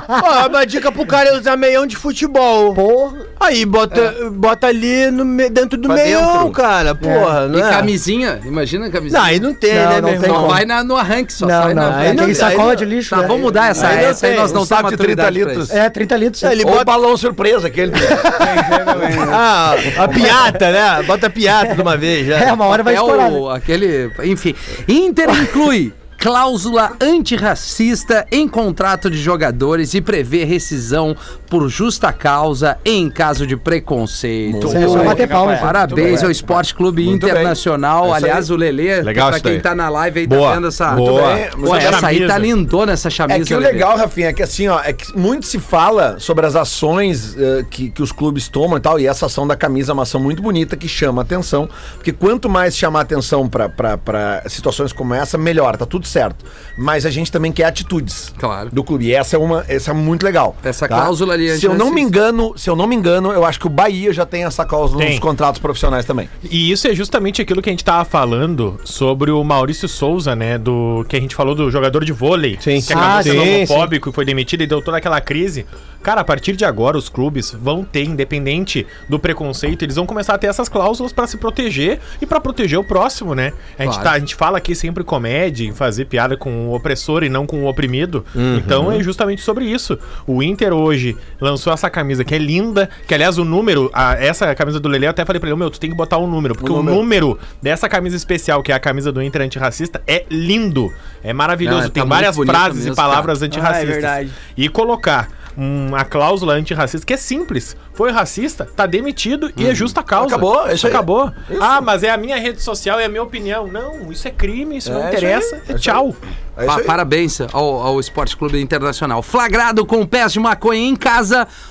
Ó, 0.09 0.49
uma 0.49 0.67
dica 0.67 0.91
pro 0.93 1.07
cara 1.07 1.31
é 1.31 1.39
usar 1.39 1.57
meião 1.57 1.87
de 1.87 1.97
futebol. 1.97 2.75
Porra. 2.75 3.19
Aí 3.41 3.65
bota, 3.65 4.15
bota 4.33 4.67
ali 4.67 5.11
no 5.11 5.25
me- 5.25 5.49
dentro 5.49 5.79
do 5.79 5.89
Pra 5.89 5.97
meião, 5.97 6.33
dentro. 6.39 6.51
cara. 6.53 6.95
Porra, 6.95 7.49
não 7.49 7.59
E 7.59 7.63
é? 7.63 7.71
camisinha, 7.71 8.41
imagina 8.45 8.87
a 8.87 8.91
camisinha. 8.91 9.19
Não, 9.21 9.27
aí 9.27 9.41
não 9.41 9.55
tem, 9.55 9.75
Não, 9.75 9.91
né, 9.91 10.01
não 10.01 10.11
meu 10.11 10.21
tem? 10.21 10.31
Só 10.31 10.47
vai 10.47 10.65
na, 10.65 10.85
no 10.85 10.97
arranque, 10.97 11.33
só 11.33 11.47
Não, 11.47 11.63
sai 11.63 11.75
não. 11.75 11.91
na 11.91 12.05
É 12.05 12.11
aí 12.11 12.35
sacola 12.35 12.69
não- 12.69 12.75
de 12.75 12.85
lixo. 12.85 13.11
Tá, 13.11 13.17
né? 13.23 13.27
vamos 13.27 13.43
mudar 13.43 13.71
essa. 13.71 13.89
Aí 13.89 14.03
não 14.03 14.11
essa 14.11 14.27
aí 14.27 14.33
tem. 14.33 14.41
nós 14.41 14.53
não 14.53 14.65
saco 14.67 14.83
temos 14.83 14.91
de 14.93 14.97
30 15.05 15.23
maturidade 15.23 15.45
pra 15.55 15.63
litros. 15.63 15.71
É, 15.77 15.89
30 15.91 16.17
litros. 16.17 16.43
Ele 16.43 16.65
bota 16.65 16.85
balão 16.85 17.17
surpresa, 17.17 17.67
aquele. 17.69 17.93
ah, 19.33 19.75
a 19.99 20.09
piata, 20.09 20.71
né? 20.71 21.03
Bota 21.05 21.27
a 21.27 21.31
piata 21.31 21.75
de 21.75 21.81
uma 21.83 21.97
vez 21.97 22.27
já. 22.27 22.40
É, 22.49 22.53
uma 22.53 22.67
hora 22.67 22.83
vai 22.83 22.95
estourar. 22.95 23.31
né? 23.31 23.39
aquele, 23.55 24.11
enfim. 24.25 24.55
Inter 24.89 25.29
inclui 25.31 25.93
cláusula 26.21 26.93
antirracista 27.01 28.27
em 28.31 28.47
contrato 28.47 29.11
de 29.11 29.17
jogadores 29.17 29.95
e 29.95 30.03
prevê 30.03 30.45
rescisão 30.45 31.17
por 31.51 31.69
justa 31.69 32.13
causa 32.13 32.79
em 32.85 33.11
caso 33.11 33.45
de 33.47 33.57
preconceito. 33.57 34.69
É 34.75 35.05
bater 35.05 35.29
palma. 35.29 35.57
Parabéns 35.57 36.23
ao 36.23 36.31
Esporte 36.31 36.75
Clube 36.75 37.05
Muito 37.05 37.23
bem. 37.27 37.31
Internacional. 37.31 38.07
Isso 38.07 38.15
Aliás, 38.15 38.51
o 38.51 38.57
Lelê, 38.57 39.03
Legal 39.03 39.31
pra 39.31 39.41
quem 39.41 39.61
tá 39.61 39.75
na 39.75 39.89
live 39.89 40.21
aí, 40.21 40.27
Boa. 40.27 40.49
tá 40.49 40.55
vendo 40.55 40.69
essa. 40.69 40.93
Boa. 40.93 41.35
bem. 41.35 41.51
Pô, 41.51 41.75
essa 41.75 42.07
aí 42.07 42.21
tá 42.21 42.35
camisa. 42.35 42.39
lindona, 42.39 42.93
essa 42.93 43.11
camisa. 43.11 43.43
É 43.43 43.45
que 43.45 43.55
o 43.55 43.59
Lelê. 43.59 43.73
legal, 43.73 43.97
Rafinha, 43.97 44.29
é 44.29 44.33
que 44.33 44.43
assim, 44.43 44.69
ó, 44.69 44.81
é 44.81 44.93
que 44.93 45.17
muito 45.19 45.45
se 45.47 45.59
fala 45.59 46.19
sobre 46.21 46.47
as 46.47 46.55
ações 46.55 47.37
eh, 47.37 47.65
que, 47.69 47.91
que 47.91 48.01
os 48.03 48.13
clubes 48.13 48.49
tomam 48.49 48.79
e 48.79 48.81
tal, 48.81 49.01
e 49.01 49.07
essa 49.07 49.27
ação 49.27 49.47
da 49.47 49.57
camisa 49.57 49.91
é 49.91 49.95
uma 49.95 50.05
ação 50.05 50.21
muito 50.21 50.41
bonita 50.41 50.77
que 50.77 50.87
chama 50.87 51.23
atenção, 51.23 51.69
porque 51.97 52.13
quanto 52.13 52.49
mais 52.49 52.77
chamar 52.77 53.01
atenção 53.01 53.49
pra 53.49 54.43
situações 54.47 54.93
como 54.93 55.15
essa, 55.15 55.37
melhor, 55.37 55.77
tá 55.77 55.85
tudo 55.87 56.07
certo. 56.07 56.45
Mas 56.79 57.05
a 57.05 57.11
gente 57.11 57.31
também 57.33 57.51
quer 57.51 57.65
atitudes 57.65 58.33
Claro. 58.39 58.71
do 58.73 58.85
clube, 58.85 59.07
e 59.07 59.15
essa 59.15 59.37
é 59.37 59.39
uma, 59.39 59.65
essa 59.69 59.91
é 59.91 59.95
muito 59.95 60.23
legal. 60.23 60.57
Essa 60.63 60.87
cláusula 60.87 61.35
ali, 61.49 61.59
Se 61.59 61.67
eu 61.67 61.75
não 61.75 61.91
me 61.93 62.01
engano, 62.01 62.53
se 62.57 62.69
eu 62.69 62.77
não 62.77 62.87
me 62.87 62.95
engano, 62.97 63.33
eu 63.33 63.45
acho 63.45 63.59
que 63.61 63.67
o 63.67 63.71
Bahia 63.71 64.13
já 64.13 64.27
tem 64.27 64.45
essa 64.45 64.65
cláusula 64.65 65.01
Tem. 65.03 65.11
nos 65.11 65.19
contratos 65.19 65.61
profissionais 65.61 66.05
também. 66.05 66.29
E 66.51 66.71
isso 66.71 66.87
é 66.89 66.95
justamente 66.95 67.41
aquilo 67.41 67.63
que 67.63 67.69
a 67.69 67.73
gente 67.73 67.85
tava 67.85 68.05
falando 68.05 68.79
sobre 68.85 69.31
o 69.31 69.43
Maurício 69.45 69.89
Souza, 69.89 70.35
né? 70.37 70.59
Do 70.59 71.05
que 71.09 71.17
a 71.17 71.21
gente 71.21 71.35
falou 71.35 71.55
do 71.55 71.71
jogador 71.71 72.05
de 72.05 72.13
vôlei. 72.13 72.57
Sim. 72.61 72.81
Que 72.81 72.93
acabou 72.93 73.11
Ah, 73.19 73.23
sendo 73.23 73.43
sim, 73.43 73.57
homofóbico 73.57 74.11
e 74.11 74.13
foi 74.13 74.25
demitido 74.25 74.63
e 74.63 74.67
deu 74.67 74.83
toda 74.83 74.97
aquela 74.97 75.21
crise. 75.21 75.67
Cara, 76.03 76.23
a 76.23 76.25
partir 76.25 76.57
de 76.57 76.65
agora, 76.65 76.97
os 76.97 77.11
clubes 77.11 77.51
vão 77.61 77.85
ter, 77.85 78.05
independente 78.05 78.87
do 79.07 79.19
preconceito, 79.19 79.83
eles 79.85 79.97
vão 79.97 80.07
começar 80.07 80.33
a 80.35 80.39
ter 80.39 80.47
essas 80.47 80.67
cláusulas 80.67 81.13
pra 81.13 81.27
se 81.27 81.37
proteger 81.37 82.01
e 82.23 82.27
pra 82.27 82.41
proteger 82.41 82.79
o 82.79 82.85
próximo, 82.85 83.35
né? 83.35 83.53
A, 83.79 83.83
gente 83.85 83.93
Claro. 83.95 84.09
tá, 84.09 84.13
a 84.15 84.19
gente 84.19 84.35
fala 84.35 84.57
aqui 84.57 84.75
sempre 84.75 85.05
comédia, 85.05 85.67
em 85.67 85.73
fazer 85.73 86.07
piada 86.07 86.39
com 86.39 86.69
o 86.69 86.75
opressor 86.75 87.23
e 87.23 87.29
não 87.29 87.47
com 87.47 87.65
o 87.65 87.69
oprimido. 87.69 88.25
Uhum. 88.35 88.57
Então 88.57 88.91
é 88.91 89.03
justamente 89.03 89.43
sobre 89.43 89.67
isso. 89.67 89.99
O 90.27 90.43
Inter 90.43 90.73
hoje 90.73 91.19
lançou 91.41 91.73
essa 91.73 91.91
camisa 91.91 92.25
que 92.25 92.35
é 92.35 92.39
linda, 92.39 92.89
que 93.07 93.13
aliás 93.15 93.37
o 93.39 93.45
número, 93.45 93.91
a- 93.93 94.15
essa 94.15 94.55
camisa 94.55 94.81
do 94.81 94.89
Lele, 94.89 95.07
eu 95.07 95.11
até 95.11 95.25
falei 95.25 95.39
pra 95.41 95.49
ele, 95.49 95.59
meu, 95.59 95.71
tu 95.71 95.79
tem 95.79 95.91
que 95.91 95.97
botar 95.97 96.19
um 96.19 96.27
número, 96.27 96.55
porque 96.55 96.73
o 96.73 96.83
número, 96.83 97.39
dessa 97.61 97.89
camisa 97.89 98.17
especial, 98.17 98.63
que 98.63 98.73
é 98.73 98.75
a 98.75 98.81
camisa 98.81 99.13
do 99.13 99.23
Inter 99.23 99.43
antirracista, 99.43 100.03
é 100.07 100.25
lindo. 100.31 100.93
É 101.23 101.33
maravilhoso. 101.33 101.83
Não, 101.83 101.91
tem 101.91 102.03
tá 102.03 102.09
várias 102.09 102.37
frases 102.37 102.79
mesmo, 102.79 102.93
e 102.93 102.97
palavras 102.97 103.43
antirracistas. 103.43 103.89
Ah, 103.89 103.91
é 103.91 103.93
verdade. 103.93 104.31
E 104.57 104.69
colocar 104.69 105.29
uma 105.57 106.05
cláusula 106.05 106.55
antirracista 106.55 107.05
que 107.07 107.13
é 107.13 107.17
simples. 107.17 107.77
Foi 107.93 108.11
racista, 108.11 108.65
tá 108.65 108.87
demitido 108.87 109.53
e 109.57 109.67
é 109.67 109.75
justa 109.75 110.03
causa. 110.03 110.29
Acabou, 110.37 110.67
é 110.67 110.75
isso. 110.75 110.87
Acabou. 110.87 111.31
Ah, 111.61 111.81
mas 111.83 112.03
é 112.03 112.09
a 112.11 112.17
minha 112.17 112.39
rede 112.39 112.63
social, 112.63 112.99
é 112.99 113.05
a 113.05 113.09
minha 113.09 113.23
opinião. 113.23 113.67
Não, 113.67 114.11
isso 114.11 114.27
é 114.27 114.31
crime, 114.31 114.77
isso 114.79 114.91
não 114.91 115.01
É 115.03 115.09
isso 115.09 115.17
interessa. 115.19 115.55
aí, 115.57 115.61
É 115.69 115.73
é 115.73 115.75
isso 115.75 115.83
tchau. 115.83 116.17
É 116.57 116.67
isso 116.67 116.77
Pa- 116.77 116.83
parabéns 116.85 117.41
ao, 117.53 117.83
ao 117.83 118.01
Esporte 118.01 118.37
Clube 118.37 118.59
Internacional. 118.61 119.23
Flagrado 119.23 119.85
com 119.85 120.07
pés 120.07 120.33
de 120.33 120.41
maconha 120.41 120.89
em 120.89 120.97
casa, 120.97 121.20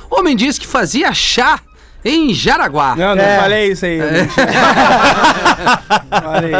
homem 0.10 0.36
diz 0.36 0.58
que 0.58 0.68
fazia 0.68 1.13
chá 1.13 1.60
em 2.03 2.34
Jaraguá. 2.34 2.96
Não, 2.96 3.13
não 3.15 3.24
É. 3.24 3.39
falei 3.39 3.72
isso 3.72 3.86
aí. 3.86 4.00
falei. 6.10 6.51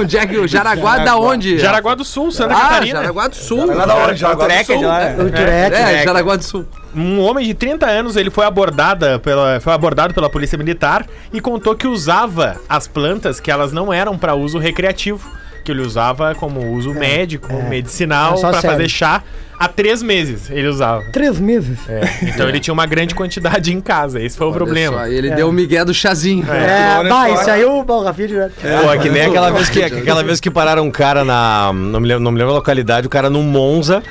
Onde 0.00 0.18
é 0.18 0.26
que 0.26 0.38
o 0.38 0.46
Jaraguá, 0.48 0.98
da 0.98 1.16
onde? 1.16 1.58
Jaraguá 1.58 1.94
do 1.94 2.04
Sul, 2.04 2.30
Santa 2.32 2.54
Ah, 2.54 2.60
Catarina. 2.60 3.00
Jaraguá 3.00 3.28
do 3.28 3.36
Sul. 3.36 3.66
Lá 3.66 3.86
da 3.86 3.96
onde? 3.96 4.16
Jaraguá 4.16 4.46
do 4.48 4.64
Sul. 4.64 4.78
de 4.78 4.84
lá. 4.84 5.00
O 5.18 5.30
Turek. 5.30 5.76
É, 5.76 6.04
Jaraguá 6.04 6.36
do 6.36 6.42
Sul. 6.44 6.66
Um 6.94 7.20
homem 7.20 7.46
de 7.46 7.54
30 7.54 7.86
anos, 7.86 8.16
ele 8.16 8.28
foi 8.30 8.44
abordada 8.44 9.18
pela, 9.18 9.60
foi 9.60 9.72
abordado 9.72 10.12
pela 10.12 10.28
polícia 10.28 10.58
militar 10.58 11.06
e 11.32 11.40
contou 11.40 11.74
que 11.74 11.86
usava 11.86 12.56
as 12.68 12.86
plantas 12.86 13.40
que 13.40 13.50
elas 13.50 13.72
não 13.72 13.92
eram 13.92 14.18
para 14.18 14.34
uso 14.34 14.58
recreativo, 14.58 15.26
que 15.62 15.72
ele 15.72 15.80
usava 15.82 16.34
como 16.34 16.72
uso 16.72 16.92
médico, 16.92 17.52
medicinal, 17.68 18.36
É 18.36 18.40
para 18.40 18.60
fazer 18.60 18.88
chá. 18.88 19.22
Há 19.58 19.68
três 19.68 20.02
meses 20.02 20.50
ele 20.50 20.66
usava. 20.66 21.04
Três 21.12 21.38
meses. 21.38 21.78
Então 22.22 22.48
ele 22.48 22.58
tinha 22.58 22.74
uma 22.74 22.84
grande 22.84 23.14
quantidade 23.14 23.72
em 23.72 23.80
casa, 23.80 24.20
esse 24.20 24.36
foi 24.36 24.46
o 24.46 24.50
Olha 24.50 24.56
problema. 24.56 24.98
só, 24.98 25.06
ele 25.06 25.30
deu 25.30 25.48
o 25.48 25.52
migué 25.52 25.84
do 25.84 25.94
chazinho. 25.94 26.44
É, 26.50 27.08
vai, 27.08 27.34
isso 27.34 27.48
aí 27.50 27.64
o 27.64 27.84
Bom, 27.84 28.02
Rafinha 28.02 28.28
direto. 28.28 28.54
Pô, 28.60 28.92
é 28.92 28.98
que 28.98 29.08
nem 29.08 29.22
aquela 29.22 29.50
vez 29.50 29.68
que, 29.68 29.82
aquela 29.82 30.24
vez 30.24 30.40
que 30.40 30.50
pararam 30.50 30.84
um 30.84 30.90
cara 30.90 31.24
na. 31.24 31.70
Não 31.72 32.00
me, 32.00 32.08
lembro, 32.08 32.24
não 32.24 32.32
me 32.32 32.38
lembro 32.38 32.54
a 32.54 32.56
localidade, 32.56 33.06
o 33.06 33.10
cara 33.10 33.30
num 33.30 33.42
Monza, 33.42 34.02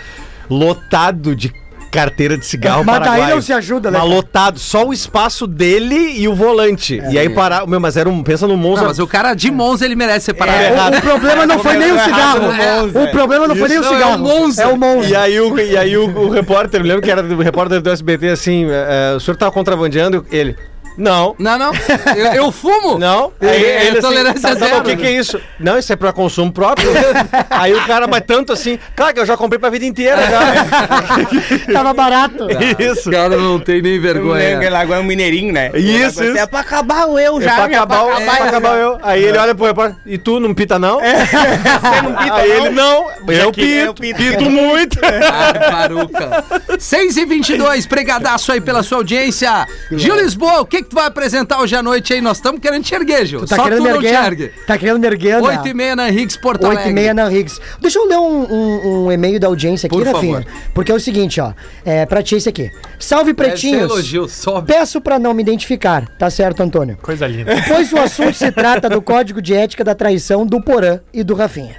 lotado 0.49 1.35
de 1.35 1.53
carteira 1.91 2.37
de 2.37 2.45
cigarro 2.45 2.83
Mas 2.85 2.99
daí 2.99 3.07
paraguaio. 3.09 3.35
não 3.35 3.41
se 3.41 3.51
ajuda, 3.53 3.91
né, 3.91 3.99
Mas 3.99 4.07
cara? 4.07 4.15
lotado, 4.15 4.59
só 4.59 4.87
o 4.87 4.93
espaço 4.93 5.45
dele 5.45 6.13
e 6.17 6.27
o 6.27 6.33
volante. 6.33 7.01
e 7.11 7.19
aí 7.19 7.29
parar. 7.29 7.67
Meu, 7.67 7.79
mas 7.79 7.97
era 7.97 8.09
um. 8.09 8.23
Pensa 8.23 8.47
no 8.47 8.55
Monza. 8.55 8.81
Não, 8.81 8.87
mas 8.87 8.99
o 8.99 9.07
cara 9.07 9.33
de 9.33 9.51
Monza 9.51 9.85
ele 9.85 9.95
merece 9.95 10.25
ser 10.25 10.33
parado. 10.33 10.57
É, 10.57 10.71
o, 10.71 10.97
o 10.97 11.01
problema 11.01 11.45
não 11.45 11.59
foi 11.59 11.77
nem 11.77 11.91
o 11.91 11.99
cigarro. 11.99 12.41
Monza. 12.53 13.03
O 13.03 13.11
problema 13.11 13.47
não 13.47 13.55
foi 13.55 13.67
nem 13.67 13.77
o 13.77 13.81
não, 13.81 13.89
é 13.89 13.93
cigarro. 13.93 14.15
o 14.15 14.19
Monza. 14.19 14.63
É 14.63 14.67
o 14.67 14.77
Monza. 14.77 15.09
E 15.09 15.15
aí, 15.15 15.39
o, 15.39 15.59
e 15.59 15.77
aí 15.77 15.97
o, 15.97 16.05
o 16.05 16.29
repórter, 16.29 16.79
eu 16.81 16.85
lembro 16.85 17.01
que 17.01 17.11
era 17.11 17.21
o 17.21 17.41
repórter 17.41 17.81
do 17.81 17.89
SBT 17.89 18.29
assim: 18.29 18.65
é, 18.69 19.11
é, 19.11 19.15
o 19.15 19.19
senhor 19.19 19.35
tava 19.35 19.51
contrabandeando? 19.51 20.25
Ele. 20.31 20.55
Não. 20.97 21.35
Não, 21.39 21.57
não. 21.57 21.71
Eu, 22.15 22.25
eu 22.33 22.51
fumo? 22.51 22.97
Não. 22.97 23.31
É, 23.41 23.49
Aí 23.49 23.63
é 23.65 23.85
ele 23.87 24.01
tolerância 24.01 24.41
tá, 24.41 24.55
tá, 24.55 24.65
zero, 24.65 24.79
O 24.79 24.83
que, 24.83 24.89
né? 24.95 24.95
que 24.97 25.07
é 25.07 25.11
isso? 25.11 25.39
Não, 25.59 25.77
isso 25.77 25.91
é 25.91 25.95
pra 25.95 26.11
consumo 26.13 26.51
próprio. 26.51 26.89
aí 27.49 27.73
o 27.73 27.81
cara, 27.85 28.07
mas 28.07 28.23
tanto 28.25 28.51
assim. 28.53 28.77
Claro 28.95 29.13
que 29.13 29.19
eu 29.19 29.25
já 29.25 29.35
comprei 29.37 29.59
pra 29.59 29.69
vida 29.69 29.85
inteira 29.85 30.21
já. 30.29 31.71
Tava 31.73 31.93
barato. 31.93 32.47
isso. 32.79 33.09
O 33.09 33.11
cara 33.11 33.35
não 33.37 33.59
tem 33.59 33.81
nem 33.81 33.99
vergonha. 33.99 34.63
ele 34.63 34.75
agora 34.75 34.99
é 34.99 35.03
um 35.03 35.05
mineirinho, 35.05 35.53
né? 35.53 35.71
Isso, 35.75 36.23
isso. 36.23 36.37
É 36.37 36.45
pra 36.45 36.59
acabar 36.59 37.07
o 37.07 37.17
eu 37.17 37.41
já. 37.41 37.51
É 37.51 37.55
pra 37.55 37.67
né? 37.67 37.75
acabar, 37.75 38.03
o- 38.03 38.11
é 38.11 38.25
pra 38.25 38.45
acabar 38.45 38.77
eu. 38.77 38.97
Aí 39.01 39.23
ele 39.23 39.37
olha 39.37 39.55
pro 39.55 39.65
repórter, 39.65 39.97
e 40.05 40.17
tu 40.17 40.39
não 40.39 40.53
pita 40.53 40.77
não? 40.77 40.99
Você 40.99 42.01
não 42.03 42.15
pita, 42.15 42.35
Aí 42.35 42.49
não? 42.49 42.65
ele, 42.65 42.69
não, 42.69 43.05
eu 43.29 43.51
que- 43.51 43.61
eu 43.61 43.93
pito, 43.93 44.17
pito. 44.19 44.37
pito 44.37 44.49
muito. 44.49 44.99
Ah, 45.03 45.69
paruca. 45.71 46.43
6 46.77 47.17
e 47.17 47.25
22 47.25 47.85
pregadaço 47.85 48.51
aí 48.51 48.61
pela 48.61 48.83
sua 48.83 48.97
audiência. 48.99 49.65
Gil 49.91 50.15
Lisboa, 50.15 50.61
o 50.61 50.65
que 50.65 50.80
que 50.83 50.89
tu 50.89 50.95
vai 50.95 51.05
apresentar 51.07 51.59
hoje 51.59 51.75
à 51.75 51.81
noite 51.83 52.13
aí? 52.13 52.21
Nós 52.21 52.37
estamos 52.37 52.59
querendo 52.61 52.83
te 52.83 52.93
erguer, 52.95 53.25
Gil. 53.25 53.39
Tu 53.41 53.47
tá 53.47 53.55
Só 53.55 53.63
querendo 53.63 53.79
tu 53.79 53.83
me 53.83 53.89
não 53.91 53.99
te 53.99 54.05
erguer? 54.07 54.23
ergue. 54.25 54.51
Tá 54.65 54.77
querendo 54.77 54.99
me 54.99 55.07
erguer, 55.07 55.41
né? 55.41 55.47
8 55.47 55.67
e 55.67 55.73
meia 55.73 55.95
na 55.95 56.09
Henriques, 56.09 56.37
Porto 56.37 56.63
8 56.63 56.71
Alegre. 56.73 56.91
e 56.91 56.93
meia 56.93 57.13
na 57.13 57.27
Riggs. 57.27 57.59
Deixa 57.81 57.99
eu 57.99 58.07
ler 58.07 58.17
um, 58.17 58.43
um- 58.53 59.05
um 59.05 59.11
e-mail 59.11 59.39
da 59.39 59.47
audiência 59.47 59.87
aqui, 59.87 59.95
Por 59.97 60.05
Rafinha. 60.05 60.41
favor. 60.41 60.51
Porque 60.73 60.91
é 60.91 60.95
o 60.95 60.99
seguinte, 60.99 61.39
ó. 61.41 61.53
É, 61.85 62.05
pra 62.05 62.21
ti 62.23 62.35
esse 62.35 62.49
aqui. 62.49 62.69
Salve, 62.99 63.33
pretinhos. 63.33 63.81
elogio, 63.91 64.27
sobe. 64.27 64.67
Peço 64.67 64.99
pra 65.01 65.17
não 65.19 65.33
me 65.33 65.41
identificar. 65.41 66.07
Tá 66.17 66.29
certo, 66.29 66.61
Antônio? 66.61 66.97
Coisa 67.01 67.25
linda. 67.27 67.51
Pois 67.67 67.91
o 67.93 67.97
assunto 67.99 68.33
se 68.33 68.51
trata 68.51 68.89
do 68.89 69.01
código 69.01 69.41
de 69.41 69.53
ética 69.53 69.83
da 69.83 69.95
traição 69.95 70.45
do 70.45 70.61
Porã 70.61 70.99
e 71.13 71.23
do 71.23 71.33
Rafinha. 71.35 71.75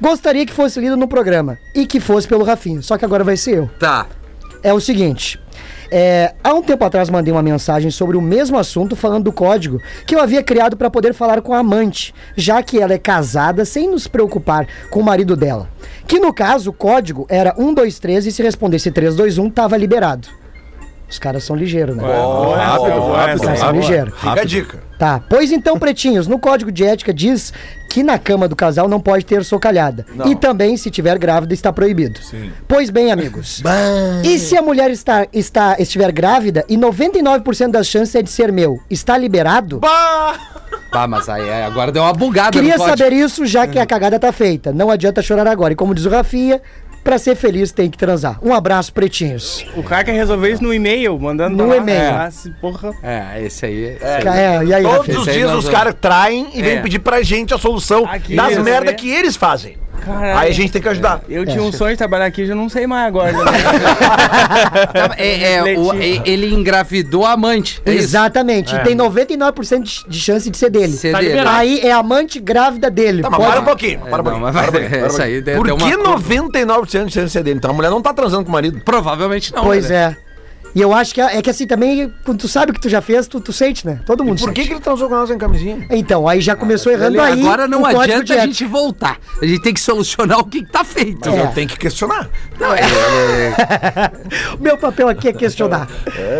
Gostaria 0.00 0.44
que 0.44 0.52
fosse 0.52 0.80
lido 0.80 0.96
no 0.96 1.06
programa 1.06 1.56
e 1.74 1.86
que 1.86 2.00
fosse 2.00 2.26
pelo 2.26 2.42
Rafinha, 2.44 2.82
só 2.82 2.98
que 2.98 3.04
agora 3.04 3.22
vai 3.22 3.36
ser 3.36 3.58
eu. 3.58 3.70
Tá. 3.78 4.06
É 4.62 4.72
o 4.72 4.80
seguinte. 4.80 5.38
É, 5.96 6.34
há 6.42 6.52
um 6.52 6.60
tempo 6.60 6.84
atrás 6.84 7.08
mandei 7.08 7.30
uma 7.32 7.40
mensagem 7.40 7.88
sobre 7.88 8.16
o 8.16 8.20
mesmo 8.20 8.58
assunto 8.58 8.96
falando 8.96 9.26
do 9.26 9.32
código 9.32 9.80
que 10.04 10.16
eu 10.16 10.20
havia 10.20 10.42
criado 10.42 10.76
para 10.76 10.90
poder 10.90 11.14
falar 11.14 11.40
com 11.40 11.54
a 11.54 11.60
amante, 11.60 12.12
já 12.36 12.60
que 12.64 12.80
ela 12.80 12.94
é 12.94 12.98
casada 12.98 13.64
sem 13.64 13.88
nos 13.88 14.08
preocupar 14.08 14.66
com 14.90 14.98
o 14.98 15.04
marido 15.04 15.36
dela. 15.36 15.68
Que 16.04 16.18
no 16.18 16.34
caso 16.34 16.70
o 16.70 16.72
código 16.72 17.26
era 17.28 17.54
1, 17.56 17.74
2, 17.74 17.98
3 18.00 18.26
e 18.26 18.32
se 18.32 18.42
respondesse 18.42 18.90
3, 18.90 19.14
2, 19.14 19.38
1 19.38 19.50
tava 19.50 19.76
liberado. 19.76 20.26
Os 21.14 21.18
caras 21.20 21.44
são 21.44 21.54
ligeiros, 21.54 21.96
né? 21.96 22.02
rápido, 22.02 22.98
Os 22.98 23.16
rápido, 23.16 23.40
caras 23.40 23.58
são 23.60 23.70
ligeiros. 23.70 24.14
Fica 24.18 24.40
a 24.40 24.44
dica. 24.44 24.82
Tá, 24.98 25.22
pois 25.30 25.52
então, 25.52 25.78
pretinhos, 25.78 26.26
no 26.26 26.40
código 26.40 26.72
de 26.72 26.84
ética 26.84 27.14
diz 27.14 27.52
que 27.88 28.02
na 28.02 28.18
cama 28.18 28.48
do 28.48 28.56
casal 28.56 28.88
não 28.88 28.98
pode 28.98 29.24
ter 29.24 29.44
socalhada. 29.44 30.04
E 30.26 30.34
também, 30.34 30.76
se 30.76 30.90
tiver 30.90 31.16
grávida, 31.16 31.54
está 31.54 31.72
proibido. 31.72 32.18
Pois 32.66 32.90
bem, 32.90 33.12
amigos. 33.12 33.62
e 34.24 34.40
se 34.40 34.56
a 34.56 34.62
mulher 34.62 34.90
está, 34.90 35.24
está, 35.32 35.76
estiver 35.78 36.10
grávida 36.10 36.64
e 36.68 36.76
99% 36.76 37.70
das 37.70 37.86
chances 37.86 38.16
é 38.16 38.22
de 38.22 38.30
ser 38.30 38.50
meu, 38.50 38.80
está 38.90 39.16
liberado? 39.16 39.80
Tá, 40.90 41.06
mas 41.06 41.28
aí 41.28 41.48
é, 41.48 41.64
agora 41.64 41.90
deu 41.90 42.02
uma 42.02 42.12
bugada 42.12 42.50
Queria 42.50 42.78
saber 42.78 43.12
isso, 43.12 43.46
já 43.46 43.66
que 43.66 43.78
a 43.78 43.86
cagada 43.86 44.18
tá 44.18 44.32
feita. 44.32 44.72
Não 44.72 44.90
adianta 44.90 45.22
chorar 45.22 45.46
agora. 45.46 45.72
E 45.72 45.76
como 45.76 45.94
diz 45.94 46.06
o 46.06 46.10
Rafinha, 46.10 46.60
pra 47.04 47.18
ser 47.18 47.36
feliz 47.36 47.70
tem 47.70 47.88
que 47.90 47.98
transar. 47.98 48.38
Um 48.42 48.52
abraço, 48.54 48.92
pretinhos. 48.92 49.64
O 49.76 49.82
cara 49.82 50.02
quer 50.02 50.12
resolver 50.14 50.50
isso 50.52 50.62
no 50.62 50.72
e-mail, 50.74 51.16
mandando 51.18 51.56
No 51.56 51.64
pra 51.68 51.76
lá. 51.76 51.82
e-mail. 51.82 52.14
Ah, 52.14 52.30
se 52.30 52.50
porra. 52.60 52.90
É, 53.02 53.42
esse 53.44 53.66
aí. 53.66 53.96
É, 54.00 54.64
e 54.64 54.72
aí, 54.74 54.82
Todos 54.82 54.98
Rafinha? 54.98 55.16
os 55.18 55.22
Esse 55.22 55.30
aí 55.30 55.36
dias 55.36 55.50
nós 55.50 55.58
os 55.58 55.64
vamos- 55.64 55.78
caras 55.78 55.94
traem 56.00 56.48
e 56.54 56.62
vêm 56.62 56.78
É. 56.78 56.80
pedir 56.80 56.98
pra 56.98 57.22
gente 57.22 57.52
a 57.54 57.58
solução 57.58 58.04
Aqui, 58.06 58.34
das 58.34 58.58
merda 58.58 58.92
que 58.94 59.08
eles 59.10 59.36
fazem. 59.36 59.76
Caralho. 60.04 60.38
Aí 60.38 60.50
a 60.50 60.54
gente 60.54 60.72
tem 60.72 60.82
que 60.82 60.88
ajudar. 60.88 61.20
Eu 61.28 61.44
tinha 61.46 61.62
um 61.62 61.72
sonho 61.72 61.92
de 61.92 61.98
trabalhar 61.98 62.26
aqui, 62.26 62.44
já 62.46 62.54
não 62.54 62.68
sei 62.68 62.86
mais 62.86 63.06
agora. 63.06 63.32
Tá, 64.94 65.14
é, 65.16 65.54
é, 65.54 65.78
o- 65.78 65.92
é- 65.94 66.22
ele 66.24 66.52
engravidou 66.52 67.24
a 67.24 67.32
amante. 67.32 67.80
É 67.84 67.92
isso? 67.94 68.04
Exatamente. 68.04 68.74
E 68.74 68.78
tem 68.80 68.94
99% 68.94 69.82
de- 69.82 70.04
de 70.08 70.20
chance 70.20 70.50
de 70.50 70.56
ser 70.56 70.70
dele. 70.70 70.92
Ser 70.92 71.12
Tá 71.12 71.18
dele. 71.18 71.30
liberado. 71.32 71.56
Aí 71.56 71.80
é 71.80 71.92
amante 71.92 72.38
grávida 72.40 72.90
dele. 72.90 73.22
Tá, 73.22 73.30
mas 73.30 73.38
Pode- 73.38 73.50
para 73.52 73.60
um 73.60 73.64
pouquinho. 73.64 74.00
É, 74.06 74.10
Para 74.10 74.22
um 74.22 74.24
não, 74.24 74.24
pouquinho. 74.24 74.42
mas 74.44 74.52
para 74.54 74.60
um 74.60 74.64
vai- 74.64 74.80
pouquinho, 74.80 74.90
para 75.00 75.02
um 75.02 75.06
essa 75.06 75.22
aí 75.24 75.32
pouquinho. 75.42 75.44
deu- 75.44 75.56
Por 75.56 75.66
deu 75.66 75.76
uma 75.76 75.86
que 75.88 75.96
curva. 75.96 76.10
99% 76.18 77.06
de 77.06 77.12
chance 77.12 77.26
de 77.26 77.30
ser 77.32 77.42
dele? 77.42 77.56
Então 77.58 77.70
a 77.70 77.74
mulher 77.74 77.90
não 77.90 78.02
tá 78.02 78.12
transando 78.12 78.44
com 78.44 78.50
o 78.50 78.52
marido. 78.52 78.80
Provavelmente 78.84 79.52
não. 79.54 79.62
Pois 79.64 79.88
né? 79.88 79.96
é. 79.96 80.16
E 80.74 80.80
eu 80.80 80.92
acho 80.92 81.14
que 81.14 81.20
é, 81.20 81.36
é 81.38 81.42
que 81.42 81.48
assim 81.48 81.66
também, 81.66 82.12
quando 82.24 82.40
tu 82.40 82.48
sabe 82.48 82.70
o 82.72 82.74
que 82.74 82.80
tu 82.80 82.88
já 82.88 83.00
fez, 83.00 83.28
tu, 83.28 83.40
tu 83.40 83.52
sente, 83.52 83.86
né? 83.86 84.00
Todo 84.04 84.24
mundo 84.24 84.40
Por 84.40 84.52
que, 84.52 84.60
sente. 84.62 84.68
que 84.68 84.74
ele 84.74 84.80
transou 84.80 85.08
com 85.08 85.14
ela 85.14 85.26
sem 85.26 85.38
camisinha? 85.38 85.86
Então, 85.90 86.26
aí 86.26 86.40
já 86.40 86.56
começou 86.56 86.90
errando 86.90 87.16
Lelê, 87.16 87.32
aí. 87.32 87.40
agora 87.40 87.68
não 87.68 87.86
adianta 87.86 88.34
a 88.34 88.46
gente 88.46 88.64
voltar. 88.64 89.18
A 89.40 89.46
gente 89.46 89.62
tem 89.62 89.72
que 89.72 89.80
solucionar 89.80 90.38
o 90.40 90.44
que, 90.44 90.64
que 90.64 90.72
tá 90.72 90.82
feito. 90.82 91.28
É. 91.28 91.42
Eu 91.42 91.46
tenho 91.48 91.68
que 91.68 91.78
questionar. 91.78 92.28
O 94.58 94.60
meu 94.62 94.76
papel 94.76 95.08
aqui 95.08 95.28
é 95.28 95.32
questionar. 95.32 95.88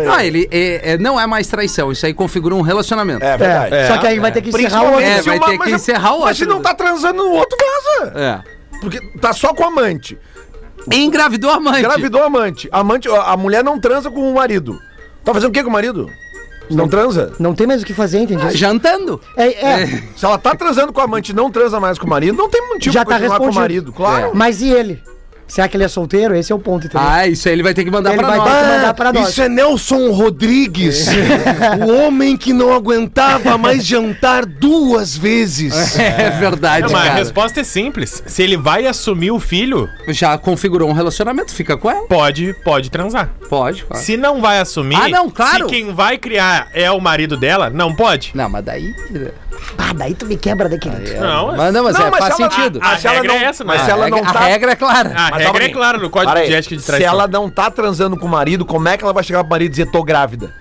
Não, 0.05 0.19
ele 0.19 0.47
é- 0.51 0.93
é- 0.93 0.97
não 0.97 1.19
é 1.19 1.25
mais 1.25 1.47
traição. 1.47 1.91
Isso 1.91 2.05
aí 2.05 2.13
configura 2.13 2.53
um 2.55 2.61
relacionamento. 2.61 3.23
É 3.23 3.37
verdade. 3.37 3.75
É, 3.75 3.87
Só 3.87 3.97
que 3.97 4.07
aí 4.07 4.19
vai 4.19 4.31
ter 4.31 4.41
que 4.41 4.49
encerrar 4.49 4.81
o 4.83 4.85
outro. 4.87 5.01
É, 5.01 5.21
vai 5.21 5.39
ter 5.39 5.57
que 5.59 5.71
encerrar 5.71 6.13
o 6.15 6.21
Mas 6.21 6.37
se 6.37 6.43
outro. 6.43 6.55
não 6.57 6.61
tá 6.63 6.73
transando 6.73 7.23
no 7.23 7.29
outro, 7.31 7.57
vaza. 7.99 8.13
É. 8.19 8.39
Porque 8.81 8.99
tá 9.19 9.31
só 9.33 9.53
com 9.53 9.63
amante. 9.63 10.17
Engravidou 10.91 11.51
a 11.51 11.59
mãe. 11.59 11.79
Engravidou 11.79 12.21
a 12.21 12.25
amante. 12.25 12.69
amante. 12.71 13.07
A 13.09 13.35
mulher 13.37 13.63
não 13.63 13.79
transa 13.79 14.09
com 14.11 14.29
o 14.29 14.35
marido. 14.35 14.77
Tá 15.23 15.33
fazendo 15.33 15.49
o 15.49 15.53
que 15.53 15.63
com 15.63 15.69
o 15.69 15.73
marido? 15.73 16.09
Não 16.69 16.87
transa? 16.87 17.33
Não 17.39 17.53
tem 17.53 17.67
mais 17.67 17.81
o 17.81 17.85
que 17.85 17.93
fazer, 17.93 18.19
entendeu? 18.19 18.49
Jantando. 18.51 19.21
É, 19.37 19.83
é, 19.83 19.87
Se 20.15 20.25
ela 20.25 20.37
tá 20.37 20.55
transando 20.55 20.91
com 20.91 21.01
a 21.01 21.03
amante 21.03 21.31
e 21.31 21.35
não 21.35 21.51
transa 21.51 21.79
mais 21.79 21.97
com 21.99 22.07
o 22.07 22.09
marido, 22.09 22.37
não 22.37 22.49
tem 22.49 22.61
motivo 22.67 22.93
já 22.93 23.05
pra 23.05 23.15
tá 23.15 23.21
continuar 23.21 23.39
com 23.39 23.49
o 23.49 23.55
marido. 23.55 23.93
Claro. 23.93 24.31
Mas 24.33 24.61
e 24.61 24.69
ele? 24.69 25.01
Será 25.47 25.67
que 25.67 25.77
ele 25.77 25.83
é 25.83 25.87
solteiro? 25.87 26.35
Esse 26.35 26.51
é 26.51 26.55
o 26.55 26.59
ponto, 26.59 26.87
entendeu? 26.87 27.07
Ah, 27.07 27.27
isso 27.27 27.47
aí 27.47 27.53
ele 27.53 27.63
vai 27.63 27.73
ter 27.73 27.83
que 27.83 27.91
mandar 27.91 28.11
ele 28.13 28.19
pra 28.19 28.27
vai 28.29 28.37
nós. 28.39 28.49
ter 28.49 28.55
que 28.59 28.65
mandar 28.77 28.93
pra 28.95 29.13
nós. 29.13 29.29
Isso 29.29 29.41
é 29.41 29.47
Nelson 29.49 30.11
Rodrigues, 30.11 31.07
o 31.85 32.05
homem 32.05 32.35
que 32.35 32.51
não 32.51 32.73
aguentava 32.73 33.57
mais 33.57 33.85
jantar 33.85 34.45
duas 34.45 35.15
vezes. 35.15 35.73
É 36.15 36.29
verdade, 36.31 36.85
Não, 36.87 36.91
mas 36.91 37.09
a 37.09 37.13
resposta 37.13 37.59
é 37.61 37.63
simples. 37.63 38.23
Se 38.25 38.41
ele 38.41 38.57
vai 38.57 38.85
assumir 38.87 39.31
o 39.31 39.39
filho, 39.39 39.89
Já 40.09 40.37
configurou 40.37 40.89
um 40.89 40.93
relacionamento, 40.93 41.53
fica 41.53 41.77
com 41.77 41.89
ela. 41.89 42.07
pode, 42.07 42.53
pode 42.63 42.89
transar. 42.89 43.29
Pode, 43.49 43.83
claro. 43.85 44.03
Se 44.03 44.17
não 44.17 44.41
vai 44.41 44.59
assumir, 44.59 44.95
Ah, 44.95 45.09
não, 45.09 45.29
claro. 45.29 45.65
se 45.65 45.69
quem 45.75 45.93
vai 45.93 46.17
criar 46.17 46.67
é 46.73 46.89
o 46.91 46.99
marido 46.99 47.37
dela, 47.37 47.69
não 47.69 47.95
pode. 47.95 48.31
Não, 48.33 48.49
mas 48.49 48.63
daí. 48.65 48.93
Ah, 49.77 49.93
daí 49.93 50.13
tu 50.13 50.25
me 50.25 50.37
quebra 50.37 50.67
daquele. 50.69 51.17
Não, 51.19 51.55
Mas 51.55 51.73
não, 51.73 51.83
mas, 51.83 51.97
Não, 51.97 52.07
é, 52.07 52.11
mas 52.11 52.19
faz 52.19 52.35
se 52.35 52.41
ela- 52.43 52.51
sentido. 52.51 52.79
a, 52.81 52.87
Mas 52.87 53.01
se 53.01 53.07
ela 53.07 53.15
regra 53.17 53.33
não- 53.33 53.39
é 53.39 53.43
essa, 53.45 53.63
mas 53.63 53.77
né? 53.79 53.85
se 53.85 53.91
ela 53.91 54.05
a, 54.05 54.09
não 54.09 54.17
regra- 54.17 54.33
tá- 54.33 54.39
a 54.39 54.43
regra 54.47 54.71
é 54.71 54.75
clara. 54.75 55.09
A 55.15 55.31
Mas 55.31 55.43
regra 55.45 55.65
é 55.65 55.69
clara 55.69 55.97
no 55.97 56.09
código 56.09 56.31
Para 56.31 56.39
aí. 56.41 56.47
de 56.47 56.53
ética 56.55 56.75
de 56.75 56.81
Se 56.81 56.87
traição. 56.87 57.09
ela 57.09 57.27
não 57.27 57.49
tá 57.49 57.69
transando 57.71 58.17
com 58.17 58.25
o 58.25 58.29
marido, 58.29 58.65
como 58.65 58.87
é 58.87 58.97
que 58.97 59.03
ela 59.03 59.13
vai 59.13 59.23
chegar 59.23 59.39
pro 59.43 59.49
marido 59.51 59.67
e 59.69 59.71
dizer 59.71 59.91
tô 59.91 60.03
grávida? 60.03 60.53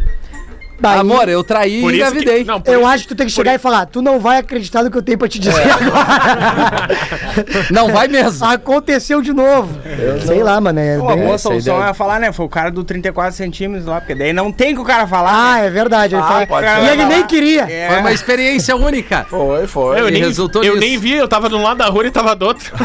Daí, 0.81 0.99
Amor, 1.01 1.29
eu 1.29 1.43
traí 1.45 1.75
e 1.75 1.79
isso 1.79 1.89
que- 1.89 1.95
engravidei. 1.97 2.45
não, 2.45 2.63
eu 2.67 2.81
isso- 2.81 2.89
acho 2.89 3.03
que 3.05 3.09
tu 3.09 3.15
tem 3.17 3.27
que 3.27 3.33
chegar 3.33 3.55
e 3.55 3.59
falar, 3.59 3.87
tu 3.87 4.03
não 4.03 4.19
vai 4.21 4.39
acreditar 4.39 4.83
no 4.83 4.91
que 4.91 4.99
eu 4.99 5.03
tenho 5.03 5.17
pra 5.19 5.29
te 5.29 5.39
dizer 5.39 5.61
É. 5.61 5.71
agora. 5.71 6.89
Não 7.71 7.89
vai 7.93 8.09
mesmo. 8.09 8.45
Aconteceu 8.47 9.21
de 9.23 9.33
novo. 9.33 9.69
Sei 10.27 10.43
lá, 10.43 10.61
mano. 10.61 10.79
É 10.79 10.99
Pô, 10.99 11.09
a 11.11 11.17
boa 11.17 11.39
solução 11.39 11.83
é 11.85 11.93
falar, 11.95 12.21
né? 12.21 12.33
Foi 12.33 12.47
o 12.47 12.49
cara 12.49 12.71
do 12.71 12.85
34 12.85 13.35
centímetros 13.37 13.87
lá, 13.87 14.01
porque 14.01 14.15
daí 14.15 14.33
não 14.33 14.53
tem 14.53 14.75
que 14.75 14.81
o 14.81 14.85
cara 14.85 15.07
falar. 15.07 15.31
Ah, 15.33 15.57
né? 15.61 15.67
é 15.67 15.71
verdade. 15.71 16.15
Ele 16.15 16.23
Ah, 16.23 16.27
fala- 16.27 16.47
pode 16.47 16.67
E 16.67 16.71
ser. 16.71 16.93
ele 16.93 17.05
nem 17.07 17.27
queria. 17.27 17.63
É. 17.71 17.89
Foi 17.89 17.99
uma 18.01 18.13
experiência 18.13 18.77
única. 18.77 19.27
Foi, 19.29 19.67
foi. 19.67 20.01
Eu 20.01 20.11
nem, 20.11 20.23
resultou 20.23 20.63
eu 20.63 20.75
nisso. 20.77 20.87
nem 20.87 20.99
vi, 20.99 21.13
eu 21.15 21.27
tava 21.29 21.49
de 21.49 21.55
um 21.55 21.63
lado 21.63 21.79
da 21.79 21.87
rua 21.87 22.07
e 22.07 22.11
tava 22.11 22.35
do 22.37 22.47
outro. 22.47 22.73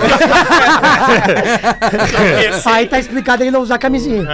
Aí 2.66 2.88
tá 2.88 3.00
explicado 3.00 3.44
ele 3.44 3.52
não 3.52 3.62
usar 3.62 3.78
camisinha. 3.78 4.26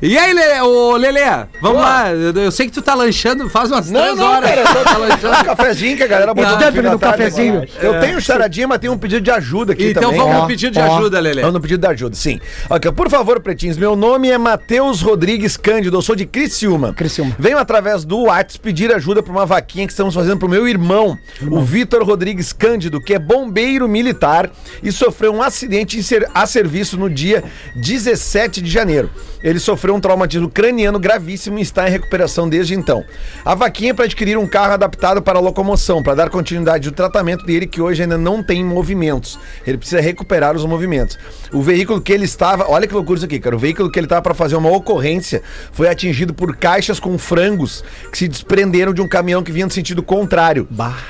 E 0.00 0.16
aí, 0.18 0.32
Lelê, 0.32 0.60
ô, 0.60 0.96
Lelê, 0.96 1.20
vamos 1.60 1.80
lá. 1.82 2.10
Eu, 2.10 2.32
eu 2.34 2.50
sei 2.52 2.66
que 2.66 2.72
tu 2.72 2.81
tá 2.82 2.94
lanchando 2.94 3.48
faz 3.48 3.70
umas 3.70 3.90
Não, 3.90 4.00
três 4.00 4.16
não, 4.16 4.26
horas. 4.26 4.50
cara, 4.50 4.60
eu 4.60 4.66
tô 4.66 4.82
Tá 4.92 4.96
um 4.98 5.00
lanchando. 5.00 5.44
cafezinho 5.44 5.96
que 5.96 6.02
a 6.02 6.06
galera 6.06 6.34
botou 6.34 6.50
Não, 6.50 6.58
no 6.92 6.98
tarde 6.98 7.18
cafezinho. 7.18 7.62
aqui. 7.62 7.72
Eu 7.80 8.00
tenho 8.00 8.20
charadinha, 8.20 8.68
mas 8.68 8.78
tenho 8.78 8.92
um 8.92 8.98
pedido 8.98 9.20
de 9.22 9.30
ajuda 9.30 9.72
aqui 9.72 9.90
Então 9.90 10.02
também. 10.04 10.18
vamos 10.18 10.34
ó. 10.36 10.40
no 10.42 10.46
pedido 10.46 10.72
de 10.72 10.80
ajuda, 10.80 11.20
Lelê. 11.20 11.40
Vamos 11.40 11.54
no 11.54 11.60
pedido 11.60 11.80
de 11.80 11.86
ajuda, 11.86 12.14
sim. 12.16 12.40
Ok, 12.68 12.92
por 12.92 13.08
favor, 13.08 13.40
pretinhos, 13.40 13.76
meu 13.76 13.94
nome 13.96 14.28
é 14.30 14.36
Matheus 14.38 15.00
Rodrigues 15.00 15.56
Cândido, 15.56 15.96
eu 15.96 16.02
sou 16.02 16.14
de 16.16 16.26
Criciúma. 16.26 16.92
Criciúma. 16.92 17.34
Venho 17.38 17.58
através 17.58 18.04
do 18.04 18.24
WhatsApp 18.24 18.60
pedir 18.60 18.92
ajuda 18.94 19.22
pra 19.22 19.32
uma 19.32 19.46
vaquinha 19.46 19.86
que 19.86 19.92
estamos 19.92 20.14
fazendo 20.14 20.38
pro 20.38 20.48
meu 20.48 20.66
irmão, 20.68 21.16
o 21.50 21.60
Vitor 21.60 22.02
Rodrigues 22.04 22.52
Cândido, 22.52 23.00
que 23.00 23.14
é 23.14 23.18
bombeiro 23.18 23.88
militar 23.88 24.50
e 24.82 24.90
sofreu 24.92 25.32
um 25.32 25.42
acidente 25.42 26.00
a 26.34 26.46
serviço 26.46 26.96
no 26.96 27.08
dia 27.08 27.44
17 27.76 28.60
de 28.60 28.70
janeiro. 28.70 29.10
Ele 29.42 29.58
sofreu 29.58 29.94
um 29.94 30.00
traumatismo 30.00 30.48
craniano 30.48 30.98
gravíssimo 30.98 31.58
e 31.58 31.62
está 31.62 31.88
em 31.88 31.90
recuperação 31.90 32.48
desde 32.48 32.74
então. 32.74 33.04
A 33.44 33.54
vaquinha 33.54 33.90
é 33.90 33.94
para 33.94 34.04
adquirir 34.04 34.38
um 34.38 34.46
carro 34.46 34.72
adaptado 34.72 35.20
para 35.20 35.38
locomoção, 35.38 36.02
para 36.02 36.14
dar 36.14 36.30
continuidade 36.30 36.88
ao 36.88 36.94
tratamento 36.94 37.44
dele, 37.44 37.66
que 37.66 37.80
hoje 37.80 38.02
ainda 38.02 38.16
não 38.16 38.42
tem 38.42 38.64
movimentos. 38.64 39.38
Ele 39.66 39.78
precisa 39.78 40.00
recuperar 40.00 40.54
os 40.54 40.64
movimentos. 40.64 41.18
O 41.52 41.62
veículo 41.62 42.00
que 42.00 42.12
ele 42.12 42.24
estava, 42.24 42.70
olha 42.70 42.86
que 42.86 42.94
loucura 42.94 43.16
isso 43.18 43.26
aqui, 43.26 43.40
cara. 43.40 43.56
O 43.56 43.58
veículo 43.58 43.90
que 43.90 43.98
ele 43.98 44.06
estava 44.06 44.22
para 44.22 44.34
fazer 44.34 44.56
uma 44.56 44.70
ocorrência 44.70 45.42
foi 45.72 45.88
atingido 45.88 46.32
por 46.32 46.56
caixas 46.56 47.00
com 47.00 47.18
frangos 47.18 47.84
que 48.10 48.18
se 48.18 48.28
desprenderam 48.28 48.94
de 48.94 49.00
um 49.00 49.08
caminhão 49.08 49.42
que 49.42 49.52
vinha 49.52 49.66
no 49.66 49.72
sentido 49.72 50.02
contrário. 50.02 50.66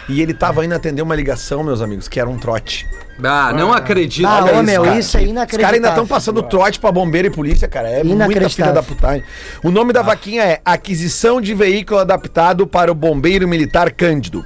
E 0.08 0.20
ele 0.20 0.32
estava 0.32 0.64
indo 0.64 0.74
atender 0.74 1.02
uma 1.02 1.14
ligação, 1.14 1.62
meus 1.62 1.80
amigos, 1.80 2.08
que 2.08 2.18
era 2.18 2.28
um 2.28 2.38
trote. 2.38 2.86
Ah, 3.22 3.52
não 3.52 3.72
acredito. 3.72 4.26
Ah, 4.26 4.44
Olha 4.44 4.60
ô, 4.60 4.62
meu, 4.62 4.82
cara. 4.82 4.98
isso 4.98 5.16
é 5.16 5.22
Os 5.22 5.28
inacreditável. 5.28 5.60
caras 5.64 5.74
ainda 5.76 5.88
estão 5.88 6.06
passando 6.06 6.42
trote 6.42 6.78
pra 6.80 6.90
bombeiro 6.92 7.28
e 7.28 7.30
polícia, 7.30 7.68
cara. 7.68 7.88
É 7.88 8.02
muita 8.04 8.48
filha 8.48 8.72
da 8.72 8.82
putagem. 8.82 9.22
O 9.62 9.70
nome 9.70 9.92
da 9.92 10.02
vaquinha 10.02 10.42
é 10.42 10.60
Aquisição 10.64 11.40
de 11.40 11.54
Veículo 11.54 12.00
Adaptado 12.00 12.66
para 12.66 12.90
o 12.90 12.94
Bombeiro 12.94 13.46
Militar 13.46 13.90
Cândido. 13.92 14.44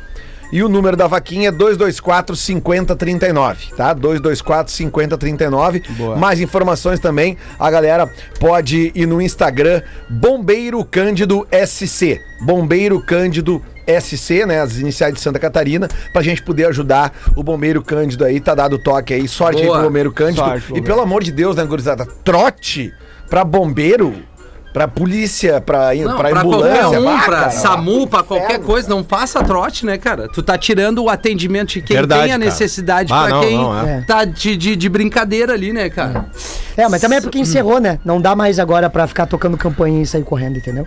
E 0.52 0.62
o 0.62 0.68
número 0.68 0.96
da 0.96 1.08
vaquinha 1.08 1.48
é 1.48 1.52
224 1.52 2.36
5039, 2.36 3.74
tá? 3.76 3.92
224 3.92 4.72
5039. 4.72 5.82
Mais 6.16 6.40
informações 6.40 7.00
também, 7.00 7.36
a 7.58 7.68
galera 7.68 8.08
pode 8.38 8.92
ir 8.94 9.06
no 9.06 9.20
Instagram 9.20 9.82
Bombeiro 10.08 10.84
Cândido 10.84 11.46
SC. 11.66 12.20
Bombeiro 12.42 13.00
Cândido 13.04 13.60
SC, 13.86 14.44
né? 14.46 14.60
As 14.60 14.76
iniciais 14.78 15.14
de 15.14 15.20
Santa 15.20 15.38
Catarina, 15.38 15.88
pra 16.12 16.22
gente 16.22 16.42
poder 16.42 16.66
ajudar 16.66 17.12
o 17.34 17.42
Bombeiro 17.42 17.82
Cândido 17.82 18.24
aí. 18.24 18.40
Tá 18.40 18.54
dado 18.54 18.74
o 18.76 18.78
toque 18.78 19.14
aí. 19.14 19.26
Sorte 19.28 19.60
aí 19.60 19.66
Boa. 19.66 19.78
pro 19.78 19.86
Bombeiro 19.88 20.12
Cândido. 20.12 20.44
Sorte, 20.44 20.64
e 20.64 20.68
bombeiro. 20.68 20.86
pelo 20.86 21.00
amor 21.00 21.22
de 21.22 21.32
Deus, 21.32 21.56
né, 21.56 21.64
gurizada? 21.64 22.06
Trote 22.24 22.92
pra 23.30 23.44
bombeiro, 23.44 24.14
pra 24.72 24.86
polícia, 24.86 25.60
pra, 25.60 25.94
Não, 25.94 26.16
pra 26.16 26.28
pra 26.30 26.40
ambulância. 26.40 26.80
qualquer 26.82 27.00
um, 27.00 27.04
pra 27.24 27.36
cara, 27.36 27.50
SAMU, 27.50 28.06
pra 28.06 28.20
inferno. 28.20 28.24
qualquer 28.26 28.58
coisa, 28.60 28.88
não 28.88 29.02
passa 29.02 29.42
trote, 29.42 29.86
né, 29.86 29.96
cara? 29.98 30.28
Tu 30.28 30.42
tá 30.42 30.56
tirando 30.58 31.02
o 31.02 31.08
atendimento 31.08 31.70
de 31.72 31.80
quem 31.80 31.96
Verdade, 31.96 32.22
tem 32.24 32.32
a 32.32 32.34
cara. 32.38 32.44
necessidade 32.44 33.12
Ah, 33.12 33.22
pra 33.22 33.28
não, 33.30 33.40
quem 33.40 33.56
não, 33.56 33.86
é. 33.88 34.04
tá 34.06 34.24
de, 34.24 34.56
de, 34.56 34.76
de 34.76 34.88
brincadeira 34.88 35.54
ali, 35.54 35.72
né, 35.72 35.88
cara? 35.88 36.26
É, 36.76 36.86
mas 36.88 37.00
também 37.00 37.18
é 37.18 37.20
porque 37.20 37.38
encerrou, 37.38 37.80
né? 37.80 37.98
Não 38.04 38.20
dá 38.20 38.36
mais 38.36 38.58
agora 38.58 38.90
pra 38.90 39.06
ficar 39.06 39.26
tocando 39.26 39.56
campanha 39.56 40.02
e 40.02 40.06
sair 40.06 40.22
correndo, 40.24 40.58
entendeu? 40.58 40.86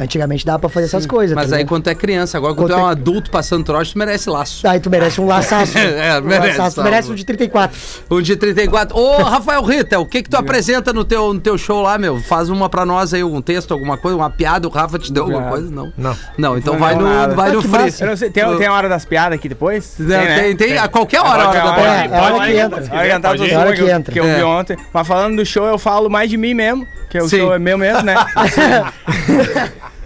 Antigamente 0.00 0.46
dava 0.46 0.58
pra 0.58 0.68
fazer 0.70 0.86
essas 0.86 1.04
coisas. 1.04 1.34
Mas 1.36 1.50
tá 1.50 1.56
aí 1.56 1.64
quando 1.66 1.84
tu 1.84 1.90
é 1.90 1.94
criança, 1.94 2.38
agora 2.38 2.54
quando 2.54 2.68
tu 2.68 2.72
é 2.72 2.76
Quanto 2.76 2.84
um 2.86 2.88
é- 2.88 2.92
adulto 2.92 3.30
passando 3.30 3.62
trote, 3.64 3.92
tu 3.92 3.98
merece 3.98 4.30
laço. 4.30 4.66
Aí 4.66 4.80
tu 4.80 4.88
merece 4.88 5.20
um 5.20 5.26
laçaço. 5.26 5.74
É, 5.78 6.18
Um 6.18 6.22
merece, 6.22 6.56
laçaço. 6.58 6.76
Tu 6.76 6.78
tá, 6.78 6.82
merece 6.84 7.10
um 7.12 7.14
de 7.14 7.24
34. 7.24 7.78
Um 8.10 8.22
de 8.22 8.34
34. 8.36 8.96
Ô, 8.98 9.22
Rafael 9.22 9.62
Rita, 9.62 9.98
o 10.00 10.06
que 10.06 10.22
que 10.22 10.30
tu 10.30 10.36
apresenta 10.36 10.92
no 10.92 11.04
teu, 11.04 11.34
no 11.34 11.40
teu 11.40 11.58
show 11.58 11.82
lá, 11.82 11.98
meu? 11.98 12.18
Faz 12.22 12.48
uma 12.48 12.68
pra 12.68 12.86
nós 12.86 13.12
aí, 13.12 13.22
um 13.22 13.42
texto, 13.42 13.72
alguma 13.72 13.98
coisa, 13.98 14.16
uma 14.16 14.30
piada, 14.30 14.66
o 14.66 14.70
Rafa 14.70 14.98
te 14.98 15.12
deu 15.12 15.24
alguma 15.24 15.42
coisa? 15.50 15.70
Não. 15.70 15.92
Não. 15.98 16.16
Não, 16.38 16.56
então 16.58 16.72
Não 16.74 16.80
vai 16.80 16.96
deu 16.96 17.06
no, 17.06 17.12
nada. 17.12 17.34
vai 17.34 17.50
Ah, 17.50 17.52
no 17.52 17.62
que 17.62 17.68
free. 17.68 18.06
não 18.06 18.16
sei, 18.16 18.30
tem, 18.30 18.56
tem 18.56 18.66
a 18.66 18.72
hora 18.72 18.88
das 18.88 19.04
piadas 19.04 19.38
aqui 19.38 19.48
depois? 19.50 19.94
Não, 19.98 20.08
tem, 20.26 20.56
tem, 20.56 20.78
a 20.78 20.88
qualquer 20.88 21.20
hora, 21.20 21.42
a 21.44 21.48
hora 21.50 21.60
da 21.60 21.72
Pode- 21.74 21.86
É, 21.86 21.90
é 21.90 22.18
a 22.18 22.22
hora 22.22 22.34
pode- 22.34 22.52
que 22.52 22.58
entra. 22.58 22.80
pode 22.82 23.08
entrar 23.10 23.20
Pode 23.30 23.38
do 23.42 23.46
ir. 23.46 23.50
É 23.50 23.54
a 23.54 23.60
hora 23.60 23.72
que 23.74 23.90
entra. 23.90 24.12
que 24.12 24.20
eu 24.20 24.24
vi 24.24 24.30
É. 24.30 24.44
ontem. 24.44 24.76
Mas 24.94 25.06
falando 25.06 25.36
do 25.36 25.44
show, 25.44 25.66
eu 25.66 25.78
falo 25.78 26.08
mais 26.08 26.30
de 26.30 26.36
mim 26.36 26.54
mesmo, 26.54 26.86
que 27.10 27.18
o 27.18 27.28
Sim. 27.28 27.38
show 27.38 27.52
é 27.52 27.58
meu 27.58 27.76
mesmo, 27.76 28.02
né? 28.02 28.14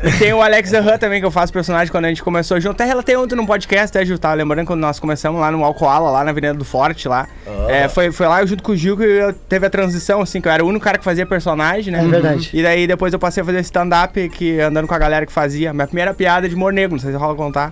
E 0.02 0.10
tem 0.18 0.32
o 0.32 0.40
Alex 0.40 0.70
Zahran 0.70 0.96
também, 0.96 1.20
que 1.20 1.26
eu 1.26 1.30
faço 1.30 1.52
personagem 1.52 1.92
quando 1.92 2.06
a 2.06 2.08
gente 2.08 2.22
começou 2.22 2.58
junto. 2.58 2.72
Até 2.72 2.86
relatei 2.86 3.14
ontem 3.14 3.36
num 3.36 3.44
podcast, 3.44 3.96
até, 3.96 4.06
Gil, 4.06 4.18
tava 4.18 4.34
lembrando 4.34 4.66
quando 4.66 4.80
nós 4.80 4.98
começamos 4.98 5.38
lá 5.38 5.50
no 5.50 5.62
Alcoala, 5.62 6.10
lá 6.10 6.24
na 6.24 6.30
Avenida 6.30 6.54
do 6.54 6.64
Forte, 6.64 7.06
lá. 7.06 7.28
É, 7.68 7.88
foi, 7.88 8.10
foi 8.10 8.26
lá 8.26 8.40
eu 8.40 8.46
junto 8.46 8.62
com 8.62 8.72
o 8.72 8.76
Gil 8.76 8.96
que 8.96 9.02
eu 9.02 9.34
teve 9.34 9.66
a 9.66 9.70
transição, 9.70 10.22
assim, 10.22 10.40
que 10.40 10.48
eu 10.48 10.52
era 10.52 10.64
o 10.64 10.68
único 10.68 10.82
cara 10.82 10.96
que 10.96 11.04
fazia 11.04 11.26
personagem, 11.26 11.92
né? 11.92 12.02
É 12.02 12.08
verdade. 12.08 12.50
E 12.54 12.62
daí 12.62 12.86
depois 12.86 13.12
eu 13.12 13.18
passei 13.18 13.42
a 13.42 13.46
fazer 13.46 13.60
stand-up, 13.60 14.28
que 14.30 14.58
andando 14.60 14.88
com 14.88 14.94
a 14.94 14.98
galera 14.98 15.26
que 15.26 15.32
fazia. 15.32 15.74
Minha 15.74 15.86
primeira 15.86 16.14
piada 16.14 16.46
é 16.46 16.48
de 16.48 16.54
humor 16.54 16.72
negro, 16.72 16.96
não 16.96 17.00
sei 17.00 17.12
se 17.12 17.18
rola 17.18 17.34
contar. 17.34 17.70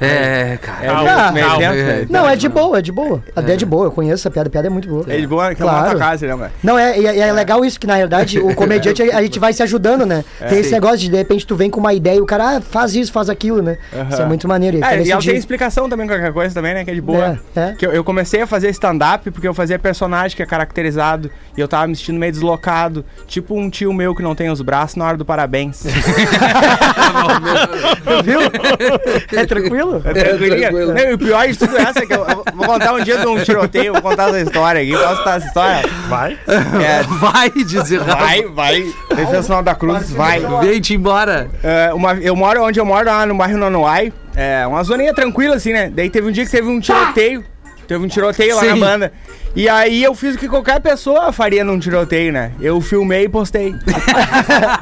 É, 0.00 0.58
cara. 0.60 0.84
É, 0.84 0.86
Calma, 0.88 1.32
meio 1.32 1.46
calma. 1.46 1.60
dentro, 1.60 1.76
né? 1.84 2.06
Não, 2.10 2.28
é 2.28 2.36
de 2.36 2.48
boa, 2.48 2.78
é 2.78 2.82
de 2.82 2.92
boa. 2.92 3.22
A 3.36 3.40
ideia 3.40 3.54
é 3.54 3.58
de 3.58 3.66
boa, 3.66 3.86
eu 3.86 3.92
conheço 3.92 4.14
essa 4.14 4.30
piada, 4.30 4.48
a 4.48 4.50
piada 4.50 4.66
é 4.66 4.70
muito 4.70 4.88
boa. 4.88 5.04
É 5.08 5.16
de 5.20 5.26
boa, 5.26 5.54
que 5.54 5.62
Claro. 5.62 5.98
casa, 5.98 6.26
né, 6.26 6.36
velho? 6.36 6.50
Não, 6.62 6.78
é, 6.78 6.98
e 6.98 7.06
é, 7.06 7.18
é 7.18 7.32
legal 7.32 7.64
isso, 7.64 7.78
que 7.78 7.86
na 7.86 7.96
verdade 7.96 8.38
o 8.38 8.54
comediante 8.54 9.02
a 9.02 9.22
gente 9.22 9.38
vai 9.38 9.52
se 9.52 9.62
ajudando, 9.62 10.04
né? 10.06 10.24
Tem 10.48 10.58
esse 10.58 10.72
negócio 10.72 10.98
de 10.98 11.08
de 11.08 11.16
repente 11.16 11.46
tu 11.46 11.54
vem 11.54 11.70
com 11.70 11.78
uma 11.80 11.92
ideia 11.94 12.16
e 12.16 12.20
o 12.20 12.26
cara 12.26 12.56
ah, 12.56 12.60
faz 12.60 12.94
isso, 12.94 13.12
faz 13.12 13.28
aquilo, 13.28 13.62
né? 13.62 13.78
Isso 14.10 14.20
é 14.22 14.26
muito 14.26 14.48
maneiro. 14.48 14.78
É, 14.78 14.80
fica 14.80 14.94
e 15.02 15.10
ela 15.10 15.20
tem 15.20 15.30
dia. 15.30 15.38
explicação 15.38 15.88
também 15.88 16.06
qualquer 16.06 16.32
coisa 16.32 16.54
também, 16.54 16.74
né? 16.74 16.84
Que 16.84 16.90
é 16.90 16.94
de 16.94 17.00
boa. 17.00 17.38
É, 17.54 17.60
é. 17.60 17.72
Que 17.72 17.86
eu, 17.86 17.92
eu 17.92 18.02
comecei 18.04 18.40
a 18.42 18.46
fazer 18.46 18.70
stand-up 18.70 19.30
porque 19.30 19.46
eu 19.46 19.54
fazia 19.54 19.78
personagem 19.78 20.36
que 20.36 20.42
é 20.42 20.46
caracterizado 20.46 21.30
e 21.56 21.60
eu 21.60 21.68
tava 21.68 21.86
me 21.86 21.94
sentindo 21.96 22.18
meio 22.18 22.32
deslocado. 22.32 23.04
Tipo 23.26 23.54
um 23.54 23.68
tio 23.70 23.92
meu 23.92 24.14
que 24.14 24.22
não 24.22 24.34
tem 24.34 24.50
os 24.50 24.60
braços 24.62 24.96
na 24.96 25.04
hora 25.06 25.16
do 25.16 25.24
parabéns. 25.24 25.84
Viu? 28.24 28.40
É 29.32 29.46
tranquilo? 29.46 29.81
É 30.04 30.12
tranquilo. 30.12 30.92
Não, 30.92 31.10
e 31.10 31.12
o 31.14 31.18
pior 31.18 31.46
de 31.46 31.58
tudo 31.58 31.76
essa 31.76 32.00
é 32.00 32.06
que 32.06 32.12
eu, 32.12 32.26
eu 32.26 32.44
vou 32.54 32.66
contar 32.66 32.92
um 32.92 33.02
dia 33.02 33.18
de 33.18 33.26
um 33.26 33.42
tiroteio, 33.42 33.92
vou 33.92 34.02
contar 34.02 34.28
essa 34.28 34.40
história 34.40 34.80
aqui. 34.82 34.92
Posso 34.92 35.18
contar 35.18 35.36
essa 35.36 35.46
história? 35.46 35.82
Vai. 36.08 36.38
É, 36.46 37.02
Vai 37.20 37.50
dizer 37.50 38.00
vai, 38.00 38.42
vai. 38.42 38.84
Nacional 39.32 39.62
da 39.62 39.74
Cruz, 39.74 40.10
vai. 40.10 40.40
Vem-te 40.62 40.94
embora. 40.94 41.48
É, 41.62 41.92
uma, 41.92 42.14
eu 42.14 42.34
moro 42.34 42.62
onde 42.64 42.78
eu 42.80 42.84
moro, 42.84 43.06
lá 43.06 43.26
no 43.26 43.34
bairro 43.34 43.58
Nonoai. 43.58 44.12
É 44.34 44.66
uma 44.66 44.82
zoninha 44.82 45.14
tranquila, 45.14 45.56
assim, 45.56 45.72
né? 45.72 45.90
Daí 45.94 46.08
teve 46.08 46.28
um 46.28 46.32
dia 46.32 46.44
que 46.44 46.50
teve 46.50 46.68
um 46.68 46.80
tiroteio. 46.80 47.44
Teve 47.86 48.04
um 48.04 48.08
tiroteio 48.08 48.56
lá 48.56 48.62
Sim. 48.62 48.68
na 48.68 48.76
banda. 48.76 49.12
E 49.54 49.68
aí 49.68 50.02
eu 50.02 50.14
fiz 50.14 50.34
o 50.34 50.38
que 50.38 50.48
qualquer 50.48 50.80
pessoa 50.80 51.30
faria 51.32 51.62
num 51.62 51.78
tiroteio, 51.78 52.32
né? 52.32 52.52
Eu 52.60 52.80
filmei 52.80 53.24
e 53.24 53.28
postei. 53.28 53.74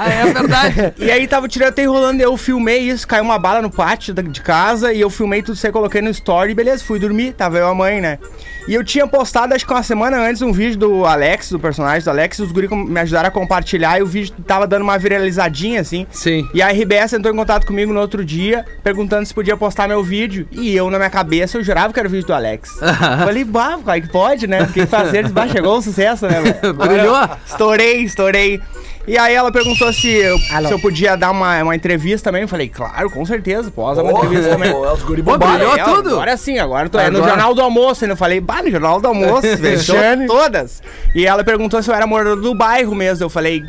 é 0.08 0.32
verdade. 0.32 0.94
E 0.98 1.10
aí 1.10 1.26
tava 1.26 1.46
o 1.46 1.48
tiroteio 1.48 1.90
rolando, 1.92 2.22
eu 2.22 2.36
filmei 2.36 2.78
isso, 2.78 3.06
caiu 3.06 3.24
uma 3.24 3.38
bala 3.38 3.60
no 3.60 3.70
pátio 3.70 4.14
de 4.14 4.40
casa 4.40 4.92
e 4.92 5.00
eu 5.00 5.10
filmei 5.10 5.42
tudo 5.42 5.56
isso 5.56 5.66
aí, 5.66 5.72
coloquei 5.72 6.00
no 6.00 6.10
story, 6.10 6.54
beleza, 6.54 6.84
fui 6.84 6.98
dormir, 7.00 7.32
tava 7.32 7.58
eu 7.58 7.66
e 7.66 7.70
a 7.70 7.74
mãe, 7.74 8.00
né? 8.00 8.18
E 8.68 8.74
eu 8.74 8.84
tinha 8.84 9.06
postado, 9.06 9.54
acho 9.54 9.66
que 9.66 9.72
uma 9.72 9.82
semana 9.82 10.18
antes, 10.18 10.42
um 10.42 10.52
vídeo 10.52 10.78
do 10.78 11.04
Alex, 11.04 11.50
do 11.50 11.58
personagem 11.58 12.04
do 12.04 12.10
Alex, 12.10 12.38
e 12.38 12.42
os 12.42 12.52
guri 12.52 12.68
com- 12.68 12.76
me 12.76 13.00
ajudaram 13.00 13.28
a 13.28 13.32
compartilhar 13.32 13.98
e 13.98 14.02
o 14.02 14.06
vídeo 14.06 14.32
tava 14.46 14.66
dando 14.66 14.82
uma 14.82 14.96
viralizadinha, 14.98 15.80
assim. 15.80 16.06
Sim. 16.12 16.48
E 16.54 16.62
a 16.62 16.68
RBS 16.68 17.14
entrou 17.14 17.34
em 17.34 17.36
contato 17.36 17.66
comigo 17.66 17.92
no 17.92 17.98
outro 17.98 18.24
dia, 18.24 18.64
perguntando 18.84 19.26
se 19.26 19.34
podia 19.34 19.56
postar 19.56 19.88
meu 19.88 20.04
vídeo. 20.04 20.46
E 20.52 20.76
eu, 20.76 20.88
na 20.90 20.98
minha 20.98 21.10
cabeça, 21.10 21.58
eu 21.58 21.64
jurava 21.64 21.92
que 21.92 21.98
era 21.98 22.06
o 22.06 22.10
vídeo 22.10 22.26
do 22.26 22.34
Alex. 22.34 22.70
Falei, 23.24 23.44
bah, 23.44 23.78
cara, 23.84 24.00
que 24.00 24.08
pode, 24.08 24.46
né? 24.46 24.59
Porque 24.66 24.86
fazer, 24.86 25.28
bah, 25.28 25.48
chegou 25.48 25.76
um 25.78 25.82
sucesso, 25.82 26.26
né? 26.26 26.40
Brilhou? 26.74 27.14
Agora, 27.14 27.38
Estourei, 27.46 28.02
estourei. 28.02 28.60
E 29.06 29.18
aí 29.18 29.34
ela 29.34 29.50
perguntou 29.50 29.92
se 29.92 30.08
eu, 30.08 30.38
se 30.38 30.70
eu 30.70 30.78
podia 30.78 31.16
dar 31.16 31.30
uma, 31.30 31.62
uma 31.62 31.74
entrevista 31.74 32.30
também. 32.30 32.42
Eu 32.42 32.48
falei, 32.48 32.68
claro, 32.68 33.10
com 33.10 33.24
certeza, 33.24 33.70
posso 33.70 33.96
dar 33.96 34.02
uma 34.02 34.12
entrevista 34.12 34.50
também. 34.50 34.70
É 34.70 34.92
os 34.92 35.02
guri 35.02 35.22
Pô, 35.22 35.32
bombaram. 35.32 35.54
brilhou 35.54 35.76
É, 35.76 35.82
tudo? 35.82 36.10
Agora 36.10 36.36
sim, 36.36 36.58
agora 36.58 36.88
tô, 36.88 36.98
é 36.98 37.10
no 37.10 37.16
Agora. 37.16 37.30
Jornal 37.30 37.54
do 37.54 37.62
Almoço. 37.62 38.04
Ainda 38.04 38.14
falei, 38.14 38.40
bah, 38.40 38.62
no 38.62 38.70
Jornal 38.70 39.00
do 39.00 39.08
Almoço, 39.08 39.48
fechou 39.58 39.96
todas. 40.26 40.82
E 41.14 41.26
ela 41.26 41.42
perguntou 41.42 41.82
se 41.82 41.90
eu 41.90 41.94
era 41.94 42.06
morador 42.06 42.40
do 42.40 42.54
bairro 42.54 42.94
mesmo. 42.94 43.24
Eu 43.24 43.30
falei, 43.30 43.62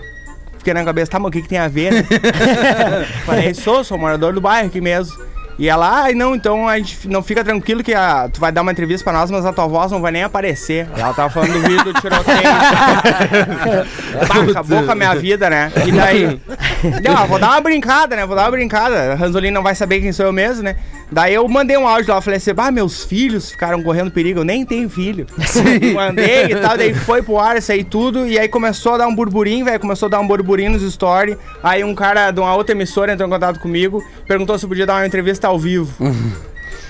fiquei 0.58 0.73
na 0.73 0.84
cabeça, 0.84 1.10
tá, 1.12 1.17
mas 1.17 1.30
o 1.30 1.32
que, 1.32 1.41
que 1.41 1.47
tem 1.49 1.58
a 1.58 1.67
ver? 1.67 1.91
né? 1.93 2.04
falei, 3.25 3.54
sou, 3.54 3.84
sou 3.84 3.97
morador 3.97 4.34
do 4.34 4.41
bairro 4.41 4.67
aqui 4.67 4.82
mesmo. 4.82 5.15
E 5.62 5.69
ela, 5.69 6.06
ai 6.06 6.15
não, 6.15 6.34
então 6.34 6.67
a 6.67 6.76
gente 6.80 7.08
não 7.08 7.21
fica 7.21 7.43
tranquilo 7.43 7.84
que 7.84 7.93
a, 7.93 8.28
tu 8.28 8.39
vai 8.39 8.52
dar 8.52 8.63
uma 8.63 8.71
entrevista 8.71 9.04
pra 9.04 9.13
nós, 9.13 9.30
mas 9.30 9.45
a 9.45 9.54
tua 9.54 9.67
voz 9.67 9.91
não 9.91 10.02
vai 10.02 10.12
nem 10.12 10.24
aparecer. 10.24 10.89
Ela 10.97 11.13
tava 11.13 11.30
falando 11.30 11.54
do 11.54 11.60
vídeo 11.60 11.84
do 11.84 11.93
tiroteio. 12.02 12.41
bah, 14.28 14.50
acabou 14.50 14.82
com 14.82 14.91
a 14.91 14.95
minha 14.95 15.13
vida, 15.13 15.52
né? 15.52 15.71
E 15.86 15.91
daí, 15.91 16.41
não, 17.08 17.28
vou 17.28 17.38
dar 17.38 17.50
uma 17.50 17.62
brincada, 17.62 18.15
né? 18.15 18.26
Vou 18.26 18.36
dar 18.36 18.45
uma 18.45 18.52
brincada. 18.52 19.13
A 19.13 19.15
Ranzolini 19.15 19.54
não 19.54 19.62
vai 19.62 19.76
saber 19.76 20.02
quem 20.02 20.12
sou 20.12 20.26
eu 20.26 20.34
mesmo, 20.34 20.63
né? 20.63 20.78
Daí 21.12 21.34
eu 21.34 21.45
mandei 21.47 21.76
um 21.78 21.86
áudio 21.86 22.13
lá, 22.13 22.21
falei 22.21 22.38
assim, 22.38 22.52
ah, 22.56 22.71
meus 22.71 23.04
filhos 23.04 23.52
ficaram 23.52 23.84
correndo 23.84 24.10
perigo, 24.10 24.39
eu 24.39 24.43
nem 24.45 24.65
tenho 24.65 24.89
filho. 24.89 25.28
Mandei 25.93 26.45
e 26.45 26.56
tal, 26.56 26.78
daí 26.78 26.93
foi 26.93 27.21
pro 27.21 27.38
ar, 27.38 27.58
isso 27.58 27.69
aí 27.69 27.84
tudo, 27.84 28.26
e 28.26 28.39
aí 28.39 28.47
começou 28.47 28.93
a 28.93 29.00
dar 29.00 29.08
um 29.08 29.15
burburinho, 29.15 29.65
velho, 29.65 29.80
começou 29.80 30.06
a 30.06 30.10
dar 30.10 30.19
um 30.21 30.28
burburinho 30.28 30.71
nos 30.71 30.93
stories. 30.93 31.36
Aí 31.62 31.84
um 31.84 31.93
cara 31.93 32.32
de 32.32 32.39
uma 32.39 32.56
outra 32.56 32.74
emissora 32.74 33.12
entrou 33.12 33.28
em 33.28 33.32
contato 33.32 33.60
comigo, 33.60 34.02
perguntou 34.26 34.58
se 34.58 34.63
eu 34.63 34.69
podia 34.69 34.86
dar 34.86 34.95
uma 34.95 35.06
entrevista 35.06 35.50
ao 35.50 35.60
vivo. 35.60 35.93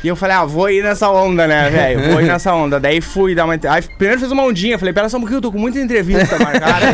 E 0.03 0.07
eu 0.07 0.15
falei, 0.15 0.35
ah, 0.35 0.45
vou 0.45 0.69
ir 0.69 0.83
nessa 0.83 1.09
onda, 1.09 1.47
né, 1.47 1.69
velho? 1.69 2.11
Vou 2.11 2.21
ir 2.21 2.25
nessa 2.25 2.53
onda. 2.53 2.79
Daí 2.79 3.01
fui 3.01 3.35
dar 3.35 3.45
uma. 3.45 3.53
Aí 3.53 3.81
primeiro 3.97 4.19
fiz 4.19 4.31
uma 4.31 4.43
ondinha, 4.43 4.77
falei, 4.77 4.93
pera 4.93 5.07
só 5.09 5.17
um 5.17 5.19
pouquinho, 5.19 5.37
eu 5.37 5.41
tô 5.41 5.51
com 5.51 5.59
muita 5.59 5.79
entrevista 5.79 6.39
marcada. 6.39 6.87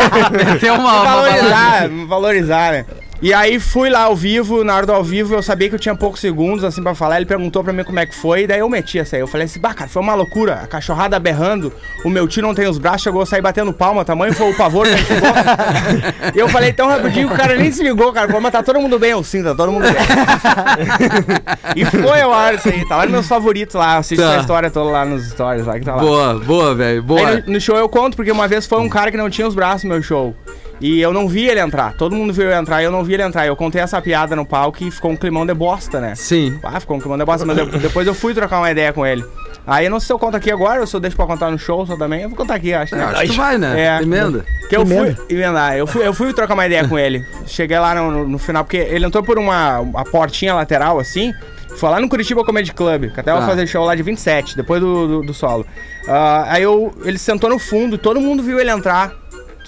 Tem 0.60 0.70
uma, 0.70 1.02
uma 1.02 1.04
valorizar, 1.04 1.88
me 1.88 2.06
valorizar, 2.06 2.72
né? 2.72 2.86
E 3.22 3.34
aí 3.34 3.60
fui 3.60 3.90
lá 3.90 4.04
ao 4.04 4.16
vivo, 4.16 4.64
na 4.64 4.74
hora 4.74 4.86
do 4.86 4.92
ao 4.92 5.04
vivo, 5.04 5.34
eu 5.34 5.42
sabia 5.42 5.68
que 5.68 5.74
eu 5.74 5.78
tinha 5.78 5.94
poucos 5.94 6.20
segundos 6.20 6.64
assim 6.64 6.82
pra 6.82 6.94
falar. 6.94 7.16
Ele 7.16 7.26
perguntou 7.26 7.62
pra 7.62 7.70
mim 7.72 7.84
como 7.84 7.98
é 8.00 8.06
que 8.06 8.14
foi, 8.14 8.44
e 8.44 8.46
daí 8.46 8.60
eu 8.60 8.68
meti 8.68 8.98
essa 8.98 9.16
aí. 9.16 9.20
Eu 9.20 9.26
falei 9.26 9.44
assim, 9.44 9.60
bah, 9.60 9.74
cara, 9.74 9.90
foi 9.90 10.00
uma 10.00 10.14
loucura. 10.14 10.54
A 10.62 10.66
cachorrada 10.66 11.18
berrando, 11.18 11.70
o 12.02 12.08
meu 12.08 12.26
tio 12.26 12.42
não 12.42 12.54
tem 12.54 12.66
os 12.66 12.78
braços, 12.78 13.02
chegou 13.02 13.20
a 13.20 13.26
sair 13.26 13.42
batendo 13.42 13.72
palma, 13.74 14.04
tamanho 14.06 14.32
foi 14.32 14.50
o 14.50 14.56
pavor 14.56 14.86
que. 14.86 14.94
E 16.34 16.38
eu 16.38 16.48
falei 16.48 16.72
tão 16.72 16.88
rapidinho 16.88 17.28
que 17.28 17.34
o 17.34 17.36
cara 17.36 17.56
nem 17.56 17.70
se 17.70 17.82
ligou, 17.82 18.10
cara. 18.12 18.26
Falou, 18.26 18.40
mas 18.40 18.52
tá 18.52 18.62
todo 18.62 18.80
mundo 18.80 18.98
bem, 18.98 19.10
eu 19.10 19.22
sim, 19.22 19.42
tá 19.42 19.54
todo 19.54 19.70
mundo 19.72 19.82
bem. 19.82 19.92
e 21.76 21.84
foi 21.84 22.20
ao 22.22 22.32
ar 22.32 22.54
isso 22.54 22.68
aí, 22.68 22.86
tá 22.88 22.96
lá 22.96 23.02
nos 23.02 23.12
meus 23.12 23.28
favoritos 23.28 23.74
lá. 23.74 23.98
Assisti 23.98 24.20
Tá. 24.24 24.36
a 24.36 24.40
história 24.40 24.70
toda 24.70 24.90
lá 24.90 25.04
nos 25.04 25.28
stories 25.30 25.66
lá 25.66 25.78
que 25.78 25.84
tá 25.84 25.96
lá. 25.96 26.02
Boa, 26.02 26.34
boa, 26.38 26.74
velho. 26.74 27.02
Boa. 27.02 27.28
Aí 27.28 27.42
no, 27.46 27.54
no 27.54 27.60
show 27.60 27.76
eu 27.76 27.88
conto, 27.88 28.16
porque 28.16 28.30
uma 28.30 28.46
vez 28.48 28.66
foi 28.66 28.80
um 28.80 28.88
cara 28.88 29.10
que 29.10 29.16
não 29.16 29.28
tinha 29.28 29.46
os 29.46 29.54
braços 29.54 29.84
no 29.84 29.90
meu 29.90 30.02
show. 30.02 30.34
E 30.80 31.00
eu 31.00 31.12
não 31.12 31.28
vi 31.28 31.46
ele 31.46 31.60
entrar. 31.60 31.92
Todo 31.94 32.14
mundo 32.16 32.32
viu 32.32 32.46
ele 32.46 32.54
entrar 32.58 32.80
e 32.80 32.84
eu 32.86 32.90
não 32.90 33.04
vi 33.04 33.14
ele 33.14 33.22
entrar. 33.22 33.46
Eu 33.46 33.54
contei 33.54 33.80
essa 33.82 34.00
piada 34.00 34.34
no 34.34 34.46
palco 34.46 34.82
e 34.82 34.90
ficou 34.90 35.10
um 35.10 35.16
climão 35.16 35.44
de 35.44 35.52
bosta, 35.52 36.00
né? 36.00 36.14
Sim. 36.14 36.58
Ah, 36.62 36.80
ficou 36.80 36.96
um 36.96 37.00
climão 37.00 37.18
de 37.18 37.24
bosta, 37.24 37.44
mas 37.44 37.58
eu- 37.58 37.66
depois 37.78 38.06
eu 38.06 38.14
fui 38.14 38.32
trocar 38.32 38.58
uma 38.58 38.70
ideia 38.70 38.92
com 38.92 39.06
ele. 39.06 39.24
Aí 39.66 39.84
eu 39.84 39.90
não 39.90 40.00
sei 40.00 40.06
se 40.06 40.12
eu 40.14 40.18
conto 40.18 40.36
aqui 40.38 40.50
agora 40.50 40.80
ou 40.80 40.86
se 40.86 40.96
eu 40.96 41.00
deixo 41.00 41.14
pra 41.16 41.26
contar 41.26 41.50
no 41.50 41.58
show 41.58 41.84
só 41.86 41.96
também. 41.96 42.22
Eu 42.22 42.28
vou 42.30 42.36
contar 42.38 42.54
aqui, 42.54 42.72
acho. 42.72 42.96
né? 42.96 43.04
Acho 43.04 43.20
que 43.22 43.28
tu 43.28 43.34
vai, 43.34 43.58
né? 43.58 43.78
É. 43.98 44.02
Emenda. 44.02 44.44
Que 44.70 44.76
eu 44.76 44.80
Emenda. 44.82 45.14
fui. 45.16 45.36
Emendar. 45.36 45.76
Eu 45.76 45.86
fui, 45.86 46.06
eu 46.06 46.14
fui 46.14 46.32
trocar 46.32 46.54
uma 46.54 46.64
ideia 46.66 46.88
com 46.88 46.98
ele. 46.98 47.24
Cheguei 47.46 47.78
lá 47.78 47.94
no, 47.94 48.10
no- 48.10 48.28
no 48.28 48.38
final, 48.38 48.64
porque 48.64 48.78
ele 48.78 49.04
entrou 49.04 49.22
por 49.22 49.38
uma, 49.38 49.80
uma 49.80 50.04
portinha 50.04 50.54
lateral 50.54 50.98
assim. 50.98 51.32
Foi 51.76 51.88
lá 51.90 52.00
no 52.00 52.08
Curitiba 52.08 52.42
Comedy 52.42 52.72
Club, 52.72 53.12
que 53.12 53.20
até 53.20 53.30
eu 53.30 53.34
Tá. 53.34 53.40
vou 53.40 53.48
fazer 53.50 53.66
show 53.66 53.84
lá 53.84 53.94
de 53.94 54.02
27, 54.02 54.56
depois 54.56 54.80
do, 54.80 55.06
do, 55.06 55.22
do 55.26 55.34
solo. 55.34 55.64
Ah, 56.08 56.46
aí 56.48 56.62
eu, 56.62 56.92
ele 57.04 57.18
sentou 57.18 57.48
no 57.50 57.58
fundo, 57.58 57.96
todo 57.98 58.20
mundo 58.20 58.42
viu 58.42 58.58
ele 58.58 58.70
entrar. 58.70 59.12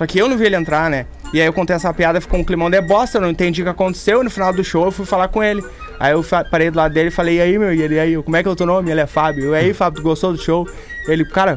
Só 0.03 0.07
que 0.07 0.19
eu 0.19 0.29
não 0.29 0.37
vi 0.37 0.47
ele 0.47 0.57
entrar, 0.57 0.91
né? 0.91 1.07
E 1.33 1.41
aí 1.41 1.47
eu 1.47 1.53
contei 1.53 1.77
essa 1.77 1.95
piada, 1.95 2.21
ficou 2.21 2.41
um 2.41 2.43
climão 2.43 2.69
de 2.69 2.81
bosta, 2.81 3.19
eu 3.19 3.23
não 3.23 3.31
entendi 3.31 3.63
o 3.63 3.65
que 3.65 3.71
aconteceu. 3.71 4.21
E 4.21 4.25
no 4.25 4.31
final 4.31 4.53
do 4.53 4.65
show 4.65 4.87
eu 4.87 4.91
fui 4.91 5.07
falar 5.07 5.29
com 5.29 5.41
ele. 5.41 5.65
Aí 6.01 6.13
eu 6.13 6.25
parei 6.51 6.73
do 6.73 6.77
lado 6.77 6.93
dele 6.93 7.07
e 7.07 7.13
falei, 7.13 7.37
e 7.37 7.41
aí, 7.41 7.57
meu, 7.57 7.73
e 7.73 7.81
ele, 7.81 7.95
e 7.95 8.01
aí, 8.01 8.21
como 8.21 8.37
é 8.37 8.43
que 8.43 8.49
é 8.49 8.51
o 8.51 8.57
teu 8.57 8.67
nome? 8.67 8.91
Ele 8.91 9.01
é 9.01 9.07
Fábio. 9.07 9.55
E 9.55 9.57
aí, 9.57 9.73
Fábio, 9.73 10.01
tu 10.01 10.03
gostou 10.03 10.33
do 10.33 10.43
show? 10.43 10.69
Ele, 11.07 11.25
cara, 11.25 11.57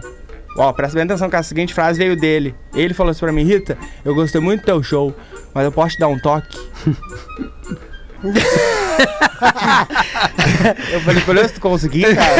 ó, 0.59 0.71
presta 0.73 0.93
bem 0.93 1.05
atenção 1.05 1.27
que 1.27 1.35
a 1.35 1.41
seguinte 1.41 1.73
frase 1.73 1.97
veio 1.97 2.15
dele. 2.15 2.53
Ele 2.75 2.93
falou 2.93 3.09
assim 3.09 3.21
pra 3.21 3.31
mim, 3.31 3.43
Rita, 3.43 3.75
eu 4.03 4.13
gostei 4.13 4.39
muito 4.39 4.61
do 4.61 4.65
teu 4.65 4.83
show, 4.83 5.11
mas 5.51 5.65
eu 5.65 5.71
posso 5.71 5.95
te 5.95 5.99
dar 5.99 6.09
um 6.09 6.19
toque? 6.19 6.55
eu 10.93 11.01
falei, 11.01 11.23
beleza, 11.23 11.53
tu 11.55 11.61
conseguir, 11.61 12.15
cara? 12.15 12.37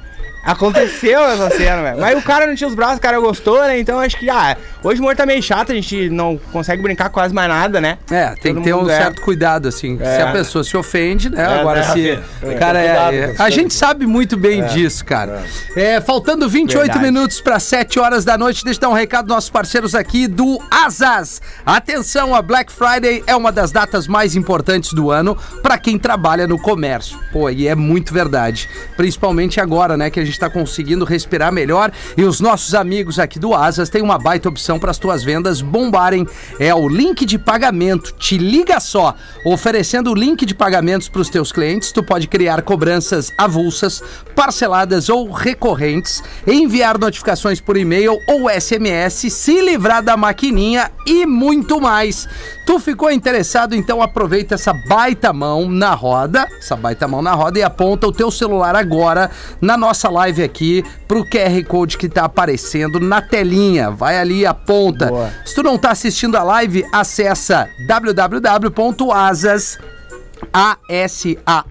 Aconteceu 0.44 1.20
essa 1.24 1.50
cena, 1.50 1.82
velho. 1.82 2.00
Mas 2.00 2.18
o 2.18 2.22
cara 2.22 2.46
não 2.46 2.54
tinha 2.54 2.68
os 2.68 2.74
braços, 2.74 2.98
o 2.98 3.00
cara 3.00 3.18
gostou, 3.20 3.60
né? 3.62 3.78
Então 3.78 3.98
acho 3.98 4.16
que, 4.16 4.30
ah, 4.30 4.56
hoje 4.82 5.00
o 5.00 5.04
humor 5.04 5.14
tá 5.14 5.26
meio 5.26 5.42
chato, 5.42 5.72
a 5.72 5.74
gente 5.74 6.08
não 6.08 6.38
consegue 6.52 6.82
brincar 6.82 7.10
quase 7.10 7.34
mais 7.34 7.48
nada, 7.48 7.80
né? 7.80 7.98
É, 8.10 8.28
tem 8.40 8.54
Todo 8.54 8.62
que 8.62 8.68
ter 8.70 8.74
um 8.74 8.88
é. 8.88 8.96
certo 8.96 9.20
cuidado, 9.22 9.68
assim. 9.68 9.98
É. 10.00 10.16
Se 10.16 10.22
a 10.22 10.32
pessoa 10.32 10.64
se 10.64 10.76
ofende, 10.76 11.28
né? 11.30 11.42
É, 11.42 11.60
Agora, 11.60 11.80
né, 11.80 11.84
se. 11.92 12.10
Rafinha? 12.12 12.58
Cara, 12.58 12.80
é, 12.80 12.86
é- 12.86 13.34
a 13.38 13.50
gente 13.50 13.74
sabe 13.74 14.06
muito 14.06 14.36
bem 14.36 14.64
disso, 14.66 15.04
cara. 15.04 15.44
É, 15.76 16.00
faltando 16.00 16.48
28 16.48 16.84
Verdade. 16.84 17.04
minutos 17.04 17.40
para 17.40 17.58
7 17.58 17.98
horas 17.98 18.24
da 18.24 18.38
noite, 18.38 18.64
deixa 18.64 18.78
eu 18.78 18.82
dar 18.82 18.88
um 18.88 18.94
recado 18.94 19.24
aos 19.24 19.38
nossos 19.38 19.50
parceiros 19.50 19.94
aqui 19.94 20.26
do 20.26 20.58
Asas. 20.70 21.40
Atenção, 21.64 22.34
a 22.34 22.42
Black 22.42 22.72
Friday 22.72 23.22
é 23.26 23.36
uma 23.36 23.52
das 23.52 23.70
datas 23.70 24.06
mais 24.08 24.34
importantes 24.34 24.92
do 24.92 25.10
ano 25.10 25.36
para 25.62 25.78
quem 25.78 25.98
trabalha 25.98 26.46
no 26.46 26.58
comércio. 26.58 27.18
Pô, 27.32 27.50
e 27.50 27.68
é 27.68 27.74
muito 27.74 28.12
verdade. 28.12 28.68
Principalmente 28.96 29.60
agora, 29.60 29.96
né, 29.96 30.10
que 30.10 30.18
a 30.18 30.24
gente 30.28 30.38
tá 30.38 30.48
conseguindo 30.48 31.04
respirar 31.04 31.52
melhor 31.52 31.90
e 32.16 32.22
os 32.22 32.40
nossos 32.40 32.74
amigos 32.74 33.18
aqui 33.18 33.38
do 33.38 33.54
Asas 33.54 33.88
têm 33.88 34.02
uma 34.02 34.18
baita 34.18 34.48
opção 34.48 34.78
para 34.78 34.90
as 34.90 34.98
tuas 34.98 35.24
vendas 35.24 35.60
bombarem. 35.60 36.26
É 36.58 36.74
o 36.74 36.88
link 36.88 37.24
de 37.24 37.38
pagamento. 37.38 38.12
Te 38.12 38.38
liga 38.38 38.78
só, 38.80 39.14
oferecendo 39.44 40.10
o 40.10 40.14
link 40.14 40.44
de 40.44 40.54
pagamentos 40.54 41.08
para 41.08 41.20
os 41.20 41.28
teus 41.28 41.50
clientes, 41.50 41.92
tu 41.92 42.02
pode 42.02 42.28
criar 42.28 42.62
cobranças 42.62 43.32
avulsas, 43.36 44.02
parceladas 44.34 45.08
ou 45.08 45.30
recorrentes, 45.30 46.22
enviar 46.46 46.98
notificações 46.98 47.60
por 47.60 47.76
e-mail 47.76 48.18
ou 48.28 48.48
SMS, 48.48 49.32
se 49.32 49.60
livrar 49.60 50.02
da 50.02 50.16
maquininha 50.16 50.90
e 51.06 51.26
muito 51.26 51.80
mais. 51.80 52.28
Tu 52.66 52.78
ficou 52.78 53.10
interessado? 53.10 53.74
Então 53.74 54.02
aproveita 54.02 54.54
essa 54.54 54.74
baita 54.74 55.32
mão 55.32 55.70
na 55.70 55.94
roda, 55.94 56.46
essa 56.58 56.76
baita 56.76 57.08
mão 57.08 57.22
na 57.22 57.32
roda 57.32 57.58
e 57.58 57.62
aponta 57.62 58.06
o 58.06 58.12
teu 58.12 58.30
celular 58.30 58.76
agora 58.76 59.30
na 59.60 59.76
nossa 59.76 60.10
live 60.10 60.17
aqui 60.18 60.84
pro 61.06 61.24
QR 61.24 61.64
Code 61.66 61.96
que 61.98 62.08
tá 62.08 62.24
aparecendo 62.24 63.00
na 63.00 63.22
telinha. 63.22 63.90
Vai 63.90 64.18
ali 64.18 64.44
aponta. 64.44 65.10
Se 65.44 65.54
tu 65.54 65.62
não 65.62 65.78
tá 65.78 65.90
assistindo 65.90 66.36
a 66.36 66.42
live, 66.42 66.84
acessa 66.92 67.68
www.asas 67.86 69.78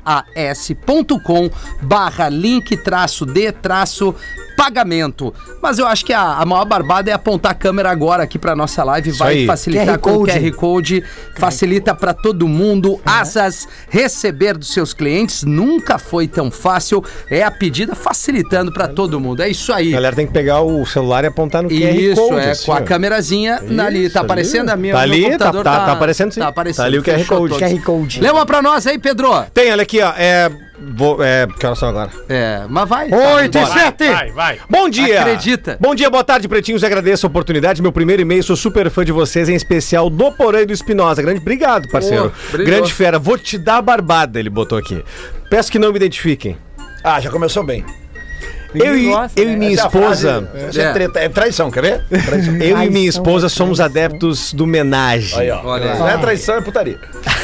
asas.com 0.06 1.50
barra 1.82 2.30
link 2.30 2.76
traço 2.78 3.26
de 3.26 3.52
traço 3.52 4.14
pagamento. 4.58 5.34
Mas 5.62 5.78
eu 5.80 5.88
acho 5.88 6.04
que 6.04 6.12
a, 6.12 6.34
a 6.34 6.46
maior 6.46 6.66
barbada 6.66 7.10
é 7.12 7.14
apontar 7.14 7.52
a 7.54 7.56
câmera 7.56 7.90
agora 7.92 8.24
aqui 8.24 8.38
pra 8.40 8.56
nossa 8.56 8.84
live. 8.84 9.12
Vai 9.12 9.34
aí. 9.38 9.46
facilitar 9.46 9.88
QR 9.88 10.00
com 10.00 10.18
o. 10.18 10.26
QR 10.26 10.52
Code. 10.56 11.04
Facilita 11.38 11.94
pra 11.96 12.14
todo 12.14 12.48
mundo. 12.48 13.00
Asas, 13.06 13.68
receber 13.90 14.58
dos 14.58 14.74
seus 14.74 14.94
clientes 14.94 15.44
nunca 15.44 15.98
foi 16.00 16.28
tão 16.28 16.50
fácil. 16.52 17.04
É 17.30 17.44
a 17.44 17.52
pedida 17.52 17.96
facilitando 17.96 18.72
pra 18.74 18.88
todo 18.88 19.20
mundo. 19.20 19.42
É 19.42 19.50
isso 19.50 19.72
aí. 19.72 19.90
A 19.90 19.98
galera 19.98 20.16
tem 20.16 20.26
que 20.28 20.34
pegar 20.34 20.62
o 20.62 20.86
celular 20.86 21.24
e 21.24 21.28
apontar 21.28 21.62
no 21.62 21.70
QR 21.70 21.96
Isso, 21.96 22.16
Code. 22.28 22.40
é, 22.42 22.50
assim, 22.52 22.66
com 22.66 22.74
a 22.74 22.78
ó. 22.78 22.82
câmerazinha 22.82 23.58
ali. 23.60 24.06
Isso, 24.06 24.14
Tá 24.14 24.20
ali. 24.22 24.26
aparecendo 24.26 24.70
a 24.70 24.76
minha 24.76 24.94
Tá 24.96 25.02
ali, 25.02 25.24
computador 25.24 25.64
tá- 25.64 25.80
tá- 25.80 25.86
tá 25.86 25.92
aparecendo 25.92 26.32
sim. 26.34 26.40
Tá 26.40 26.48
aparecendo. 26.48 26.78
Tá 26.84 26.86
ali 26.88 26.98
o 26.98 27.04
QR 27.04 27.24
Code. 27.26 27.54
QR 27.56 27.82
Code. 27.84 28.20
Lê 28.22 28.32
uma 28.32 28.46
pra 28.46 28.62
nós 28.62 28.88
aí, 28.88 28.98
Pedro. 28.98 29.28
Tem, 29.54 29.72
olha 29.72 29.84
aqui, 29.84 30.02
ó. 30.02 30.12
É. 30.18 30.50
Vou, 30.96 31.24
é 31.24 31.48
que 31.48 31.66
horas 31.66 31.80
são 31.80 31.90
agora? 31.90 32.12
É, 32.30 32.62
mas 32.70 32.88
vai. 32.88 33.10
Oito 33.12 33.58
e 33.58 33.62
Bora. 33.62 33.74
sete. 33.74 34.08
Vai, 34.12 34.32
vai. 34.32 34.60
Bom 34.70 34.88
dia! 34.88 35.22
Acredita. 35.22 35.76
Bom 35.80 35.96
dia, 35.96 36.08
boa 36.10 36.24
tarde, 36.24 36.48
pretinhos. 36.48 36.84
Agradeço 36.84 37.26
a 37.26 37.30
oportunidade. 37.30 37.82
Meu 37.82 37.92
primeiro 37.92 38.22
e-mail, 38.22 38.44
sou 38.44 38.56
super 38.56 38.90
fã 38.92 39.04
de 39.04 39.12
vocês, 39.12 39.50
em 39.50 39.56
especial 39.56 40.08
do 40.10 40.32
Porã 40.32 40.62
e 40.62 40.66
do 40.68 40.74
Espinosa. 40.74 41.22
Grande, 41.22 41.40
obrigado, 41.42 41.90
parceiro. 41.90 42.32
Brilhou. 42.52 42.68
Grande 42.68 42.94
fera. 42.94 43.18
Vou 43.18 43.38
te 43.40 43.58
dar 43.58 43.78
a 43.78 43.82
barbada, 43.82 44.40
ele 44.40 44.50
botou 44.52 44.78
aqui. 44.78 45.04
Peço 45.50 45.72
que 45.72 45.80
não 45.80 45.90
me 45.92 45.96
identifiquem. 45.98 46.56
Ah, 47.04 47.20
já 47.20 47.32
começou 47.32 47.64
bem. 47.64 47.84
Eu 48.76 48.96
e, 48.98 49.08
gosta, 49.08 49.40
eu 49.42 49.46
e 49.46 49.52
né? 49.52 49.56
minha 49.56 49.74
Essa 49.74 49.84
é 49.84 49.88
esposa. 49.88 50.50
frase- 50.52 50.80
é, 50.80 50.84
É. 50.84 50.94
treta- 50.94 51.20
é 51.22 51.30
traição, 51.30 51.72
quer 51.72 51.82
ver? 51.82 52.04
Traição. 52.24 52.56
Eu 52.58 52.84
e 52.84 52.90
minha 52.92 53.10
esposa 53.10 53.50
somos 53.50 53.80
adeptos 53.80 54.54
do 54.54 54.66
homenagem. 54.66 55.40
Aí, 55.40 55.50
ó. 55.50 55.62
Olha 55.64 55.94
aí. 55.94 55.98
Não 56.00 56.08
é 56.08 56.18
traição, 56.18 56.56
é 56.56 56.62
putaria. 56.62 57.00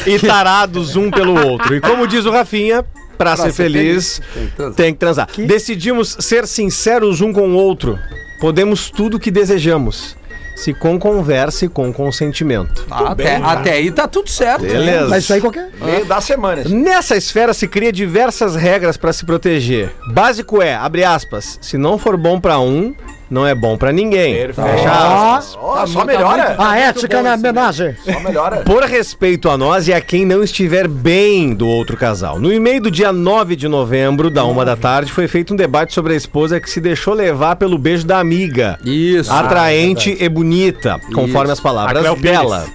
E 0.06 0.18
tarados 0.20 0.94
um 0.94 1.10
pelo 1.10 1.34
outro. 1.48 1.74
E 1.74 1.80
como 1.80 2.06
diz 2.06 2.26
o 2.26 2.30
Rafinha, 2.30 2.84
pra, 3.16 3.36
ser, 3.36 3.42
ser 3.44 3.52
feliz, 3.52 4.20
Tem 4.34 4.46
que 4.46 4.52
transar. 4.56 4.74
tem 4.76 4.92
que 4.92 4.98
transar. 4.98 5.28
Decidimos 5.36 6.16
ser 6.20 6.46
sinceros 6.46 7.20
um 7.20 7.32
com 7.32 7.48
o 7.48 7.54
outro. 7.54 7.98
Podemos 8.40 8.90
tudo 8.90 9.16
o 9.16 9.20
que 9.20 9.30
desejamos. 9.30 10.16
Se 10.56 10.72
com 10.72 10.98
conversa 11.00 11.64
e 11.64 11.68
com 11.68 11.92
consentimento. 11.92 12.86
Ah, 12.88 13.10
até, 13.10 13.36
até 13.36 13.72
aí 13.72 13.90
tá 13.90 14.06
tudo 14.06 14.30
certo. 14.30 14.62
Beleza. 14.62 15.08
Mas 15.08 15.24
isso 15.24 15.32
aí 15.32 15.40
qualquer. 15.40 15.68
Meio 15.80 16.04
da 16.04 16.20
semana. 16.20 16.62
assim. 16.62 16.76
Nessa 16.76 17.16
esfera 17.16 17.52
se 17.52 17.66
cria 17.66 17.90
diversas 17.92 18.54
regras 18.54 18.96
para 18.96 19.12
se 19.12 19.24
proteger. 19.24 19.92
Básico 20.12 20.62
é, 20.62 20.74
abre 20.76 21.02
aspas, 21.02 21.58
se 21.60 21.76
não 21.76 21.98
for 21.98 22.16
bom 22.16 22.38
para 22.38 22.60
um, 22.60 22.94
não 23.30 23.46
é 23.46 23.54
bom 23.54 23.76
para 23.76 23.92
ninguém. 23.92 24.34
Perfeito. 24.34 24.70
Fecha 24.70 24.90
aspas. 24.90 25.58
Ó, 25.60 25.86
só 25.86 26.04
melhora. 26.04 26.54
A 26.58 26.78
ética 26.78 27.22
na 27.22 27.34
homenagem. 27.34 27.96
Só 28.04 28.20
melhora. 28.20 28.58
Por 28.58 28.82
respeito 28.82 29.48
a 29.50 29.56
nós 29.56 29.88
e 29.88 29.92
a 29.92 30.00
quem 30.00 30.24
não 30.24 30.42
estiver 30.42 30.86
bem 30.88 31.54
do 31.54 31.66
outro 31.66 31.96
casal. 31.96 32.38
No 32.38 32.52
e-mail 32.52 32.82
do 32.82 32.90
dia 32.90 33.12
9 33.12 33.56
de 33.56 33.68
novembro, 33.68 34.30
da 34.30 34.44
uma 34.44 34.64
da 34.64 34.76
tarde, 34.76 35.12
foi 35.12 35.26
feito 35.26 35.54
um 35.54 35.56
debate 35.56 35.92
sobre 35.92 36.12
a 36.12 36.16
esposa 36.16 36.60
que 36.60 36.70
se 36.70 36.80
deixou 36.80 37.14
levar 37.14 37.56
pelo 37.56 37.78
beijo 37.78 38.06
da 38.06 38.18
amiga. 38.18 38.78
Isso. 38.84 39.32
Atraente 39.32 40.16
e 40.18 40.28
bonita, 40.28 41.00
conforme 41.14 41.44
Isso. 41.44 41.52
as 41.52 41.60
palavras 41.60 42.20
dela. 42.20 42.66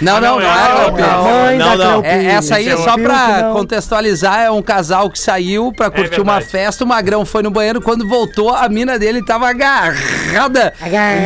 Não, 0.00 0.20
não, 0.20 0.38
não, 0.38 0.40
é 0.42 0.46
a 0.46 0.66
Cléo 0.66 0.92
Pires. 0.94 1.10
Mãe 1.22 1.58
Não, 1.58 1.76
da 1.78 1.84
não. 1.84 2.04
É, 2.04 2.18
Pires. 2.18 2.34
essa 2.34 2.54
aí 2.56 2.68
é 2.68 2.72
Esse 2.74 2.84
só 2.84 2.94
pra 2.98 3.42
não- 3.42 3.52
contextualizar, 3.54 4.40
é 4.40 4.50
um 4.50 4.62
casal 4.62 5.08
que 5.10 5.18
saiu 5.18 5.72
pra 5.72 5.90
curtir 5.90 6.20
uma 6.20 6.40
festa, 6.40 6.84
o 6.84 6.86
Magrão 6.86 7.24
foi 7.24 7.42
no 7.42 7.50
banheiro, 7.50 7.80
quando 7.80 8.06
voltou, 8.08 8.50
a 8.54 8.68
mina 8.68 8.98
dele 8.98 9.24
tava 9.24 9.48
agarrada 9.48 10.72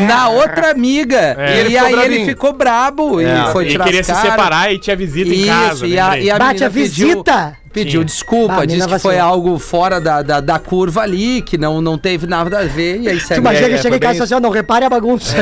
na 0.07 0.29
outra 0.29 0.71
amiga. 0.71 1.37
É. 1.39 1.69
E, 1.69 1.79
aí 1.79 1.95
ele 2.05 2.25
ficou 2.25 2.53
brabo 2.53 3.21
É. 3.21 3.25
e 3.49 3.53
foi 3.53 3.65
Ele 3.65 3.73
tirar 3.73 3.85
queria 3.85 4.01
as 4.01 4.07
se 4.07 4.15
separar 4.15 4.73
e 4.73 4.79
tinha 4.79 4.97
visita 4.97 5.31
em 5.35 5.47
casa. 5.47 5.87
e 5.87 5.99
a, 5.99 6.05
lembrei. 6.07 6.25
e 6.25 6.31
a 6.31 6.39
Bate 6.39 6.65
a 6.65 6.69
visita. 6.69 7.57
Pediu 7.73 8.01
Sim. 8.01 8.07
desculpa, 8.07 8.63
Ah, 8.63 8.65
disse 8.67 8.87
que 8.89 8.99
foi 8.99 9.19
algo 9.19 9.57
fora 9.59 10.01
da, 10.01 10.23
da, 10.23 10.41
da 10.41 10.59
curva 10.59 11.03
ali, 11.03 11.41
que 11.41 11.57
não, 11.57 11.81
não 11.81 11.97
teve 11.97 12.27
nada 12.27 12.59
a 12.59 12.65
ver, 12.65 13.01
e 13.01 13.09
aí 13.09 13.19
Tu 13.19 13.27
segue. 13.29 13.41
imagina 13.41 13.67
é, 13.67 13.71
que 13.71 13.77
chega 13.77 13.89
foi 13.91 13.97
em 13.97 14.01
casa 14.01 14.19
e 14.19 14.23
assim, 14.25 14.41
não 14.43 14.51
repare 14.51 14.85
a 14.85 14.91
bagunça. 14.91 15.37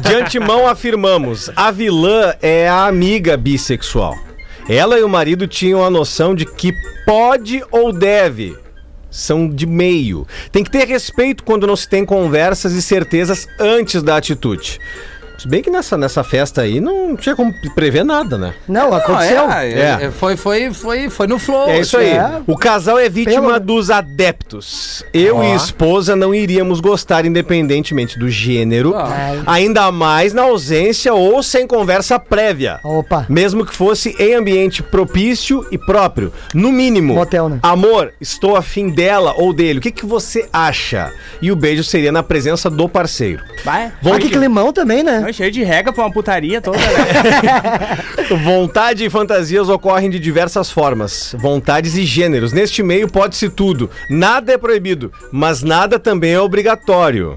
De 0.00 0.14
antemão 0.14 0.68
afirmamos, 0.68 1.50
a 1.56 1.72
vilã 1.72 2.34
é 2.40 2.68
a 2.68 2.86
amiga 2.86 3.36
bissexual. 3.36 4.16
Ela 4.68 5.00
e 5.00 5.02
o 5.02 5.08
marido 5.08 5.48
tinham 5.48 5.84
a 5.84 5.90
noção 5.90 6.34
de 6.36 6.46
que 6.46 6.72
pode 7.04 7.60
ou 7.72 7.92
deve. 7.92 8.56
São 9.10 9.48
de 9.48 9.66
meio. 9.66 10.24
Tem 10.52 10.62
que 10.62 10.70
ter 10.70 10.86
respeito 10.86 11.42
quando 11.42 11.66
não 11.66 11.74
se 11.74 11.88
tem 11.88 12.04
conversas 12.04 12.72
e 12.74 12.80
certezas 12.80 13.48
antes 13.58 14.04
da 14.04 14.16
atitude. 14.16 14.78
Se 15.40 15.48
bem 15.48 15.62
que 15.62 15.70
nessa, 15.70 15.96
nessa 15.96 16.22
festa 16.22 16.60
aí 16.62 16.80
não 16.80 17.16
tinha 17.16 17.34
como 17.34 17.54
prever 17.74 18.04
nada, 18.04 18.36
né? 18.36 18.52
Não, 18.68 18.92
aconteceu. 18.92 19.50
é, 19.50 19.72
é, 19.72 19.98
É. 20.06 20.10
Foi, 20.10 20.36
foi, 20.36 20.70
foi, 20.72 21.08
foi 21.08 21.26
no 21.26 21.38
flow. 21.38 21.68
É 21.70 21.80
isso 21.80 21.96
aí. 21.96 22.10
é. 22.10 22.42
O 22.46 22.56
casal 22.56 22.98
é 22.98 23.08
vítima 23.08 23.54
Pelo- 23.54 23.60
dos 23.60 23.90
adeptos. 23.90 25.02
Eu 25.14 25.42
e 25.42 25.54
esposa 25.54 26.14
não 26.14 26.34
iríamos 26.34 26.78
gostar 26.80 27.24
independentemente 27.24 28.18
do 28.18 28.28
gênero, 28.28 28.94
Ah. 28.94 29.42
ainda 29.46 29.90
mais 29.90 30.34
na 30.34 30.42
ausência 30.42 31.14
ou 31.14 31.42
sem 31.42 31.66
conversa 31.66 32.18
prévia. 32.18 32.78
Opa. 32.84 33.24
Mesmo 33.28 33.64
que 33.64 33.74
fosse 33.74 34.14
em 34.18 34.34
ambiente 34.34 34.82
propício 34.82 35.66
e 35.70 35.78
próprio. 35.78 36.32
No 36.52 36.70
mínimo. 36.70 37.14
Motel, 37.14 37.48
né? 37.48 37.58
Amor, 37.62 38.12
estou 38.20 38.56
afim 38.56 38.90
dela 38.90 39.34
ou 39.38 39.52
dele. 39.54 39.78
O 39.78 39.82
que, 39.82 39.90
que 39.90 40.04
você 40.04 40.48
acha? 40.52 41.12
E 41.40 41.50
o 41.50 41.56
beijo 41.56 41.82
seria 41.82 42.12
na 42.12 42.22
presença 42.22 42.68
do 42.68 42.88
parceiro. 42.88 43.42
Vai. 43.64 43.86
Ah, 44.04 44.18
que 44.18 44.28
climão 44.28 44.72
também, 44.72 45.02
né? 45.02 45.29
Não, 45.30 45.32
cheio 45.32 45.50
de 45.52 45.62
regra 45.62 45.92
pra 45.92 46.02
uma 46.04 46.12
putaria 46.12 46.60
toda, 46.60 46.76
né? 46.78 47.98
Vontade 48.44 49.04
e 49.04 49.10
fantasias 49.10 49.68
ocorrem 49.68 50.10
de 50.10 50.18
diversas 50.18 50.70
formas, 50.70 51.34
vontades 51.38 51.96
e 51.96 52.04
gêneros. 52.04 52.52
Neste 52.52 52.82
meio 52.82 53.08
pode-se 53.08 53.48
tudo. 53.48 53.88
Nada 54.08 54.52
é 54.52 54.58
proibido, 54.58 55.12
mas 55.32 55.62
nada 55.62 55.98
também 55.98 56.32
é 56.32 56.40
obrigatório. 56.40 57.34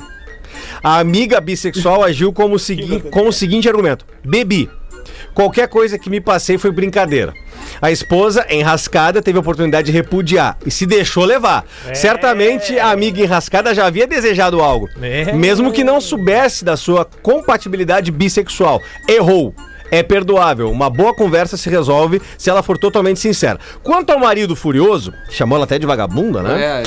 A 0.84 0.98
amiga 1.00 1.40
bissexual 1.40 2.04
agiu 2.04 2.34
como 2.34 2.56
o 2.56 2.60
segui- 2.60 3.00
com 3.12 3.28
o 3.28 3.32
seguinte 3.34 3.70
argumento: 3.70 4.06
bebi. 4.24 4.70
Qualquer 5.34 5.68
coisa 5.68 5.98
que 6.00 6.10
me 6.10 6.22
passei 6.22 6.58
foi 6.58 6.72
brincadeira. 6.72 7.34
A 7.82 7.92
esposa, 7.92 8.46
enrascada, 8.50 9.22
teve 9.22 9.38
a 9.38 9.42
oportunidade 9.42 9.88
de 9.88 9.92
repudiar 9.92 10.58
e 10.66 10.72
se 10.72 10.86
deixou 10.86 11.26
levar. 11.26 11.66
Certamente 11.94 12.78
a 12.80 12.92
amiga 12.92 13.22
enrascada 13.22 13.74
já 13.74 13.86
havia 13.86 14.08
desejado 14.08 14.62
algo, 14.62 14.90
É. 15.02 15.34
mesmo 15.34 15.72
que 15.72 15.84
não 15.84 16.00
soubesse 16.02 16.64
da 16.66 16.76
sua 16.78 17.06
compatibilidade 17.22 18.12
bissexual. 18.12 18.82
Errou. 19.08 19.54
É 19.92 20.02
perdoável. 20.02 20.72
Uma 20.72 20.90
boa 20.90 21.14
conversa 21.14 21.58
se 21.58 21.70
resolve 21.70 22.22
se 22.38 22.50
ela 22.50 22.64
for 22.64 22.78
totalmente 22.78 23.20
sincera. 23.20 23.60
Quanto 23.84 24.12
ao 24.12 24.20
marido 24.20 24.56
furioso, 24.56 25.14
chamou 25.30 25.56
ela 25.56 25.66
até 25.66 25.78
de 25.78 25.86
vagabunda, 25.86 26.42
né? 26.42 26.82
É, 26.82 26.84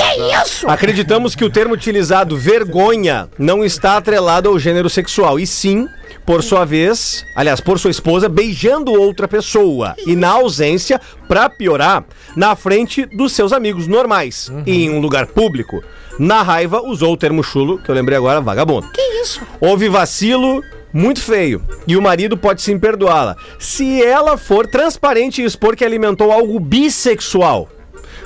Acreditamos 0.67 1.35
que 1.35 1.45
o 1.45 1.51
termo 1.51 1.75
utilizado 1.75 2.37
vergonha 2.37 3.29
não 3.39 3.65
está 3.65 3.97
atrelado 3.97 4.49
ao 4.49 4.59
gênero 4.59 4.91
sexual, 4.91 5.39
e 5.39 5.47
sim, 5.47 5.89
por 6.25 6.43
sua 6.43 6.65
vez, 6.65 7.25
aliás, 7.35 7.61
por 7.61 7.79
sua 7.79 7.91
esposa, 7.91 8.29
beijando 8.29 8.93
outra 8.93 9.29
pessoa. 9.29 9.95
E 10.07 10.17
na 10.17 10.31
ausência, 10.31 11.01
pra 11.29 11.49
piorar, 11.49 12.05
na 12.35 12.57
frente 12.57 13.07
dos 13.07 13.33
seus 13.33 13.53
amigos 13.53 13.87
normais. 13.87 14.51
E 14.67 14.85
em 14.85 14.91
um 14.91 15.01
lugar 15.01 15.27
público. 15.27 15.83
Na 16.19 16.43
raiva, 16.43 16.81
usou 16.83 17.13
o 17.13 17.17
termo 17.17 17.43
chulo, 17.43 17.79
que 17.79 17.91
eu 17.91 17.95
lembrei 17.95 18.17
agora, 18.17 18.41
vagabundo. 18.41 18.89
Que 18.91 19.01
isso? 19.23 19.41
Houve 19.61 19.89
vacilo. 19.89 20.63
Muito 20.97 21.21
feio. 21.21 21.63
E 21.87 21.95
o 21.95 22.01
marido 22.01 22.39
pode 22.39 22.63
sim 22.63 22.79
perdoá-la. 22.79 23.37
Se 23.59 24.03
ela 24.03 24.39
for 24.39 24.67
transparente 24.67 25.43
e 25.43 25.45
expor 25.45 25.77
que 25.77 25.85
alimentou 25.85 26.33
algo 26.33 26.59
bissexual. 26.59 27.69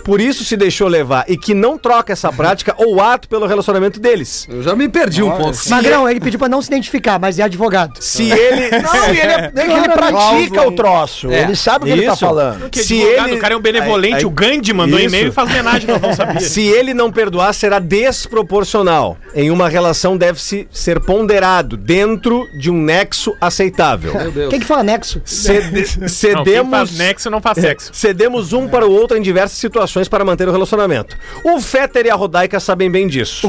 Por 0.04 0.20
isso 0.20 0.44
se 0.44 0.56
deixou 0.56 0.88
levar 0.88 1.24
e 1.28 1.36
que 1.36 1.54
não 1.54 1.78
troca 1.78 2.12
essa 2.12 2.32
prática 2.32 2.74
ou 2.78 3.00
ato 3.00 3.28
pelo 3.28 3.46
relacionamento 3.46 4.00
deles. 4.00 4.46
Eu 4.50 4.62
já 4.62 4.74
me 4.74 4.88
perdi 4.88 5.22
um 5.22 5.30
pouco. 5.30 5.56
Magrão, 5.68 6.08
ele 6.08 6.20
pediu 6.20 6.38
pra 6.38 6.48
não 6.48 6.60
se 6.62 6.68
identificar, 6.68 7.18
mas 7.18 7.38
é 7.38 7.42
advogado. 7.42 7.92
Se 8.00 8.30
ele. 8.30 8.70
Não, 8.80 9.04
ele, 9.08 9.18
é, 9.20 9.52
é 9.54 9.64
que 9.66 9.72
ele 9.72 9.88
pratica 9.88 10.66
o 10.66 10.72
troço. 10.72 11.30
É. 11.30 11.42
Ele 11.42 11.54
sabe 11.56 11.84
o 11.84 11.86
que 11.86 11.92
ele 11.92 12.06
tá 12.06 12.16
falando. 12.16 12.68
Se 12.74 12.94
advogado, 13.02 13.28
ele- 13.28 13.36
o 13.36 13.40
cara 13.40 13.54
é 13.54 13.56
um 13.56 13.60
benevolente, 13.60 14.14
Aí- 14.14 14.20
aí- 14.20 14.26
o 14.26 14.30
Gandhi 14.30 14.72
mandou 14.72 14.98
Isso. 14.98 15.08
e-mail 15.08 15.28
e 15.28 15.32
faz 15.32 15.48
homenagem, 15.50 15.86
nós 15.88 16.00
não 16.00 16.12
sabia. 16.14 16.40
Se 16.40 16.62
ele 16.62 16.94
não 16.94 17.10
perdoar, 17.12 17.52
será 17.52 17.78
desproporcional. 17.78 19.16
Em 19.34 19.50
uma 19.50 19.68
relação 19.68 20.16
deve-se 20.16 20.66
ser 20.70 21.00
ponderado 21.00 21.76
dentro 21.76 22.46
de 22.58 22.70
um 22.70 22.80
nexo 22.82 23.34
aceitável. 23.40 24.14
Meu 24.14 24.30
Deus. 24.32 24.50
Quem 24.50 24.60
que 24.60 24.66
fala 24.66 24.82
nexo? 24.82 25.20
Cede- 25.24 25.70
Não, 25.70 25.98
quem 25.98 26.08
cedemos. 26.08 26.70
faz 26.70 26.98
nexo 26.98 27.30
não 27.30 27.40
faz 27.40 27.58
sexo. 27.58 27.90
Cedemos 27.92 28.52
um 28.52 28.66
para 28.68 28.86
o 28.86 28.92
outro 28.92 29.16
em 29.16 29.22
diversas 29.22 29.58
situações 29.58 29.89
para 30.08 30.24
manter 30.24 30.48
o 30.48 30.52
relacionamento. 30.52 31.16
O 31.44 31.60
Fetter 31.60 32.06
e 32.06 32.10
a 32.10 32.14
Rodaica 32.14 32.58
sabem 32.60 32.90
bem 32.90 33.06
disso. 33.08 33.48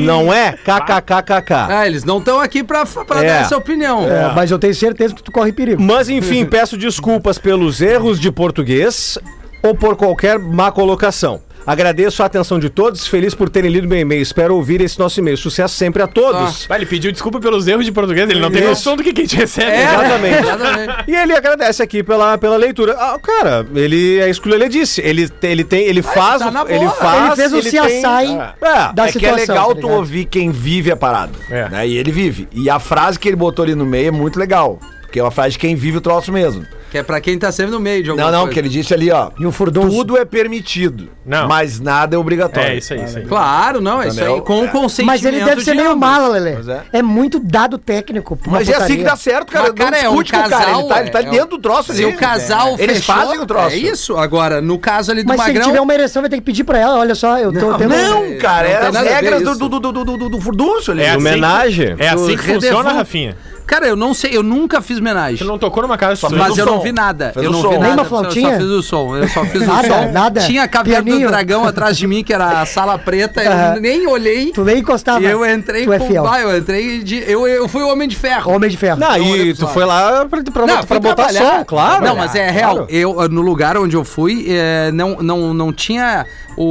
Não 0.00 0.32
é? 0.32 0.52
KKKKK. 0.52 1.52
Ah, 1.68 1.86
eles 1.86 2.04
não 2.04 2.18
estão 2.18 2.40
aqui 2.40 2.62
pra, 2.62 2.84
pra 2.86 3.22
É. 3.24 3.26
dar 3.28 3.40
essa 3.42 3.56
opinião. 3.56 4.04
É, 4.10 4.32
mas 4.34 4.50
eu 4.50 4.58
tenho 4.58 4.74
certeza 4.74 5.14
que 5.14 5.22
tu 5.22 5.32
corre 5.32 5.52
perigo. 5.52 5.82
Mas 5.82 6.08
enfim, 6.08 6.44
peço 6.46 6.76
desculpas 6.76 7.38
pelos 7.38 7.80
erros 7.80 8.18
de 8.20 8.30
português 8.30 9.18
ou 9.62 9.74
por 9.74 9.96
qualquer 9.96 10.38
má 10.38 10.70
colocação. 10.70 11.40
Agradeço 11.66 12.22
a 12.22 12.26
atenção 12.26 12.58
de 12.58 12.68
todos, 12.68 13.06
feliz 13.06 13.34
por 13.34 13.48
terem 13.48 13.70
lido 13.70 13.88
meu 13.88 13.98
e-mail. 13.98 14.20
Espero 14.20 14.54
ouvir 14.54 14.80
esse 14.82 14.98
nosso 14.98 15.18
e-mail. 15.18 15.36
Sucesso 15.38 15.74
sempre 15.74 16.02
a 16.02 16.06
todos. 16.06 16.66
Vai, 16.66 16.78
ele 16.78 16.86
pediu 16.86 17.10
desculpa 17.10 17.40
pelos 17.40 17.66
erros 17.66 17.86
de 17.86 17.92
português, 17.92 18.28
ele 18.28 18.38
não 18.40 18.50
tem 18.50 18.60
Isso. 18.60 18.68
noção 18.70 18.96
do 18.96 19.02
que, 19.02 19.12
que 19.14 19.22
a 19.22 19.24
gente 19.24 19.36
recebe. 19.36 19.70
É, 19.70 19.84
Exatamente. 19.84 20.38
exatamente. 20.38 20.94
E 21.08 21.16
ele 21.16 21.32
agradece 21.34 21.82
aqui 21.82 22.02
pela, 22.02 22.36
pela 22.36 22.56
leitura. 22.56 22.94
Ah, 22.98 23.18
cara, 23.18 23.66
ele 23.74 24.18
é 24.18 24.28
isso 24.28 24.42
que 24.42 24.48
o 24.48 24.50
Lelê 24.50 24.68
disse. 24.68 25.00
Ele, 25.00 25.28
ele 25.42 25.64
tem, 25.64 25.84
ele 25.86 26.02
faz, 26.02 26.42
tá 26.42 26.64
ele 26.68 26.88
faz, 26.90 27.26
Ele 27.26 27.36
fez 27.36 27.52
o 27.52 27.70
tem- 27.70 27.80
CSI 27.82 28.38
É. 28.60 28.92
da 28.92 29.06
é 29.08 29.12
que 29.12 29.24
é 29.24 29.32
situação. 29.32 29.36
legal 29.36 29.68
tá 29.68 29.74
tu 29.74 29.86
ligado? 29.86 29.96
ouvir 29.96 30.24
quem 30.26 30.50
vive 30.50 30.90
a 30.92 30.96
parada. 30.96 31.32
É. 31.50 31.68
Né? 31.70 31.88
E 31.88 31.96
ele 31.96 32.12
vive. 32.12 32.46
E 32.52 32.68
a 32.68 32.78
frase 32.78 33.18
que 33.18 33.26
ele 33.28 33.36
botou 33.36 33.62
ali 33.62 33.74
no 33.74 33.86
meio 33.86 34.08
é 34.08 34.10
muito 34.10 34.38
legal. 34.38 34.78
Porque 35.00 35.18
é 35.18 35.22
uma 35.22 35.30
frase 35.30 35.52
de 35.52 35.58
quem 35.58 35.74
vive 35.74 35.96
o 35.98 36.00
troço 36.00 36.30
mesmo. 36.30 36.66
Que 36.94 36.98
é 36.98 37.02
pra 37.02 37.20
quem 37.20 37.36
tá 37.36 37.50
sempre 37.50 37.72
no 37.72 37.80
meio 37.80 38.04
de 38.04 38.10
alguma 38.10 38.26
Não, 38.30 38.32
não, 38.32 38.40
coisa. 38.42 38.52
que 38.54 38.58
ele 38.60 38.68
disse 38.68 38.94
ali, 38.94 39.10
ó. 39.10 39.32
E 39.36 39.44
um 39.44 39.50
furdunço. 39.50 39.88
Tudo 39.90 40.16
é 40.16 40.24
permitido. 40.24 41.08
Não. 41.26 41.48
Mas 41.48 41.80
nada 41.80 42.14
é 42.14 42.18
obrigatório. 42.20 42.68
É, 42.70 42.76
isso 42.76 42.94
aí, 42.94 43.02
isso 43.02 43.18
aí. 43.18 43.24
Claro, 43.24 43.80
não, 43.80 44.00
é 44.00 44.06
isso 44.06 44.16
Entendeu? 44.16 44.36
aí. 44.36 44.40
Com 44.42 44.62
o 44.62 44.68
consentimento 44.68 45.06
Mas 45.06 45.24
ele 45.24 45.44
deve 45.44 45.64
ser 45.64 45.72
de 45.72 45.78
meio 45.78 45.90
ambos. 45.90 46.00
mala, 46.08 46.28
Lelê. 46.28 46.52
Pois 46.52 46.68
é. 46.68 46.82
É. 46.92 47.02
muito 47.02 47.40
dado 47.40 47.78
técnico. 47.78 48.36
pra 48.36 48.48
uma 48.48 48.58
Mas 48.58 48.68
é 48.68 48.74
assim 48.74 48.80
putaria. 48.82 48.96
que 48.98 49.02
dá 49.10 49.16
certo, 49.16 49.50
cara. 49.52 49.64
Mas, 49.64 49.72
cara, 49.74 49.98
é 49.98 50.02
não 50.04 50.12
um 50.12 50.22
discute 50.22 50.32
com 50.40 50.46
o 50.46 50.50
cara. 50.50 50.70
Ele 50.78 50.88
tá, 50.88 51.00
ele 51.00 51.10
tá 51.10 51.18
é, 51.18 51.22
dentro 51.24 51.48
do 51.48 51.58
troço 51.58 51.90
ali. 51.90 52.00
Se 52.00 52.06
o 52.06 52.16
casal 52.16 52.76
Eles 52.78 52.98
fechou, 52.98 53.14
fazem 53.16 53.40
o 53.40 53.46
troço. 53.46 53.74
É 53.74 53.76
isso. 53.76 54.16
Agora, 54.16 54.60
no 54.60 54.78
caso 54.78 55.10
ali 55.10 55.24
do 55.24 55.26
Mas 55.26 55.40
se 55.40 55.50
ele 55.50 55.58
Magrão... 55.58 55.72
tiver 55.72 55.80
uma 55.82 55.94
ereção, 55.94 56.22
vai 56.22 56.30
ter 56.30 56.36
que 56.36 56.42
pedir 56.44 56.62
pra 56.62 56.78
ela. 56.78 56.96
Olha 57.00 57.16
só, 57.16 57.36
eu 57.40 57.52
tô 57.52 57.72
Não, 57.72 57.76
tendo. 57.76 57.90
Não, 57.90 58.38
cara, 58.38 58.68
Não 58.68 58.74
é 58.76 58.78
tem 58.78 58.86
as 58.86 58.94
nada 58.94 58.98
a 59.00 59.02
ver 59.02 59.14
regras 59.16 59.42
do, 59.42 59.50
isso. 59.50 59.58
do, 59.68 59.80
do, 59.80 59.92
do, 59.92 60.04
do, 60.04 60.28
do 60.28 60.40
furdunço 60.40 60.92
ali. 60.92 61.02
É 61.02 61.08
assim 61.10 61.18
que- 61.18 61.28
homenagem. 61.28 61.96
É 61.98 62.08
assim 62.10 62.36
que 62.36 62.42
funciona. 62.44 62.92
Rafinha. 62.92 63.36
Cara, 63.66 63.86
eu 63.86 63.96
não 63.96 64.12
sei, 64.12 64.36
eu 64.36 64.42
nunca 64.42 64.80
fiz 64.82 64.98
homenagem. 64.98 65.38
Você 65.38 65.44
não 65.44 65.58
tocou 65.58 65.82
numa 65.82 65.96
casa 65.96 66.16
só 66.16 66.28
Mas 66.30 66.54
o 66.56 66.60
eu 66.60 66.66
não 66.66 66.74
som. 66.76 66.80
vi 66.80 66.92
nada. 66.92 67.30
Fez 67.32 67.44
eu 67.46 67.50
não 67.50 67.62
som. 67.62 67.70
vi 67.70 67.78
Nem 67.78 67.80
nada. 67.90 67.94
uma 67.94 68.02
Eu 68.02 68.08
só 68.08 68.18
flautinha? 68.20 68.56
fiz 68.58 68.66
o 68.66 68.82
som. 68.82 69.16
Eu 69.16 69.28
só 69.28 69.44
fiz 69.46 69.62
o 69.62 69.66
Nada, 69.66 69.88
som. 69.88 70.12
nada. 70.12 70.40
Tinha 70.42 70.62
a 70.64 70.68
caverna 70.68 71.00
do 71.00 71.04
Pianinho. 71.06 71.28
dragão 71.28 71.64
atrás 71.66 71.96
de 71.96 72.06
mim, 72.06 72.22
que 72.22 72.32
era 72.32 72.60
a 72.60 72.66
sala 72.66 72.98
preta. 72.98 73.42
Eu 73.42 73.80
nem 73.80 74.06
olhei. 74.06 74.52
Tu 74.52 74.62
nem 74.64 74.78
encostava. 74.78 75.20
E 75.22 75.24
eu 75.26 75.44
entrei 75.48 75.84
tu 75.84 75.92
é 75.92 75.98
com 75.98 76.06
fiel. 76.06 76.26
Ah, 76.26 76.40
eu 76.40 76.56
entrei 76.58 77.02
de. 77.02 77.24
Eu, 77.30 77.46
eu 77.48 77.66
fui 77.68 77.82
o 77.82 77.88
Homem 77.88 78.06
de 78.08 78.16
Ferro. 78.16 78.52
Homem 78.52 78.68
de 78.70 78.76
ferro. 78.76 79.00
Não, 79.00 79.08
Não, 79.18 79.36
e 79.36 79.54
tu 79.54 79.66
foi 79.68 79.84
lá 79.84 80.26
pra, 80.26 80.42
pra, 80.42 80.66
Não, 80.66 80.84
pra 80.84 81.00
botar 81.00 81.14
trabalhar. 81.28 81.58
som, 81.58 81.64
claro. 81.64 82.04
Não, 82.04 82.16
mas 82.16 82.34
é 82.34 82.50
real. 82.50 82.74
Claro. 82.76 82.90
Eu, 82.90 83.28
no 83.28 83.40
lugar 83.40 83.76
onde 83.78 83.96
eu 83.96 84.04
fui, 84.04 84.46
é, 84.48 84.90
não, 84.92 85.16
não, 85.22 85.54
não 85.54 85.72
tinha 85.72 86.26
o, 86.56 86.64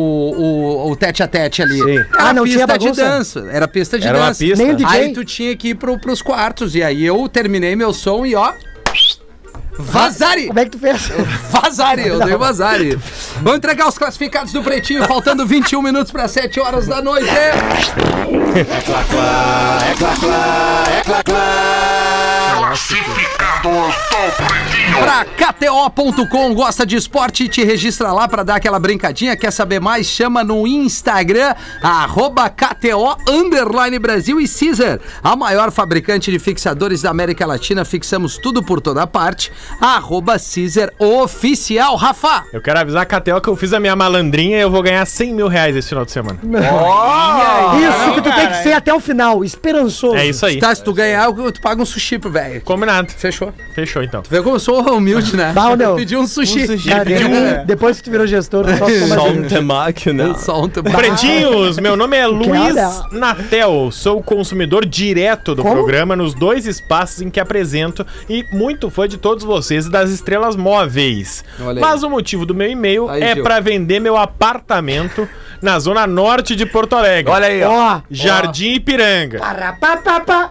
o, 0.87 0.91
o 0.91 0.95
tete 0.95 1.23
a 1.23 1.27
tete 1.27 1.61
ali. 1.61 1.79
Sim. 1.81 1.97
Era 1.97 2.07
Ah, 2.17 2.33
não 2.33 2.43
pista 2.43 2.65
tinha 2.65 2.67
de 2.67 2.85
bagunça? 2.85 3.03
dança. 3.03 3.47
Era 3.51 3.67
pista 3.67 3.99
de 3.99 4.07
Era 4.07 4.17
uma 4.17 4.27
dança. 4.27 4.39
pista. 4.43 4.63
Nem 4.63 4.75
DJ. 4.75 4.87
Aí 4.99 5.13
tu 5.13 5.25
tinha 5.25 5.55
que 5.55 5.69
ir 5.69 5.75
pro, 5.75 5.97
pros 5.99 6.21
quartos. 6.21 6.75
E 6.75 6.82
aí 6.84 7.03
eu 7.03 7.27
terminei 7.29 7.75
meu 7.75 7.93
som 7.93 8.25
e 8.25 8.36
ó. 8.36 8.53
Vazare! 9.78 10.47
Como 10.47 10.59
é 10.59 10.65
que 10.65 10.71
tu 10.71 10.80
fez? 10.80 11.11
Vazare, 11.49 12.07
eu 12.07 12.19
dei 12.19 12.36
vazare. 12.36 12.99
Vamos 13.41 13.57
entregar 13.57 13.88
os 13.88 13.97
classificados 13.97 14.53
do 14.53 14.61
Pretinho, 14.61 15.03
faltando 15.05 15.45
21 15.45 15.82
minutos 15.82 16.11
para 16.11 16.28
7 16.28 16.59
horas 16.59 16.88
da 16.88 17.01
noite. 17.01 17.28
Pra 24.99 25.26
KTO.com, 25.26 26.53
gosta 26.53 26.86
de 26.86 26.95
esporte? 26.95 27.47
Te 27.47 27.63
registra 27.63 28.11
lá 28.11 28.28
pra 28.28 28.43
dar 28.43 28.55
aquela 28.55 28.80
brincadinha. 28.80 29.36
Quer 29.36 29.51
saber 29.51 29.80
mais? 29.80 30.07
Chama 30.07 30.43
no 30.43 30.67
Instagram, 30.67 31.55
arroba 31.82 32.49
KTO 32.49 33.17
Underline 33.28 33.97
Brasil 33.99 34.39
e 34.39 34.47
Caesar, 34.47 34.99
a 35.24 35.36
maior 35.36 35.71
fabricante 35.71 36.32
de 36.32 36.39
fixadores 36.39 37.01
da 37.01 37.09
América 37.09 37.45
Latina. 37.45 37.84
Fixamos 37.86 38.38
tudo 38.38 38.63
por 38.63 38.82
toda 38.82 39.05
parte. 39.07 39.51
Arroba 39.80 40.38
Caesar 40.38 40.89
Oficial. 40.99 41.95
Rafa! 41.95 42.43
Eu 42.53 42.61
quero 42.61 42.80
avisar 42.80 43.01
a 43.03 43.05
Catel 43.05 43.39
que 43.41 43.47
eu 43.49 43.55
fiz 43.55 43.74
a 43.74 43.80
minha 43.80 43.95
malandrinha 43.95 44.57
e 44.57 44.61
eu 44.61 44.70
vou 44.72 44.82
ganhar 44.82 45.05
100 45.05 45.34
mil 45.34 45.47
reais 45.47 45.76
esse 45.76 45.89
final 45.89 46.05
de 46.05 46.11
semana. 46.11 46.39
Isso 46.43 48.14
que 48.14 48.22
tu 48.22 48.24
tem 48.24 48.34
que 48.34 48.41
cara. 48.53 48.64
ser 48.64 48.74
até 48.74 48.93
o 48.93 48.99
final, 48.99 49.43
esperançoso. 49.43 50.16
É 50.16 50.26
isso 50.26 50.45
aí. 50.45 50.59
Tá, 50.59 50.74
se 50.74 50.84
tu 50.84 50.93
ganhar, 50.93 51.26
eu- 51.26 51.51
tu 51.51 51.61
paga 51.61 51.82
um 51.82 51.86
sushi 51.86 52.18
pro 52.20 52.30
velho. 52.32 52.61
Combinado. 52.61 53.11
Fechou. 53.16 53.53
Fechou 53.74 54.03
então. 54.03 54.24
Vê 54.30 54.41
como 54.41 54.55
eu 54.55 54.59
sou 54.59 54.82
humilde, 54.95 55.36
né? 55.36 55.51
Bah, 55.53 55.76
meu. 55.76 55.95
Pedi 55.95 56.16
um 56.16 56.28
sushi. 56.28 56.68
Cara, 56.88 57.05
de- 57.05 57.66
Depois 57.66 57.97
que 57.97 58.03
tu 58.03 58.11
virou 58.11 58.28
gestor, 58.28 58.66
tu 58.66 58.78
só 58.78 58.86
ficou 58.86 59.07
mais 59.07 59.22
Só 59.22 59.30
um 59.30 59.43
temaki, 59.43 60.14
né? 60.14 60.34
Só 60.38 60.61
um 60.64 60.70
tempo. 60.70 60.89
Pretinhos, 60.91 61.78
meu 61.80 61.95
nome 61.95 62.18
é 62.18 62.28
Luiz 62.28 62.49
Olha. 62.49 62.91
Natel, 63.11 63.89
sou 63.91 64.22
consumidor 64.22 64.86
direto 64.86 65.55
do 65.55 65.61
Como? 65.61 65.74
programa 65.76 66.16
nos 66.16 66.34
dois 66.34 66.66
espaços 66.66 67.22
em 67.22 67.30
que 67.30 67.39
apresento 67.39 68.05
e 68.30 68.45
muito 68.51 68.89
fã 68.89 69.07
de 69.07 69.18
todos 69.18 69.43
vocês 69.54 69.86
e 69.86 69.89
das 69.91 70.10
estrelas 70.10 70.56
móveis. 70.56 71.43
Olha 71.60 71.70
aí. 71.78 71.80
Mas 71.80 72.04
o 72.04 72.10
motivo 72.10 72.45
do 72.45 72.54
meu 72.56 72.70
e-mail 72.70 73.10
Aí, 73.10 73.22
é 73.24 73.36
para 73.36 73.60
vender 73.60 73.99
meu 73.99 74.18
apartamento 74.18 75.28
na 75.62 75.80
zona 75.80 76.06
norte 76.08 76.56
de 76.56 76.66
Porto 76.66 76.95
Alegre. 76.95 77.32
Olha 77.32 77.47
aí, 77.47 77.64
ó. 77.64 77.72
Ó, 77.97 78.01
Jardim 78.10 78.74
Ipiranga. 78.74 79.39
pá, 79.80 79.97
pá, 79.97 80.20
pá. 80.20 80.49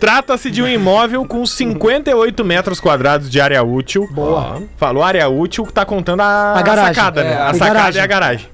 Trata-se 0.00 0.50
de 0.50 0.62
um 0.62 0.68
imóvel 0.68 1.24
com 1.24 1.46
58 1.46 2.44
metros 2.44 2.78
quadrados 2.80 3.30
de 3.30 3.40
área 3.40 3.62
útil. 3.62 4.06
Boa. 4.10 4.62
Falou 4.76 5.02
área 5.02 5.28
útil, 5.28 5.64
tá 5.66 5.84
contando 5.84 6.20
a, 6.20 6.58
A 6.58 6.62
garagem. 6.62 6.94
sacada, 6.94 7.20
É, 7.22 7.24
né? 7.24 7.36
A 7.36 7.48
a 7.48 7.54
sacada 7.54 7.74
garagem. 7.74 8.00
e 8.00 8.04
a 8.04 8.06
garagem. 8.06 8.48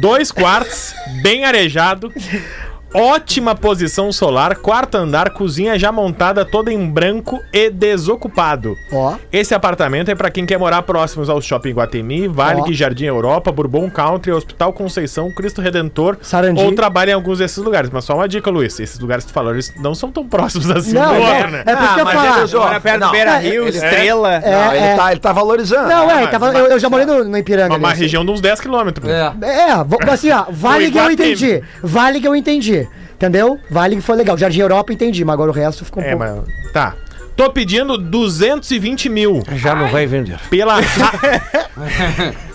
Dois 0.00 0.30
quartos, 0.30 0.94
bem 1.22 1.44
arejado. 1.44 2.12
Ótima 2.94 3.54
posição 3.54 4.10
solar, 4.10 4.56
quarto 4.56 4.96
andar, 4.96 5.30
cozinha 5.30 5.78
já 5.78 5.92
montada 5.92 6.44
toda 6.44 6.72
em 6.72 6.86
branco 6.88 7.38
e 7.52 7.68
desocupado. 7.70 8.74
Ó. 8.90 9.14
Esse 9.30 9.54
apartamento 9.54 10.10
é 10.10 10.14
pra 10.14 10.30
quem 10.30 10.46
quer 10.46 10.58
morar 10.58 10.82
próximos 10.82 11.28
ao 11.28 11.40
Shopping 11.40 11.72
Guatemi, 11.72 12.28
Ó. 12.28 12.72
Jardim 12.72 13.04
Europa, 13.04 13.52
Bourbon 13.52 13.90
Country, 13.90 14.32
Hospital 14.32 14.72
Conceição, 14.72 15.30
Cristo 15.30 15.60
Redentor 15.60 16.16
Sarandi. 16.22 16.62
ou 16.62 16.72
trabalha 16.74 17.10
em 17.10 17.14
alguns 17.14 17.38
desses 17.38 17.58
lugares. 17.58 17.90
Mas 17.92 18.04
só 18.04 18.14
uma 18.14 18.26
dica, 18.28 18.50
Luiz, 18.50 18.78
esses 18.80 18.98
lugares 18.98 19.24
que 19.24 19.30
tu 19.32 19.34
falou, 19.34 19.52
eles 19.52 19.72
não 19.80 19.94
são 19.94 20.10
tão 20.10 20.26
próximos 20.26 20.70
assim 20.70 20.92
Não, 20.94 21.14
do 21.14 21.20
é, 21.22 21.46
né? 21.46 21.62
é 21.66 21.76
por 21.76 21.84
isso 21.84 21.94
que 21.94 22.00
eu 22.00 22.04
mas 22.06 22.54
ó, 22.54 22.60
Mora 22.60 22.80
perto 22.80 23.00
Não, 23.00 23.06
do 23.08 23.12
Beira 23.12 23.30
é, 23.32 23.38
Rio, 23.38 23.62
ele- 23.68 23.76
Estrela. 23.76 24.34
É, 24.34 24.50
Não, 24.50 24.74
ele, 24.74 24.84
é. 24.84 24.96
tá, 24.96 25.10
ele 25.12 25.20
tá 25.20 25.32
valorizando. 25.32 25.88
Não, 25.88 26.10
é, 26.10 26.14
mas- 26.14 26.30
tava- 26.30 26.46
mas- 26.52 26.58
eu, 26.58 26.66
eu 26.68 26.78
já 26.78 26.88
morei 26.88 27.04
no, 27.06 27.24
no 27.24 27.36
Ipiranga. 27.38 27.68
Uma, 27.74 27.78
uma 27.78 27.88
ali, 27.90 27.98
região 28.00 28.24
de 28.24 28.30
uns 28.30 28.40
10 28.40 28.60
quilômetros. 28.60 29.08
É. 29.08 29.32
É, 29.42 30.10
assim, 30.12 30.30
ó, 30.30 30.46
vale 30.50 30.90
que 30.90 30.98
eu 30.98 31.10
entendi. 31.10 31.62
Vale 31.82 32.20
que 32.20 32.26
eu 32.28 32.34
entendi. 32.34 32.77
Entendeu? 33.18 33.58
Vale 33.68 33.96
que 33.96 34.02
foi 34.02 34.14
legal. 34.16 34.38
Jardim 34.38 34.60
Europa 34.60 34.92
entendi, 34.92 35.24
mas 35.24 35.34
agora 35.34 35.50
o 35.50 35.54
resto 35.54 35.84
ficou 35.84 36.00
um 36.00 36.06
É, 36.06 36.10
pouco. 36.16 36.24
mas. 36.64 36.72
Tá. 36.72 36.94
Tô 37.36 37.50
pedindo 37.50 37.98
220 37.98 39.08
mil 39.08 39.42
Já 39.56 39.74
não 39.74 39.88
vai 39.88 40.06
vender. 40.06 40.38
pela. 40.48 40.76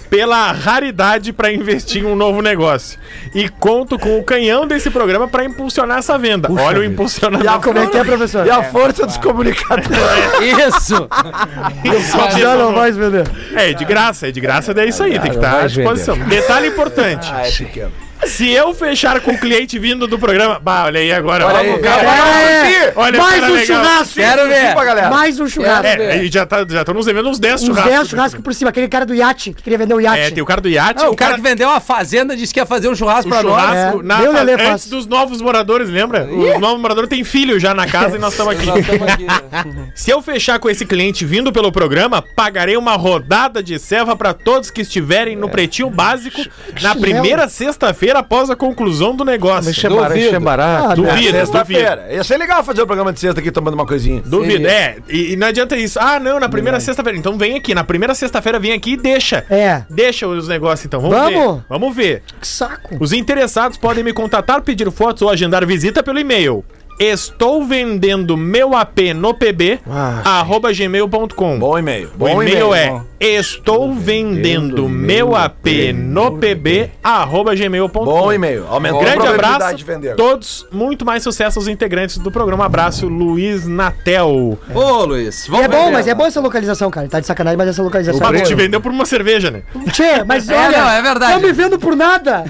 pela 0.09 0.51
raridade 0.51 1.33
pra 1.33 1.51
investir 1.51 2.03
em 2.03 2.05
um 2.05 2.15
novo 2.15 2.39
negócio. 2.41 2.99
E 3.33 3.49
conto 3.49 3.97
com 3.97 4.19
o 4.19 4.23
canhão 4.23 4.67
desse 4.67 4.91
programa 4.91 5.27
pra 5.27 5.43
impulsionar 5.43 5.97
essa 5.97 6.17
venda. 6.19 6.49
Olha 6.51 6.81
o 6.81 6.83
impulsionamento. 6.83 7.45
E 7.45 7.47
a, 7.47 7.57
Como 7.59 7.79
é 7.79 7.87
que 7.87 7.97
é, 7.97 8.03
professor? 8.03 8.45
e 8.45 8.51
a 8.51 8.61
força 8.63 9.07
dos 9.07 9.17
comunicadores. 9.17 9.89
Isso! 10.69 11.09
Já 12.39 12.55
não 12.55 12.73
vai 12.75 12.91
vender. 12.91 13.27
É, 13.55 13.73
de 13.73 13.83
graça, 13.85 14.27
é 14.27 14.31
de 14.31 14.39
graça, 14.39 14.71
é 14.79 14.85
isso 14.85 15.01
aí, 15.01 15.13
tem 15.19 15.31
que 15.31 15.37
estar 15.37 15.49
à 15.49 15.59
vai 15.61 15.67
disposição. 15.67 16.17
Detalhe 16.19 16.67
importante: 16.67 17.27
ah, 17.33 17.47
é 17.47 17.51
pequeno. 17.51 17.91
Se 18.27 18.49
eu 18.49 18.73
fechar 18.73 19.19
com 19.21 19.31
o 19.31 19.37
cliente 19.37 19.77
vindo 19.79 20.07
do 20.07 20.17
programa. 20.17 20.59
Bah, 20.59 20.85
olha 20.85 20.99
aí 20.99 21.11
agora. 21.11 21.45
Olha 21.45 21.71
vamos 21.71 21.85
aí. 21.87 22.73
É, 22.75 22.93
Olha, 22.95 23.19
mais 23.19 23.39
cara 23.39 23.53
um 23.53 23.57
churrasco. 23.65 24.13
Quero 24.15 24.47
ver. 24.47 24.73
Pra 24.73 24.85
galera. 24.85 25.09
Mais 25.09 25.39
um 25.39 25.47
churrasco. 25.47 25.85
É, 25.87 26.23
já 26.25 26.45
tá, 26.45 26.65
já 26.69 26.81
estão 26.81 26.93
nos 26.93 27.05
devendo 27.05 27.29
uns 27.29 27.39
10 27.39 27.61
Uns 27.61 27.65
churrascos. 27.67 27.91
10 27.93 28.07
churrascos 28.09 28.41
por 28.43 28.53
cima. 28.53 28.69
Aquele 28.69 28.87
cara 28.87 29.05
do 29.05 29.13
iate, 29.13 29.53
que 29.53 29.61
queria 29.63 29.77
vender 29.77 29.93
o 29.93 29.99
iate. 30.01 30.19
É, 30.19 30.31
tem 30.31 30.41
o 30.43 30.45
cara 30.45 30.61
do 30.61 30.69
iate, 30.69 31.03
Ah, 31.03 31.09
o 31.09 31.15
cara 31.15 31.35
que 31.35 31.41
vendeu 31.41 31.69
a 31.69 31.79
fazenda 31.79 32.35
disse 32.35 32.53
que 32.53 32.59
ia 32.59 32.65
fazer 32.65 32.87
um 32.89 32.95
churrasco 32.95 33.27
o 33.27 33.29
pra 33.29 33.43
nós. 33.43 33.61
churrasco 33.61 33.99
É. 33.99 34.03
na- 34.03 34.19
o 34.21 34.31
Lelê 34.33 34.53
antes 34.53 34.65
faz. 34.67 34.87
dos 34.87 35.05
novos 35.07 35.41
moradores, 35.41 35.89
lembra? 35.89 36.25
Os 36.25 36.59
novos 36.59 36.79
moradores 36.81 37.09
têm 37.09 37.23
filho 37.23 37.59
já 37.59 37.73
na 37.73 37.87
casa 37.87 38.15
e 38.17 38.19
nós 38.19 38.33
estamos 38.33 38.53
aqui. 38.55 38.65
Nós 38.65 38.79
estamos 38.79 39.07
aqui. 39.07 39.23
né? 39.25 39.91
Se 39.95 40.11
eu 40.11 40.21
fechar 40.21 40.59
com 40.59 40.69
esse 40.69 40.85
cliente 40.85 41.25
vindo 41.25 41.51
pelo 41.51 41.71
programa, 41.71 42.21
pagarei 42.21 42.77
uma 42.77 42.93
rodada 42.95 43.61
de 43.61 43.77
serva 43.79 44.15
para 44.15 44.33
todos 44.33 44.69
que 44.71 44.81
estiverem 44.81 45.35
no 45.35 45.49
pretinho 45.49 45.89
básico 45.89 46.41
na 46.81 46.95
primeira 46.95 47.47
sexta-feira 47.49 48.12
após 48.15 48.49
a 48.49 48.55
conclusão 48.55 49.15
do 49.15 49.23
negócio. 49.25 49.71
Isso 49.71 49.85
é 49.87 50.39
barato. 50.39 50.91
Ah, 50.91 50.95
Duvido, 50.95 51.15
duvido. 51.15 51.37
Sexta-feira. 51.37 52.07
Ia 52.11 52.23
ser 52.23 52.37
legal 52.37 52.63
fazer 52.63 52.81
o 52.81 52.85
programa 52.85 53.11
de 53.13 53.19
sexta 53.19 53.39
aqui 53.39 53.51
tomando 53.51 53.73
uma 53.75 53.85
coisinha. 53.85 54.21
Duvido, 54.25 54.67
é. 54.67 54.97
E, 55.09 55.33
e 55.33 55.35
não 55.35 55.47
adianta 55.47 55.75
isso. 55.75 55.99
Ah, 55.99 56.19
não, 56.19 56.39
na 56.39 56.49
primeira 56.49 56.79
sexta-feira. 56.79 57.17
Então 57.17 57.37
vem 57.37 57.55
aqui. 57.55 57.73
Na 57.73 57.83
primeira 57.83 58.13
sexta-feira 58.15 58.59
vem 58.59 58.73
aqui 58.73 58.93
e 58.93 58.97
deixa. 58.97 59.45
É. 59.49 59.83
Deixa 59.89 60.27
os 60.27 60.47
negócios 60.47 60.85
então. 60.85 60.99
Vamos, 61.01 61.17
Vamos? 61.17 61.55
ver. 61.55 61.63
Vamos 61.69 61.95
ver. 61.95 62.23
Que 62.39 62.47
saco. 62.47 62.97
Os 62.99 63.13
interessados 63.13 63.77
podem 63.77 64.03
me 64.03 64.13
contatar, 64.13 64.61
pedir 64.61 64.89
fotos 64.91 65.21
ou 65.21 65.29
agendar 65.29 65.65
visita 65.65 66.01
pelo 66.03 66.19
e-mail 66.19 66.63
Estou 66.99 67.65
vendendo 67.65 68.37
meu 68.37 68.75
AP 68.75 69.13
no 69.15 69.33
PB, 69.33 69.79
arroba 70.23 70.71
gmail.com. 70.71 71.59
Bom 71.59 71.77
e-mail. 71.79 72.09
O 72.15 72.17
Bom 72.17 72.41
e-mail 72.43 72.73
é 72.73 72.89
bom. 72.89 73.03
estou 73.19 73.93
vendendo 73.93 74.87
meu 74.87 75.35
AP 75.35 75.65
no 75.93 76.37
PB, 76.37 76.91
arroba 77.03 77.55
gmail.com. 77.55 78.05
Bom 78.05 78.31
e-mail. 78.31 78.65
Aumentou 78.69 79.01
a 79.01 79.03
Grande 79.03 79.27
abraço, 79.27 79.75
de 79.75 79.83
vender. 79.83 80.15
todos, 80.15 80.65
muito 80.71 81.03
mais 81.05 81.23
sucesso 81.23 81.59
aos 81.59 81.67
integrantes 81.67 82.17
do 82.17 82.31
programa. 82.31 82.65
Abraço, 82.65 83.07
Luiz 83.07 83.67
Natel. 83.67 84.57
Ô, 84.73 85.05
Luiz, 85.05 85.47
E 85.49 85.55
é 85.55 85.67
bom, 85.67 85.91
mas 85.91 86.07
é 86.07 86.13
bom 86.15 86.25
essa 86.25 86.39
localização, 86.39 86.89
cara. 86.91 87.07
Tá 87.09 87.19
de 87.19 87.25
sacanagem, 87.27 87.57
mas 87.57 87.67
essa 87.69 87.81
localização 87.83 88.29
O 88.29 88.35
é 88.35 88.41
te 88.41 88.43
boa. 88.53 88.55
vendeu 88.55 88.79
por 88.79 88.91
uma 88.91 89.05
cerveja, 89.05 89.49
né? 89.51 89.63
Tchê, 89.91 90.23
mas 90.25 90.47
É, 90.53 90.55
olha, 90.55 90.77
não, 90.77 90.89
é 90.89 91.01
verdade. 91.01 91.33
Não 91.33 91.41
me 91.41 91.51
vendo 91.51 91.79
por 91.79 91.95
nada. 91.95 92.43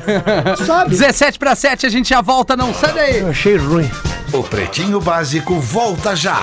Sabe? 0.66 0.90
17 0.92 1.40
para 1.40 1.56
7, 1.56 1.86
a 1.86 1.90
gente 1.90 2.10
já 2.10 2.22
volta, 2.22 2.56
não 2.58 2.74
sai 2.74 2.94
daí. 2.94 3.20
Eu 3.20 3.30
achei 3.30 3.56
ruim. 3.56 3.90
O 4.34 4.42
Pretinho 4.42 5.00
Básico 5.00 5.60
volta 5.60 6.16
já. 6.16 6.42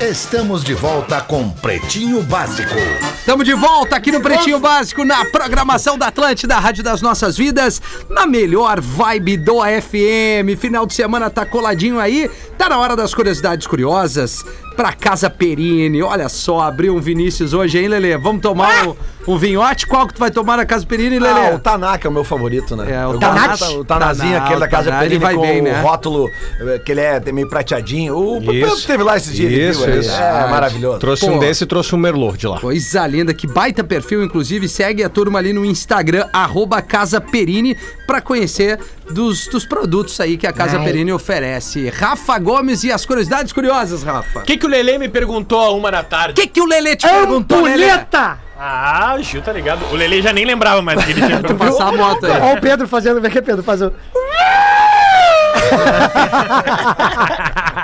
Estamos 0.00 0.62
de 0.62 0.72
volta 0.72 1.20
com 1.20 1.50
Pretinho 1.50 2.22
Básico. 2.22 2.76
Estamos 3.18 3.44
de 3.44 3.54
volta 3.54 3.96
aqui 3.96 4.12
no 4.12 4.20
Pretinho 4.20 4.60
Básico, 4.60 5.04
na 5.04 5.24
programação 5.24 5.98
da 5.98 6.06
Atlântida, 6.06 6.56
Rádio 6.60 6.84
das 6.84 7.02
Nossas 7.02 7.36
Vidas, 7.36 7.82
na 8.08 8.24
melhor 8.24 8.80
vibe 8.80 9.36
do 9.38 9.62
FM. 9.62 10.56
Final 10.56 10.86
de 10.86 10.94
semana 10.94 11.28
tá 11.28 11.44
coladinho 11.44 11.98
aí, 11.98 12.30
tá 12.58 12.68
na 12.68 12.78
hora 12.78 12.96
das 12.96 13.14
curiosidades 13.14 13.66
curiosas. 13.66 14.44
Pra 14.76 14.92
Casa 14.92 15.28
Perini, 15.28 16.00
olha 16.02 16.28
só, 16.28 16.60
abriu 16.60 16.94
um 16.94 17.00
Vinícius 17.00 17.52
hoje, 17.52 17.78
hein, 17.78 17.88
Lelê? 17.88 18.16
Vamos 18.16 18.40
tomar 18.40 18.86
um, 18.86 18.94
um 19.26 19.36
vinhote? 19.36 19.84
Qual 19.88 20.06
que 20.06 20.14
tu 20.14 20.20
vai 20.20 20.30
tomar 20.30 20.56
na 20.56 20.64
Casa 20.64 20.86
Perini, 20.86 21.18
Lelê? 21.18 21.48
Ah, 21.48 21.54
o 21.56 21.58
Tanaka 21.58 22.06
é 22.06 22.08
o 22.08 22.12
meu 22.12 22.22
favorito, 22.22 22.76
né? 22.76 22.92
É, 22.92 23.04
o 23.04 23.18
Tanaka. 23.18 23.70
O 23.70 23.84
Tanazinho, 23.84 24.32
Taná, 24.34 24.44
aquele 24.44 24.60
da 24.60 24.68
Casa 24.68 24.90
Taná, 24.90 25.02
Perini 25.02 25.18
vai 25.18 25.34
com 25.34 25.40
bem, 25.40 25.62
né? 25.62 25.80
o 25.80 25.82
rótulo, 25.84 26.30
eh, 26.60 26.78
que 26.78 26.92
ele 26.92 27.00
é 27.00 27.20
meio 27.32 27.48
prateadinho. 27.48 28.16
O 28.16 28.40
Pedro 28.40 28.68
Isso. 28.68 28.86
teve 28.86 29.02
lá 29.02 29.16
esse 29.16 29.32
dia, 29.32 29.46
ele 29.46 29.68
Isso, 29.68 29.84
viu, 29.84 29.94
é, 29.94 29.98
isso. 29.98 30.12
É, 30.12 30.48
maravilhoso. 30.48 30.98
Trouxe 31.00 31.26
Pô. 31.26 31.32
um 31.32 31.38
desse 31.40 31.64
e 31.64 31.66
trouxe 31.66 31.94
um 31.96 31.98
Merlot 31.98 32.38
de 32.38 32.46
lá. 32.46 32.60
Coisa 32.60 33.04
linda, 33.04 33.34
que 33.34 33.48
baita 33.48 33.82
perfil, 33.82 34.22
inclusive, 34.22 34.68
segue 34.68 35.02
a 35.02 35.08
turma 35.08 35.40
ali 35.40 35.52
no 35.52 35.64
Instagram, 35.64 36.28
arroba 36.32 36.80
Casa 36.80 37.20
Perini, 37.20 37.76
pra 38.06 38.20
conhecer 38.20 38.78
dos, 39.12 39.46
dos 39.48 39.64
produtos 39.66 40.20
aí 40.20 40.36
que 40.36 40.46
a 40.46 40.52
Casa 40.52 40.78
Ai. 40.78 40.84
Perini 40.84 41.12
oferece. 41.12 41.88
Rafa 41.90 42.38
Gomes 42.38 42.84
e 42.84 42.92
as 42.92 43.04
curiosidades 43.06 43.52
curiosas, 43.52 44.02
Rafa. 44.02 44.40
O 44.40 44.42
que, 44.42 44.56
que 44.56 44.66
o 44.66 44.68
Lele 44.68 44.98
me 44.98 45.08
perguntou 45.08 45.60
a 45.60 45.70
uma 45.72 45.90
da 45.90 46.00
O 46.00 46.04
tarde? 46.04 46.34
que, 46.40 46.46
que 46.46 46.60
o 46.60 46.66
Lelê 46.66 46.96
te 46.96 47.08
perguntou, 47.08 47.62
Lelê? 47.62 47.84
Ampulheta! 47.90 48.38
Ah, 48.60 49.14
o 49.18 49.22
Gil 49.22 49.40
tá 49.40 49.52
ligado. 49.52 49.84
O 49.92 49.94
Lele 49.94 50.20
já 50.20 50.32
nem 50.32 50.44
lembrava 50.44 50.82
mais 50.82 51.02
que 51.04 51.12
ele 51.12 51.22
tinha 51.24 51.38
perguntado. 51.40 51.70
passar 51.72 51.88
a 51.88 51.92
moto 51.92 52.26
aí. 52.26 52.32
Olha 52.32 52.58
o 52.58 52.60
Pedro 52.60 52.88
fazendo, 52.88 53.20
vem 53.20 53.30
aqui, 53.30 53.40
Pedro, 53.40 53.62
faz 53.62 53.80
o... 53.82 53.92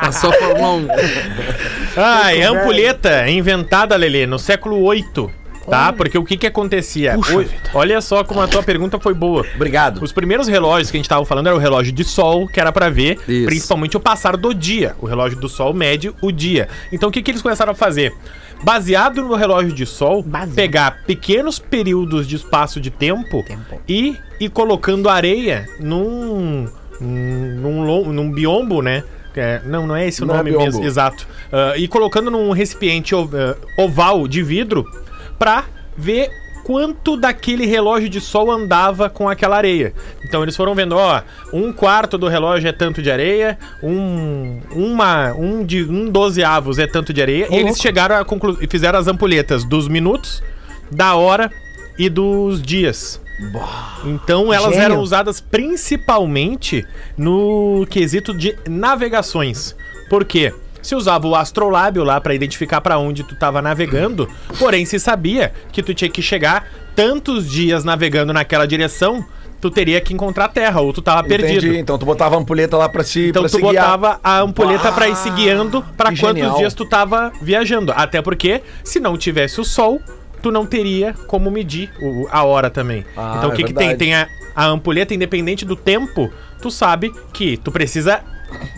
Passou 0.00 0.30
a 0.30 0.32
Fórmula 0.34 0.72
1. 0.74 0.88
Ah, 1.96 2.34
é 2.34 2.42
ampulheta 2.44 3.28
inventada, 3.28 3.96
Lele, 3.96 4.26
no 4.26 4.38
século 4.38 4.90
VIII. 4.90 5.30
Tá? 5.68 5.92
Porque 5.92 6.18
o 6.18 6.24
que 6.24 6.36
que 6.36 6.46
acontecia? 6.46 7.16
O- 7.18 7.78
olha 7.78 8.00
só 8.00 8.22
como 8.22 8.40
a 8.40 8.46
tua 8.46 8.62
pergunta 8.62 8.98
foi 9.00 9.14
boa. 9.14 9.44
Obrigado. 9.54 10.02
Os 10.02 10.12
primeiros 10.12 10.46
relógios 10.46 10.90
que 10.90 10.96
a 10.96 10.98
gente 10.98 11.08
tava 11.08 11.24
falando 11.24 11.46
era 11.46 11.56
o 11.56 11.58
relógio 11.58 11.92
de 11.92 12.04
sol, 12.04 12.46
que 12.46 12.60
era 12.60 12.70
pra 12.72 12.88
ver 12.90 13.18
Isso. 13.28 13.46
principalmente 13.46 13.96
o 13.96 14.00
passar 14.00 14.36
do 14.36 14.52
dia. 14.54 14.94
O 15.00 15.06
relógio 15.06 15.38
do 15.38 15.48
sol 15.48 15.72
mede 15.72 16.12
o 16.20 16.30
dia. 16.30 16.68
Então 16.92 17.08
o 17.08 17.12
que 17.12 17.22
que 17.22 17.30
eles 17.30 17.40
começaram 17.42 17.72
a 17.72 17.74
fazer? 17.74 18.12
Baseado 18.62 19.22
no 19.22 19.34
relógio 19.34 19.72
de 19.72 19.84
sol, 19.84 20.24
pegar 20.54 21.02
pequenos 21.06 21.58
períodos 21.58 22.26
de 22.26 22.36
espaço 22.36 22.80
de 22.80 22.90
tempo, 22.90 23.44
e 23.88 24.16
ir 24.40 24.48
colocando 24.50 25.08
areia 25.08 25.66
num 25.80 26.66
num, 27.00 27.56
num, 27.60 27.84
lo- 27.84 28.12
num 28.12 28.30
biombo, 28.30 28.80
né? 28.80 29.02
É, 29.36 29.60
não, 29.66 29.84
não 29.84 29.96
é 29.96 30.06
esse 30.06 30.22
o 30.22 30.26
Não 30.26 30.34
é 30.34 30.38
nome 30.38 30.50
biombo. 30.50 30.64
mesmo, 30.66 30.84
exato. 30.84 31.26
Ah, 31.52 31.72
e 31.76 31.88
colocando 31.88 32.30
num 32.30 32.52
recipiente 32.52 33.14
ov- 33.16 33.34
ah, 33.34 33.56
oval 33.76 34.28
de 34.28 34.42
vidro 34.44 34.86
pra 35.38 35.64
ver 35.96 36.30
quanto 36.64 37.16
daquele 37.16 37.66
relógio 37.66 38.08
de 38.08 38.20
sol 38.20 38.50
andava 38.50 39.10
com 39.10 39.28
aquela 39.28 39.56
areia. 39.56 39.92
Então 40.24 40.42
eles 40.42 40.56
foram 40.56 40.74
vendo, 40.74 40.96
ó, 40.96 41.20
um 41.52 41.72
quarto 41.72 42.16
do 42.16 42.26
relógio 42.26 42.68
é 42.68 42.72
tanto 42.72 43.02
de 43.02 43.10
areia, 43.10 43.58
um 43.82 44.60
uma 44.72 45.34
um 45.34 45.64
de 45.64 45.84
um 45.84 46.10
dozeavos 46.10 46.78
é 46.78 46.86
tanto 46.86 47.12
de 47.12 47.20
areia, 47.20 47.48
e 47.50 47.56
eles 47.56 47.78
chegaram 47.78 48.16
a 48.16 48.24
conclu 48.24 48.58
e 48.60 48.66
fizeram 48.66 48.98
as 48.98 49.06
ampulhetas 49.06 49.62
dos 49.62 49.86
minutos, 49.86 50.42
da 50.90 51.14
hora 51.14 51.50
e 51.98 52.08
dos 52.08 52.62
dias. 52.62 53.20
Então 54.04 54.52
elas 54.52 54.70
Gênio. 54.70 54.84
eram 54.84 55.00
usadas 55.00 55.40
principalmente 55.40 56.86
no 57.16 57.86
quesito 57.90 58.32
de 58.32 58.56
navegações. 58.68 59.74
Por 60.08 60.24
quê? 60.24 60.52
Se 60.84 60.94
usava 60.94 61.26
o 61.26 61.34
astrolábio 61.34 62.04
lá 62.04 62.20
pra 62.20 62.34
identificar 62.34 62.80
pra 62.80 62.98
onde 62.98 63.24
tu 63.24 63.34
tava 63.34 63.62
navegando, 63.62 64.28
porém 64.58 64.84
se 64.84 65.00
sabia 65.00 65.52
que 65.72 65.82
tu 65.82 65.94
tinha 65.94 66.10
que 66.10 66.20
chegar 66.20 66.66
tantos 66.94 67.50
dias 67.50 67.82
navegando 67.84 68.32
naquela 68.32 68.66
direção, 68.66 69.24
tu 69.60 69.70
teria 69.70 69.98
que 70.00 70.12
encontrar 70.12 70.48
terra 70.48 70.82
ou 70.82 70.92
tu 70.92 71.00
tava 71.00 71.22
perdido. 71.26 71.64
Entendi. 71.66 71.78
Então 71.78 71.96
tu 71.98 72.04
botava 72.04 72.36
a 72.36 72.38
ampulheta 72.38 72.76
lá 72.76 72.86
pra 72.88 73.02
se 73.02 73.28
Então 73.30 73.42
pra 73.42 73.48
tu 73.50 73.56
se 73.56 73.62
guiar. 73.62 73.72
botava 73.98 74.20
a 74.22 74.40
ampulheta 74.40 74.92
pra 74.92 75.08
ir 75.08 75.16
se 75.16 75.30
guiando 75.30 75.82
pra 75.96 76.12
que 76.12 76.20
quantos 76.20 76.36
genial. 76.42 76.58
dias 76.58 76.74
tu 76.74 76.84
tava 76.84 77.32
viajando. 77.40 77.90
Até 77.96 78.20
porque, 78.20 78.60
se 78.84 79.00
não 79.00 79.16
tivesse 79.16 79.58
o 79.60 79.64
sol, 79.64 80.00
tu 80.42 80.52
não 80.52 80.66
teria 80.66 81.14
como 81.26 81.50
medir 81.50 81.90
o- 81.98 82.28
a 82.30 82.44
hora 82.44 82.68
também. 82.68 83.06
Ah, 83.16 83.36
então 83.38 83.48
o 83.48 83.52
é 83.54 83.56
que, 83.56 83.64
que 83.64 83.72
tem? 83.72 83.96
Tem 83.96 84.14
a, 84.14 84.28
a 84.54 84.66
ampulheta, 84.66 85.14
independente 85.14 85.64
do 85.64 85.74
tempo, 85.74 86.30
tu 86.60 86.70
sabe 86.70 87.10
que 87.32 87.56
tu 87.56 87.72
precisa 87.72 88.20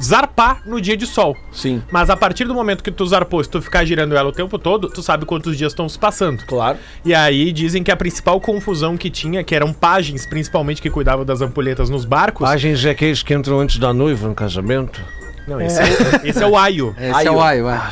zarpar 0.00 0.62
no 0.66 0.80
dia 0.80 0.96
de 0.96 1.06
sol. 1.06 1.36
Sim. 1.52 1.82
Mas 1.90 2.10
a 2.10 2.16
partir 2.16 2.44
do 2.44 2.54
momento 2.54 2.82
que 2.82 2.90
tu 2.90 3.06
zarpou, 3.06 3.42
se 3.42 3.50
tu 3.50 3.60
ficar 3.60 3.84
girando 3.84 4.16
ela 4.16 4.28
o 4.28 4.32
tempo 4.32 4.58
todo, 4.58 4.88
tu 4.88 5.02
sabe 5.02 5.24
quantos 5.24 5.56
dias 5.56 5.72
estão 5.72 5.88
se 5.88 5.98
passando. 5.98 6.44
Claro. 6.46 6.78
E 7.04 7.14
aí 7.14 7.52
dizem 7.52 7.82
que 7.82 7.90
a 7.90 7.96
principal 7.96 8.40
confusão 8.40 8.96
que 8.96 9.10
tinha, 9.10 9.42
que 9.42 9.54
eram 9.54 9.72
páginas, 9.72 10.26
principalmente 10.26 10.80
que 10.82 10.90
cuidavam 10.90 11.24
das 11.24 11.40
ampulhetas 11.40 11.90
nos 11.90 12.04
barcos. 12.04 12.46
Páginas 12.46 12.84
é 12.84 12.90
aqueles 12.90 13.22
que 13.22 13.34
entram 13.34 13.60
antes 13.60 13.78
da 13.78 13.92
noiva 13.92 14.28
no 14.28 14.34
casamento. 14.34 15.02
Não, 15.46 15.60
esse 15.60 15.80
é, 15.80 15.84
o, 15.84 16.26
esse 16.28 16.42
é 16.42 16.46
o 16.46 16.56
aio. 16.56 16.94
Esse 16.98 17.26
é 17.26 17.30
o 17.30 17.40
ai, 17.40 17.62
ué. 17.62 17.72
Ah. 17.72 17.90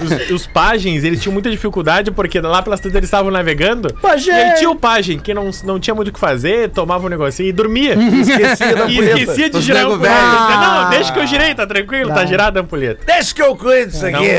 Os, 0.00 0.30
os 0.30 0.46
pajens, 0.46 1.02
eles 1.02 1.20
tinham 1.20 1.32
muita 1.32 1.50
dificuldade 1.50 2.10
porque 2.12 2.40
lá 2.40 2.62
pelas 2.62 2.78
tantas 2.78 2.94
eles 2.96 3.08
estavam 3.08 3.30
navegando. 3.30 3.92
Pajem! 3.94 4.32
E 4.32 4.36
aí 4.36 4.54
tinha 4.54 4.70
o 4.70 4.76
pajem 4.76 5.18
que 5.18 5.34
não, 5.34 5.50
não 5.64 5.80
tinha 5.80 5.94
muito 5.94 6.08
o 6.08 6.12
que 6.12 6.20
fazer, 6.20 6.70
tomava 6.70 7.06
um 7.06 7.08
negocinho 7.08 7.48
e 7.48 7.52
dormia. 7.52 7.94
Esquecia 7.94 8.76
da 8.76 8.86
e 8.86 8.98
esquecia 8.98 9.50
de 9.50 9.56
Os 9.56 9.64
girar 9.64 9.82
a 9.82 9.88
nego 9.88 9.94
ampulheta. 9.96 10.56
Não, 10.56 10.90
deixa 10.90 11.12
que 11.12 11.18
eu 11.18 11.26
girei, 11.26 11.54
tá 11.54 11.66
tranquilo, 11.66 12.10
tá 12.10 12.20
Não. 12.20 12.26
girada 12.26 12.60
a 12.60 12.62
ampulheta. 12.62 13.04
Deixa 13.04 13.34
que 13.34 13.42
eu 13.42 13.56
cuido 13.56 13.90
disso 13.90 14.08
Não. 14.08 14.20
aqui. 14.20 14.30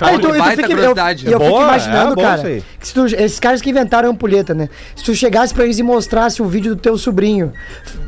Ah, 0.00 0.14
então, 0.14 0.34
eu 0.34 0.44
fico, 0.44 0.72
eu, 0.72 0.94
e 0.94 1.32
eu 1.32 1.40
fico 1.40 1.50
Boa, 1.50 1.62
imaginando, 1.62 2.20
é 2.20 2.22
cara, 2.22 2.42
que 2.78 2.86
se 2.86 2.92
tu- 2.94 3.06
esses 3.06 3.40
caras 3.40 3.62
que 3.62 3.70
inventaram 3.70 4.08
a 4.08 4.12
ampulheta, 4.12 4.54
né? 4.54 4.68
Se 4.94 5.04
tu 5.04 5.14
chegasse 5.14 5.54
pra 5.54 5.64
eles 5.64 5.78
e 5.78 5.82
mostrasse 5.82 6.42
o 6.42 6.46
vídeo 6.46 6.74
do 6.74 6.80
teu 6.80 6.98
sobrinho 6.98 7.52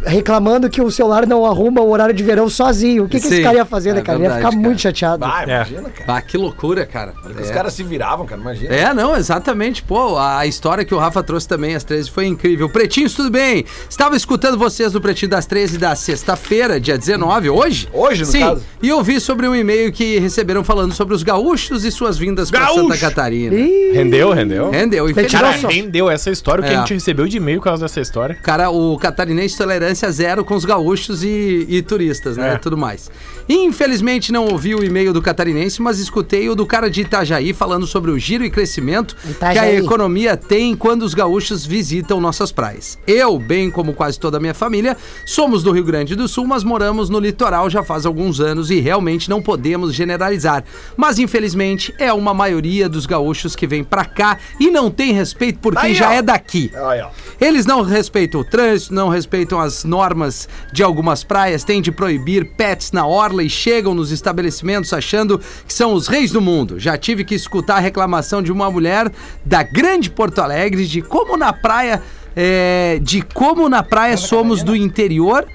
reclamando 0.04 0.68
que 0.68 0.80
o 0.80 0.90
celular 0.90 1.26
não 1.26 1.46
arruma 1.46 1.80
o 1.80 1.90
horário 1.90 2.01
de 2.10 2.22
verão 2.22 2.48
sozinho, 2.48 3.04
o 3.04 3.08
que, 3.08 3.20
que 3.20 3.26
esse 3.26 3.36
Sim, 3.36 3.42
cara 3.42 3.56
ia 3.58 3.64
fazer, 3.66 3.92
né, 3.92 4.00
é 4.00 4.02
cara? 4.02 4.16
Ele 4.16 4.24
ia 4.24 4.30
verdade, 4.30 4.46
ficar 4.46 4.56
cara. 4.56 4.68
muito 4.68 4.80
chateado. 4.80 5.24
Ah, 5.26 5.44
imagina, 5.44 5.90
cara. 5.90 6.04
Ah, 6.18 6.22
que 6.22 6.38
loucura, 6.38 6.86
cara. 6.86 7.12
Os 7.38 7.50
É. 7.50 7.52
caras 7.52 7.74
se 7.74 7.82
viravam, 7.82 8.24
cara, 8.24 8.40
imagina. 8.40 8.74
É, 8.74 8.94
não, 8.94 9.14
exatamente. 9.14 9.82
Pô, 9.82 10.16
a 10.16 10.46
história 10.46 10.84
que 10.86 10.94
o 10.94 10.98
Rafa 10.98 11.22
trouxe 11.22 11.46
também 11.46 11.74
às 11.74 11.84
13 11.84 12.10
foi 12.10 12.26
incrível. 12.26 12.70
Pretinhos, 12.70 13.12
tudo 13.12 13.28
bem? 13.30 13.66
Estava 13.90 14.16
escutando 14.16 14.56
vocês 14.56 14.94
no 14.94 15.00
Pretinho 15.02 15.30
das 15.30 15.44
13 15.44 15.76
da 15.76 15.94
sexta-feira, 15.94 16.80
dia 16.80 16.96
19, 16.96 17.50
hoje? 17.50 17.88
Hoje, 17.92 18.20
no 18.20 18.26
Sim, 18.30 18.40
caso. 18.40 18.62
e 18.82 18.88
eu 18.88 19.02
vi 19.02 19.20
sobre 19.20 19.46
um 19.46 19.54
e-mail 19.54 19.92
que 19.92 20.18
receberam 20.18 20.64
falando 20.64 20.94
sobre 20.94 21.14
os 21.14 21.22
gaúchos 21.22 21.84
e 21.84 21.90
suas 21.90 22.16
vindas 22.16 22.50
para! 22.50 22.68
Santa 22.72 22.96
Catarina. 22.96 23.54
Ih, 23.54 23.92
Rendeu, 23.92 24.32
rendeu. 24.32 24.70
Rendeu, 24.70 25.12
Tirou 25.12 25.30
Cara, 25.30 25.50
rendeu 25.68 26.08
essa 26.08 26.30
história, 26.30 26.62
o 26.62 26.66
que 26.66 26.72
É. 26.72 26.76
a 26.76 26.80
gente 26.80 26.94
recebeu 26.94 27.26
de 27.26 27.36
e-mail 27.36 27.58
por 27.58 27.64
causa 27.64 27.82
dessa 27.84 28.00
história. 28.00 28.34
Cara, 28.42 28.70
o 28.70 28.96
catarinense 28.98 29.56
tolerância 29.58 30.10
zero 30.10 30.44
com 30.44 30.54
os 30.54 30.64
gaúchos 30.64 31.22
e, 31.22 31.66
e 31.68 31.82
turistas, 31.92 32.38
né? 32.38 32.54
É. 32.54 32.56
Tudo 32.56 32.76
mais. 32.78 33.10
Infelizmente 33.46 34.32
não 34.32 34.46
ouvi 34.46 34.74
o 34.74 34.82
e-mail 34.82 35.12
do 35.12 35.20
catarinense, 35.20 35.82
mas 35.82 35.98
escutei 35.98 36.48
o 36.48 36.54
do 36.54 36.64
cara 36.64 36.88
de 36.88 37.02
Itajaí 37.02 37.52
falando 37.52 37.86
sobre 37.86 38.10
o 38.10 38.18
giro 38.18 38.44
e 38.44 38.50
crescimento 38.50 39.14
que 39.16 39.28
a 39.28 39.30
Itajaí. 39.32 39.76
economia 39.76 40.36
tem 40.36 40.74
quando 40.74 41.02
os 41.02 41.12
gaúchos 41.12 41.66
visitam 41.66 42.18
nossas 42.18 42.50
praias. 42.50 42.98
Eu, 43.06 43.38
bem 43.38 43.70
como 43.70 43.92
quase 43.92 44.18
toda 44.18 44.38
a 44.38 44.40
minha 44.40 44.54
família, 44.54 44.96
somos 45.26 45.62
do 45.62 45.70
Rio 45.70 45.84
Grande 45.84 46.14
do 46.16 46.26
Sul, 46.26 46.46
mas 46.46 46.64
moramos 46.64 47.10
no 47.10 47.18
litoral 47.18 47.68
já 47.68 47.82
faz 47.82 48.06
alguns 48.06 48.40
anos 48.40 48.70
e 48.70 48.80
realmente 48.80 49.28
não 49.28 49.42
podemos 49.42 49.92
generalizar. 49.92 50.64
Mas 50.96 51.18
infelizmente 51.18 51.92
é 51.98 52.10
uma 52.12 52.32
maioria 52.32 52.88
dos 52.88 53.04
gaúchos 53.04 53.54
que 53.54 53.66
vem 53.66 53.84
pra 53.84 54.06
cá 54.06 54.38
e 54.58 54.70
não 54.70 54.90
tem 54.90 55.12
respeito 55.12 55.58
por 55.58 55.74
quem 55.74 55.90
Aí, 55.90 55.94
já 55.94 56.08
ó. 56.08 56.12
é 56.12 56.22
daqui. 56.22 56.70
Aí, 56.74 57.02
ó. 57.02 57.10
Eles 57.38 57.66
não 57.66 57.82
respeitam 57.82 58.40
o 58.40 58.44
trânsito, 58.44 58.94
não 58.94 59.08
respeitam 59.10 59.60
as 59.60 59.84
normas 59.84 60.48
de 60.72 60.82
algumas 60.82 61.22
praias, 61.22 61.64
têm 61.64 61.81
de 61.82 61.92
proibir 61.92 62.46
pets 62.56 62.92
na 62.92 63.06
orla 63.06 63.42
e 63.42 63.50
chegam 63.50 63.92
nos 63.92 64.10
estabelecimentos 64.10 64.92
achando 64.92 65.38
que 65.66 65.72
são 65.72 65.92
os 65.92 66.06
reis 66.06 66.30
do 66.30 66.40
mundo. 66.40 66.78
Já 66.78 66.96
tive 66.96 67.24
que 67.24 67.34
escutar 67.34 67.76
a 67.76 67.80
reclamação 67.80 68.42
de 68.42 68.50
uma 68.50 68.70
mulher 68.70 69.12
da 69.44 69.62
grande 69.62 70.08
Porto 70.08 70.38
Alegre 70.38 70.86
de 70.86 71.02
como 71.02 71.36
na 71.36 71.52
praia 71.52 72.02
é, 72.34 72.98
de 73.02 73.20
como 73.20 73.68
na 73.68 73.82
praia 73.82 74.16
somos 74.16 74.62
do 74.62 74.74
interior 74.74 75.46